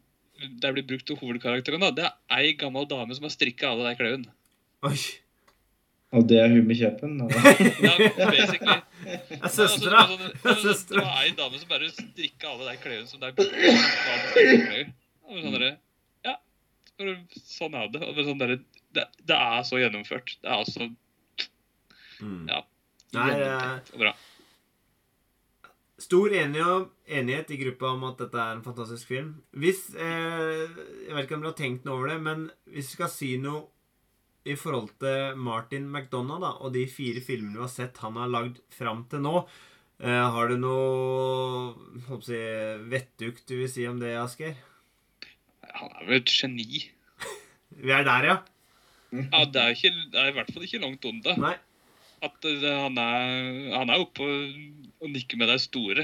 der 0.60 0.72
blir 0.72 0.86
brukt 0.88 1.06
til 1.08 1.18
hovedkarakteren, 1.20 1.82
da, 1.84 1.90
det 1.92 2.06
er 2.08 2.38
ei 2.38 2.54
gammel 2.60 2.86
dame 2.88 3.16
som 3.16 3.26
har 3.28 3.34
strikka 3.34 3.74
alle 3.74 3.90
de 3.90 4.00
klærne. 4.00 4.30
Og 6.16 6.28
det 6.30 6.40
er 6.42 6.50
hun 6.54 6.66
med 6.68 6.80
kjeppen? 6.80 7.18
Ja, 7.84 7.92
basically. 8.32 8.80
Det 9.10 9.36
er 9.36 9.42
Altså, 9.44 9.68
søstera. 9.68 10.00
det 10.08 10.16
var 10.44 10.56
sånn- 10.64 11.02
er 11.02 11.06
ei 11.24 11.32
dame 11.38 11.60
som 11.60 11.70
bare 11.70 11.90
strikka 11.94 12.46
alle 12.54 12.66
de 12.72 12.78
klærne 12.84 13.08
som 13.10 13.24
er 13.24 13.32
sånn 13.38 13.52
Ja, 16.26 16.36
sånn 17.58 17.74
er 17.76 17.88
det. 17.94 18.02
Sånn 18.26 18.40
der, 18.42 18.52
det, 18.98 19.06
det 19.26 19.36
er 19.38 19.62
så 19.68 19.76
gjennomført. 19.82 20.28
Det 20.42 20.50
er 20.50 20.58
altså 20.64 20.80
Mm. 22.20 22.50
Ja. 22.50 22.58
Nei, 23.16 23.30
eh, 23.40 23.78
og 23.94 24.00
bra. 24.02 24.12
Stor 26.00 26.28
enighet, 26.36 26.90
enighet 27.08 27.52
i 27.56 27.60
gruppa 27.62 27.86
om 27.94 28.04
at 28.10 28.18
dette 28.20 28.36
er 28.40 28.52
en 28.58 28.64
fantastisk 28.66 29.08
film. 29.08 29.30
Hvis 29.56 29.86
eh, 29.96 30.68
Jeg 31.08 31.16
vet 31.16 31.24
ikke 31.26 31.36
om 31.38 31.42
dere 31.46 31.54
har 31.54 31.62
tenkt 31.62 31.86
noe 31.88 31.96
over 31.96 32.08
det, 32.12 32.18
men 32.26 32.40
hvis 32.68 32.90
vi 32.92 32.96
skal 32.98 33.08
si 33.14 33.30
noe 33.40 33.62
i 34.48 34.56
forhold 34.56 34.94
til 35.02 35.36
Martin 35.38 35.90
McDonagh 35.92 36.40
da, 36.42 36.52
og 36.64 36.72
de 36.74 36.86
fire 36.90 37.22
filmene 37.22 37.58
du 37.58 37.64
har 37.66 37.72
sett 37.74 37.98
han 38.04 38.16
har 38.20 38.30
lagd 38.32 38.62
fram 38.74 39.04
til 39.12 39.22
nå, 39.26 39.34
eh, 40.00 40.26
har 40.36 40.48
du 40.50 40.56
noe 40.62 42.00
håper 42.08 42.34
jeg, 42.36 42.80
vettugt 42.94 43.48
du 43.52 43.58
vil 43.60 43.70
si 43.72 43.86
om 43.90 44.00
det, 44.00 44.14
Asker? 44.22 44.56
Han 45.76 45.92
er 46.00 46.06
vel 46.08 46.22
et 46.22 46.32
geni. 46.34 46.86
Vi 47.84 47.92
er 47.94 48.08
der, 48.08 48.30
ja? 48.32 48.38
Ja, 49.12 49.44
det 49.50 49.60
er, 49.62 49.74
ikke, 49.76 49.92
det 50.14 50.22
er 50.22 50.30
i 50.30 50.36
hvert 50.38 50.50
fall 50.54 50.66
ikke 50.68 50.82
langt 50.84 51.06
unna. 51.10 51.36
Nei? 51.42 51.56
At 52.26 52.46
uh, 52.46 52.66
han 52.84 52.98
er, 53.00 53.72
han 53.74 53.90
er 53.90 54.02
oppe 54.04 54.26
og, 54.26 54.58
og 55.02 55.10
nikker 55.14 55.40
med 55.40 55.50
de 55.50 55.56
store. 55.64 56.04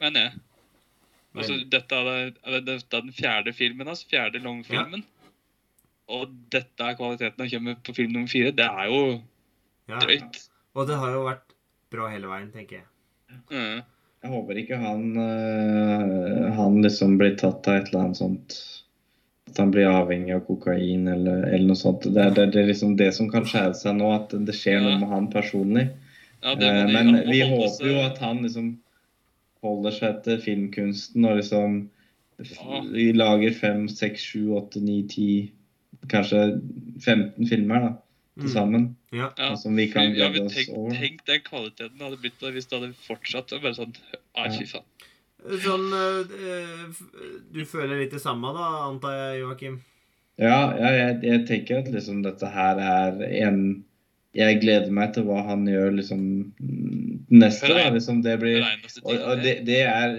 Mener 0.00 0.26
jeg. 0.26 0.34
Altså, 1.36 1.56
dette 1.72 1.94
er, 1.96 2.30
er 2.42 2.60
det- 2.66 2.76
er 2.82 3.00
den 3.00 3.12
fjerde 3.14 3.52
filmen 3.56 3.86
hans. 3.90 4.04
Fjerde 4.10 4.42
langfilmen. 4.42 5.02
Og 6.10 6.32
dette 6.50 6.82
er 6.82 6.96
kvaliteten 6.98 7.44
han 7.44 7.50
kommer 7.52 7.76
på 7.86 7.94
film 7.94 8.12
nummer 8.16 8.30
fire. 8.32 8.50
Det 8.56 8.66
er 8.66 8.88
jo 8.90 9.00
ja. 9.90 10.00
drøyt. 10.02 10.40
Og 10.74 10.88
det 10.90 10.96
har 10.98 11.12
jo 11.14 11.22
vært 11.28 11.54
bra 11.90 12.08
hele 12.10 12.30
veien, 12.30 12.50
tenker 12.54 12.80
jeg. 12.80 12.86
Mm. 13.50 13.80
Jeg 14.20 14.30
håper 14.34 14.58
ikke 14.60 14.76
han, 14.82 15.04
øh, 15.16 16.50
han 16.56 16.80
liksom 16.84 17.14
blir 17.20 17.36
tatt 17.40 17.68
av 17.70 17.78
et 17.78 17.88
eller 17.92 18.02
annet 18.08 18.18
sånt 18.18 18.56
At 19.48 19.58
han 19.62 19.70
blir 19.74 19.86
avhengig 19.88 20.34
av 20.34 20.42
kokain 20.46 21.06
eller, 21.10 21.44
eller 21.48 21.70
noe 21.70 21.78
sånt. 21.78 22.04
Det 22.06 22.20
er, 22.22 22.34
det, 22.36 22.48
det 22.54 22.60
er 22.64 22.68
liksom 22.68 22.96
det 22.98 23.08
som 23.16 23.30
kan 23.32 23.46
skjære 23.48 23.74
seg 23.78 23.96
nå, 23.98 24.10
at 24.14 24.34
det 24.46 24.54
skjer 24.54 24.76
Ja. 24.78 24.82
noe 24.84 24.98
med 25.00 25.08
han 25.14 25.30
personlig. 25.32 25.86
Ja, 26.42 26.54
det 26.54 26.68
må 26.68 26.82
Eh, 26.84 26.92
Men 26.94 27.30
vi 27.30 27.40
håper 27.42 27.72
seg- 27.74 27.86
jo 27.90 27.96
at 28.04 28.18
han 28.22 28.42
liksom 28.44 28.68
holder 29.62 29.90
seg 29.96 30.20
til 30.26 30.38
filmkunsten 30.44 31.24
og 31.30 31.40
liksom 31.40 31.80
Ja. 32.40 32.80
Vi 32.92 33.12
lager 33.12 33.52
fem, 33.52 33.88
seks, 33.88 34.22
sju, 34.32 34.46
åtte, 34.56 34.80
ni, 34.80 35.02
ti 35.02 35.52
Kanskje 36.08 36.60
15 37.04 37.46
filmer 37.48 37.80
da, 37.80 37.90
til 38.40 38.48
Mm. 38.48 38.52
sammen. 38.52 38.96
Mm. 39.12 39.18
Ja. 39.18 39.56
Som 39.56 39.76
vi 39.76 39.88
kan 39.90 40.14
Ja, 40.14 40.30
men 40.30 40.48
tenk, 40.48 40.70
tenk 40.96 41.24
den 41.26 41.40
kvaliteten 41.44 42.00
hadde 42.00 42.16
blitt 42.16 42.40
hvis 42.40 42.66
det 42.70 42.80
hadde 42.80 42.94
fortsatt. 42.94 43.50
Bare 43.60 43.74
sånn 43.74 43.94
ah, 44.34 44.48
fy 44.48 44.64
faen. 44.64 44.86
Sånn 45.60 45.86
eh, 45.92 46.96
Du 47.52 47.64
føler 47.64 47.98
litt 47.98 48.12
det 48.12 48.20
samme, 48.20 48.52
da, 48.54 48.88
antar 48.88 49.16
jeg, 49.16 49.40
Joakim? 49.40 49.78
Ja, 50.40 50.72
ja 50.76 50.90
jeg, 50.96 51.22
jeg 51.22 51.46
tenker 51.48 51.80
at 51.82 51.88
liksom 51.92 52.22
dette 52.22 52.48
her 52.48 52.78
er 52.80 53.22
en 53.46 53.84
Jeg 54.36 54.60
gleder 54.62 54.92
meg 54.94 55.12
til 55.14 55.24
hva 55.26 55.42
han 55.48 55.66
gjør 55.66 55.96
liksom 55.96 56.20
mm, 56.60 57.26
neste. 57.34 57.66
da, 57.68 57.88
liksom 57.90 58.22
Det 58.22 58.38
blir 58.40 58.62
Og, 59.02 59.16
og 59.16 59.42
det, 59.42 59.66
det 59.66 59.82
er 59.88 60.14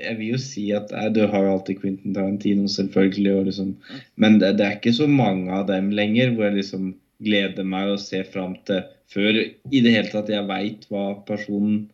Jeg 0.00 0.18
vil 0.18 0.34
jo 0.34 0.40
si 0.40 0.64
at 0.76 0.92
du 1.14 1.20
har 1.28 1.44
jo 1.44 1.52
alltid 1.54 1.80
Quentin 1.82 2.16
Tarantino, 2.16 2.66
selvfølgelig, 2.70 3.44
liksom 3.50 3.74
Men 4.16 4.38
det, 4.40 4.56
det 4.58 4.66
er 4.66 4.78
ikke 4.78 4.96
så 4.96 5.08
mange 5.10 5.52
av 5.54 5.68
dem 5.70 5.92
lenger 5.94 6.34
hvor 6.34 6.48
jeg 6.48 6.60
liksom 6.60 6.94
gleder 7.20 7.66
meg 7.68 7.92
og 7.94 8.00
ser 8.00 8.24
fram 8.32 8.56
til 8.68 8.84
før 9.10 9.40
i 9.42 9.82
det 9.82 9.92
hele 9.92 10.08
tatt 10.10 10.30
jeg 10.30 10.46
veit 10.48 10.86
hva 10.90 11.10
personen 11.26 11.88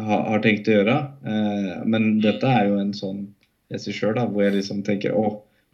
har, 0.00 0.22
har 0.30 0.42
tenkt 0.44 0.70
å 0.70 0.78
gjøre. 0.78 0.96
Eh, 1.26 1.72
men 1.90 2.12
dette 2.24 2.48
er 2.48 2.70
jo 2.70 2.78
en 2.80 2.94
sånn 2.96 3.24
regissør 3.72 4.16
da, 4.16 4.26
hvor 4.30 4.46
jeg 4.46 4.56
liksom 4.58 4.84
tenker 4.86 5.16
Å, 5.16 5.26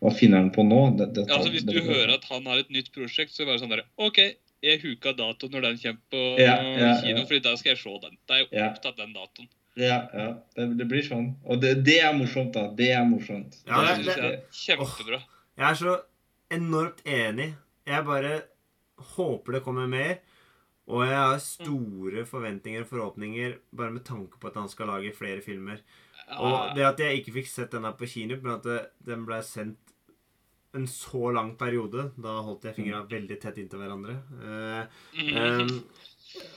hva 0.04 0.12
finner 0.12 0.42
han 0.42 0.50
på 0.54 0.64
nå? 0.66 0.80
Det, 0.98 1.10
det, 1.16 1.26
Ja, 1.28 1.38
altså 1.38 1.52
Hvis 1.54 1.68
du 1.68 1.78
hører 1.78 2.16
at 2.16 2.26
han 2.32 2.48
har 2.48 2.60
et 2.60 2.72
nytt 2.72 2.90
prosjekt, 2.96 3.34
så 3.34 3.44
er 3.44 3.54
det 3.54 3.60
sånn 3.62 3.72
der 3.72 3.86
OK, 4.02 4.20
jeg 4.64 4.82
huka 4.82 5.12
datoen 5.16 5.54
når 5.54 5.68
den 5.68 5.78
kommer 5.84 6.02
på 6.12 6.24
Ja, 6.40 6.56
ja, 6.64 6.90
kino, 7.02 7.22
ja. 7.22 7.28
fordi 7.28 7.44
da 7.44 7.54
skal 7.60 7.74
jeg 7.74 7.82
se 7.84 7.94
den. 8.02 8.18
Da 8.26 8.36
er 8.36 8.42
jeg 8.42 8.50
opptatt 8.50 8.74
opptatt 8.74 9.00
den 9.04 9.16
datoen. 9.16 9.48
Ja, 9.76 9.98
ja 10.16 10.26
det, 10.56 10.66
det 10.78 10.86
blir 10.88 11.02
sånn. 11.04 11.34
Og 11.44 11.60
det, 11.60 11.74
det 11.84 11.98
er 12.00 12.14
morsomt, 12.16 12.54
da. 12.56 12.68
Det 12.78 12.90
er 12.96 13.04
morsomt. 13.04 13.58
Ja, 13.68 13.82
Det 13.96 14.04
det- 14.06 14.16
det, 14.22 14.30
kjempebra. 14.56 15.18
Jeg 15.56 15.66
er 15.70 15.74
så 15.80 15.96
enormt 16.50 17.02
enig. 17.04 17.54
Jeg 17.86 18.04
bare 18.04 18.42
håper 19.16 19.52
det 19.58 19.62
kommer 19.64 19.86
mer. 19.88 20.18
Og 20.88 21.02
jeg 21.04 21.16
har 21.18 21.38
store 21.42 22.24
forventninger 22.24 22.84
og 22.84 22.88
forhåpninger 22.88 23.56
bare 23.74 23.90
med 23.90 24.04
tanke 24.06 24.38
på 24.38 24.46
at 24.48 24.54
han 24.54 24.68
skal 24.70 24.86
lage 24.86 25.12
flere 25.16 25.42
filmer. 25.42 25.80
Og 26.38 26.74
det 26.76 26.84
at 26.86 26.98
jeg 27.02 27.18
ikke 27.20 27.34
fikk 27.40 27.48
sett 27.50 27.70
denne 27.74 27.90
på 27.98 28.06
kino, 28.08 28.36
men 28.42 28.54
at 28.56 28.62
det, 28.66 28.78
den 29.04 29.24
ble 29.26 29.40
sendt 29.42 29.78
en 30.76 30.86
så 30.90 31.30
lang 31.32 31.54
periode 31.56 32.10
Da 32.20 32.34
holdt 32.44 32.66
jeg 32.68 32.74
fingrene 32.76 33.08
veldig 33.08 33.38
tett 33.40 33.58
inntil 33.58 33.80
hverandre. 33.80 34.16
Eh, 34.42 34.86
Mm. 35.16 35.36
Ehm, 35.36 35.84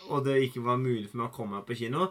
og 0.10 0.26
det 0.26 0.42
ikke 0.44 0.64
var 0.66 0.78
mulig 0.78 1.08
for 1.10 1.18
meg 1.22 1.30
å 1.30 1.34
komme 1.36 1.56
meg 1.60 1.66
på 1.70 1.78
kino. 1.78 2.10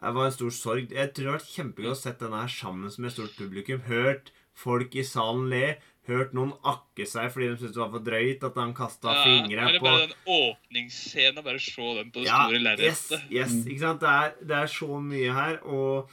Det 0.00 0.14
var 0.16 0.26
en 0.30 0.32
stor 0.32 0.50
sorg. 0.56 0.90
Jeg 0.96 1.12
tror 1.14 1.24
det 1.26 1.30
har 1.32 1.38
vært 1.38 1.54
kjempegøy 1.54 1.90
å 1.92 1.96
sett 1.98 2.18
denne 2.22 2.40
her 2.40 2.48
sammen 2.52 2.88
med 2.96 3.08
et 3.10 3.12
stort 3.16 3.34
publikum. 3.36 3.80
Hørt 3.88 4.30
folk 4.56 4.94
i 4.96 5.04
salen 5.04 5.48
le. 5.52 5.76
Hørt 6.08 6.32
noen 6.34 6.54
akke 6.66 7.04
seg 7.06 7.28
fordi 7.30 7.50
de 7.50 7.56
syntes 7.60 7.74
det 7.76 7.82
var 7.82 7.90
for 7.92 8.02
drøyt 8.06 8.42
at 8.48 8.56
han 8.58 8.72
kasta 8.74 9.12
Ja, 9.12 9.24
fingre 9.28 9.66
på 9.76 9.84
bare 9.84 10.06
den 10.06 10.14
åpningsscenen. 10.34 11.44
Bare 11.44 11.60
se 11.62 11.84
den 12.00 12.10
på 12.10 12.22
det 12.24 12.26
Ja, 12.30 12.38
store 12.48 12.56
yes, 12.56 12.64
lerretet. 12.64 13.26
yes, 13.30 13.52
ikke 13.66 13.82
sant? 13.84 14.00
Det 14.00 14.08
er, 14.08 14.32
det 14.48 14.56
er 14.62 14.72
så 14.72 15.00
mye 15.04 15.36
her. 15.36 15.60
Og, 15.68 16.10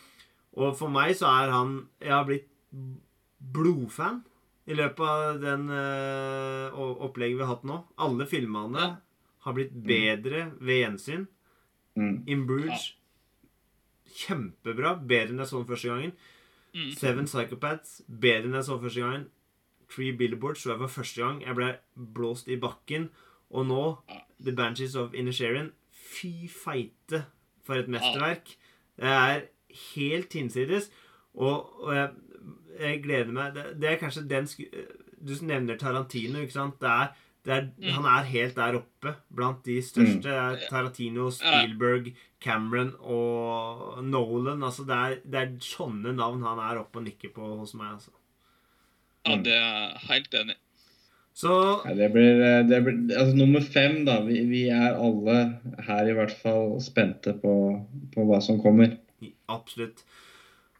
og 0.59 0.75
for 0.77 0.91
meg 0.93 1.15
så 1.17 1.31
er 1.31 1.55
han 1.55 1.77
Jeg 2.03 2.11
har 2.13 2.27
blitt 2.27 2.51
blodfan 3.39 4.21
i 4.67 4.75
løpet 4.75 4.99
av 5.07 5.37
den 5.41 5.69
eh, 5.71 6.75
opplegget 7.07 7.37
vi 7.39 7.43
har 7.45 7.53
hatt 7.55 7.63
nå. 7.67 7.79
Alle 8.03 8.25
filmene 8.27 8.79
Ja. 8.83 8.95
har 9.47 9.53
blitt 9.55 9.71
bedre 9.87 10.49
ved 10.59 10.81
gjensyn. 10.83 11.27
Mm. 11.95 12.23
In 12.27 12.45
Bruges 12.45 12.89
kjempebra. 14.17 14.97
Bedre 15.07 15.33
enn 15.33 15.43
jeg 15.43 15.51
så 15.51 15.61
den 15.61 15.69
første 15.69 15.91
gangen. 15.91 16.13
Mm. 16.73 16.91
Seven 16.97 17.29
Psychopaths 17.29 18.01
bedre 18.07 18.49
enn 18.49 18.57
jeg 18.59 18.67
så 18.69 18.79
første 18.81 19.03
gangen. 19.03 19.27
Three 19.87 20.13
Billboards 20.17 20.63
så 20.63 20.73
jeg 20.73 20.81
for 20.83 20.99
første 20.99 21.23
gang. 21.23 21.41
Jeg 21.45 21.57
ble 21.57 21.71
blåst 22.17 22.51
i 22.51 22.59
bakken. 22.59 23.09
Og 23.49 23.67
nå 23.69 23.83
The 24.43 24.53
Banshees 24.55 24.95
of 24.99 25.15
Inisherin. 25.15 25.71
Fy 25.91 26.49
feite 26.51 27.25
for 27.63 27.79
et 27.79 27.91
mesterverk. 27.91 28.55
Det 28.97 29.11
er 29.11 29.45
helt 29.93 30.33
hinsides. 30.33 30.89
Og, 31.33 31.83
og 31.83 31.95
jeg, 31.95 32.09
jeg 32.79 33.03
gleder 33.03 33.31
meg 33.31 33.55
det, 33.55 33.65
det 33.81 33.89
er 33.91 34.01
kanskje 34.01 34.25
den. 34.29 34.47
Du 35.17 35.33
nevner 35.45 35.77
Tarantino, 35.77 36.41
ikke 36.41 36.55
sant? 36.55 36.79
Det 36.81 36.89
er, 36.89 37.13
er, 37.53 37.65
Mm. 37.77 37.89
Han 37.95 38.05
er 38.11 38.29
helt 38.31 38.55
der 38.55 38.75
oppe 38.79 39.15
blant 39.33 39.63
de 39.65 39.77
største. 39.81 40.27
Er 40.27 40.59
Tarantino, 40.69 41.29
Spielberg, 41.31 42.13
Cameron 42.43 42.93
og 42.99 44.03
Nolan. 44.03 44.63
Altså, 44.63 44.83
det 44.87 44.95
er, 44.95 45.17
det 45.23 45.41
er 45.41 45.57
sånne 45.63 46.15
navn 46.17 46.43
han 46.43 46.59
er 46.59 46.81
oppe 46.81 46.99
og 46.99 47.07
nikker 47.07 47.33
på 47.35 47.57
hos 47.59 47.73
meg. 47.77 47.97
Altså. 47.97 48.11
Ja, 49.27 49.35
det 49.43 49.57
er 49.57 49.99
helt 50.07 50.33
enig. 50.33 50.57
Så 51.37 51.53
ja, 51.85 51.93
det 51.93 52.07
blir, 52.15 52.39
eh, 52.41 52.63
det 52.65 52.79
blir 52.81 53.11
altså 53.13 53.35
Nummer 53.37 53.61
fem, 53.61 53.99
da. 54.07 54.21
Vi, 54.25 54.39
vi 54.49 54.63
er 54.73 54.97
alle 54.97 55.35
her 55.85 56.09
i 56.09 56.15
hvert 56.17 56.33
fall 56.41 56.79
spente 56.81 57.35
på, 57.37 57.51
på 58.15 58.25
hva 58.25 58.39
som 58.41 58.57
kommer. 58.63 58.97
absolutt. 59.47 60.01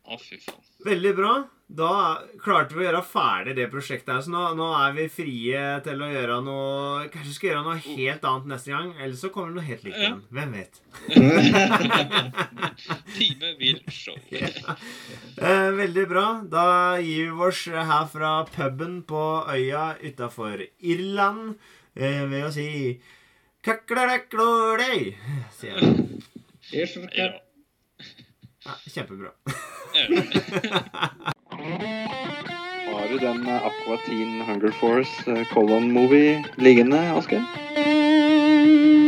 Å, 0.08 0.18
fy 0.18 0.40
faen. 0.42 0.64
Veldig 0.88 1.14
bra. 1.18 1.34
Da 1.68 2.24
klarte 2.40 2.72
vi 2.78 2.80
å 2.80 2.86
gjøre 2.88 3.02
ferdig 3.04 3.52
det 3.58 3.66
prosjektet 3.72 4.08
her. 4.14 4.22
Så 4.24 4.32
nå, 4.32 4.40
nå 4.56 4.68
er 4.80 4.94
vi 4.96 5.08
frie 5.12 5.64
til 5.84 6.00
å 6.00 6.08
gjøre 6.08 6.38
noe 6.46 7.10
Kanskje 7.12 7.28
vi 7.28 7.34
skal 7.36 7.50
gjøre 7.50 7.64
noe 7.66 7.76
helt 7.84 8.24
annet 8.30 8.48
neste 8.54 8.72
gang. 8.72 8.94
Eller 8.96 9.18
så 9.20 9.28
kommer 9.36 9.52
det 9.52 9.58
noe 9.60 9.68
helt 9.68 9.84
likt 9.84 10.00
Ja. 10.00 10.08
igjen. 10.08 10.24
Hvem 10.32 10.52
vet. 10.56 10.80
Time 13.18 13.52
vil 13.60 13.84
show. 13.92 14.16
Eh, 15.38 15.70
veldig 15.78 16.08
bra. 16.10 16.24
Da 16.50 16.98
gir 17.04 17.30
vi 17.36 17.44
oss 17.46 17.60
her 17.70 18.08
fra 18.10 18.32
puben 18.50 19.04
på 19.06 19.20
øya 19.54 19.92
utafor 20.02 20.64
Irland 20.82 21.54
eh, 21.94 22.24
ved 22.32 22.48
å 22.48 22.50
si 22.56 22.66
Kakladakladei, 23.68 25.14
sier 25.60 25.78
jeg. 25.78 25.86
Ja. 27.14 27.30
Ja, 28.66 28.74
kjempebra. 28.96 29.30
Har 32.92 33.08
du 33.12 33.18
den 33.18 33.48
eh, 33.48 33.66
Aqua 33.66 33.98
Teen 34.06 34.42
Hunger 34.42 34.72
Force 34.72 35.32
eh, 35.32 35.46
Colon-movie 35.54 36.44
liggende, 36.56 37.00
Asker? 37.18 37.44
Mm. 37.76 39.07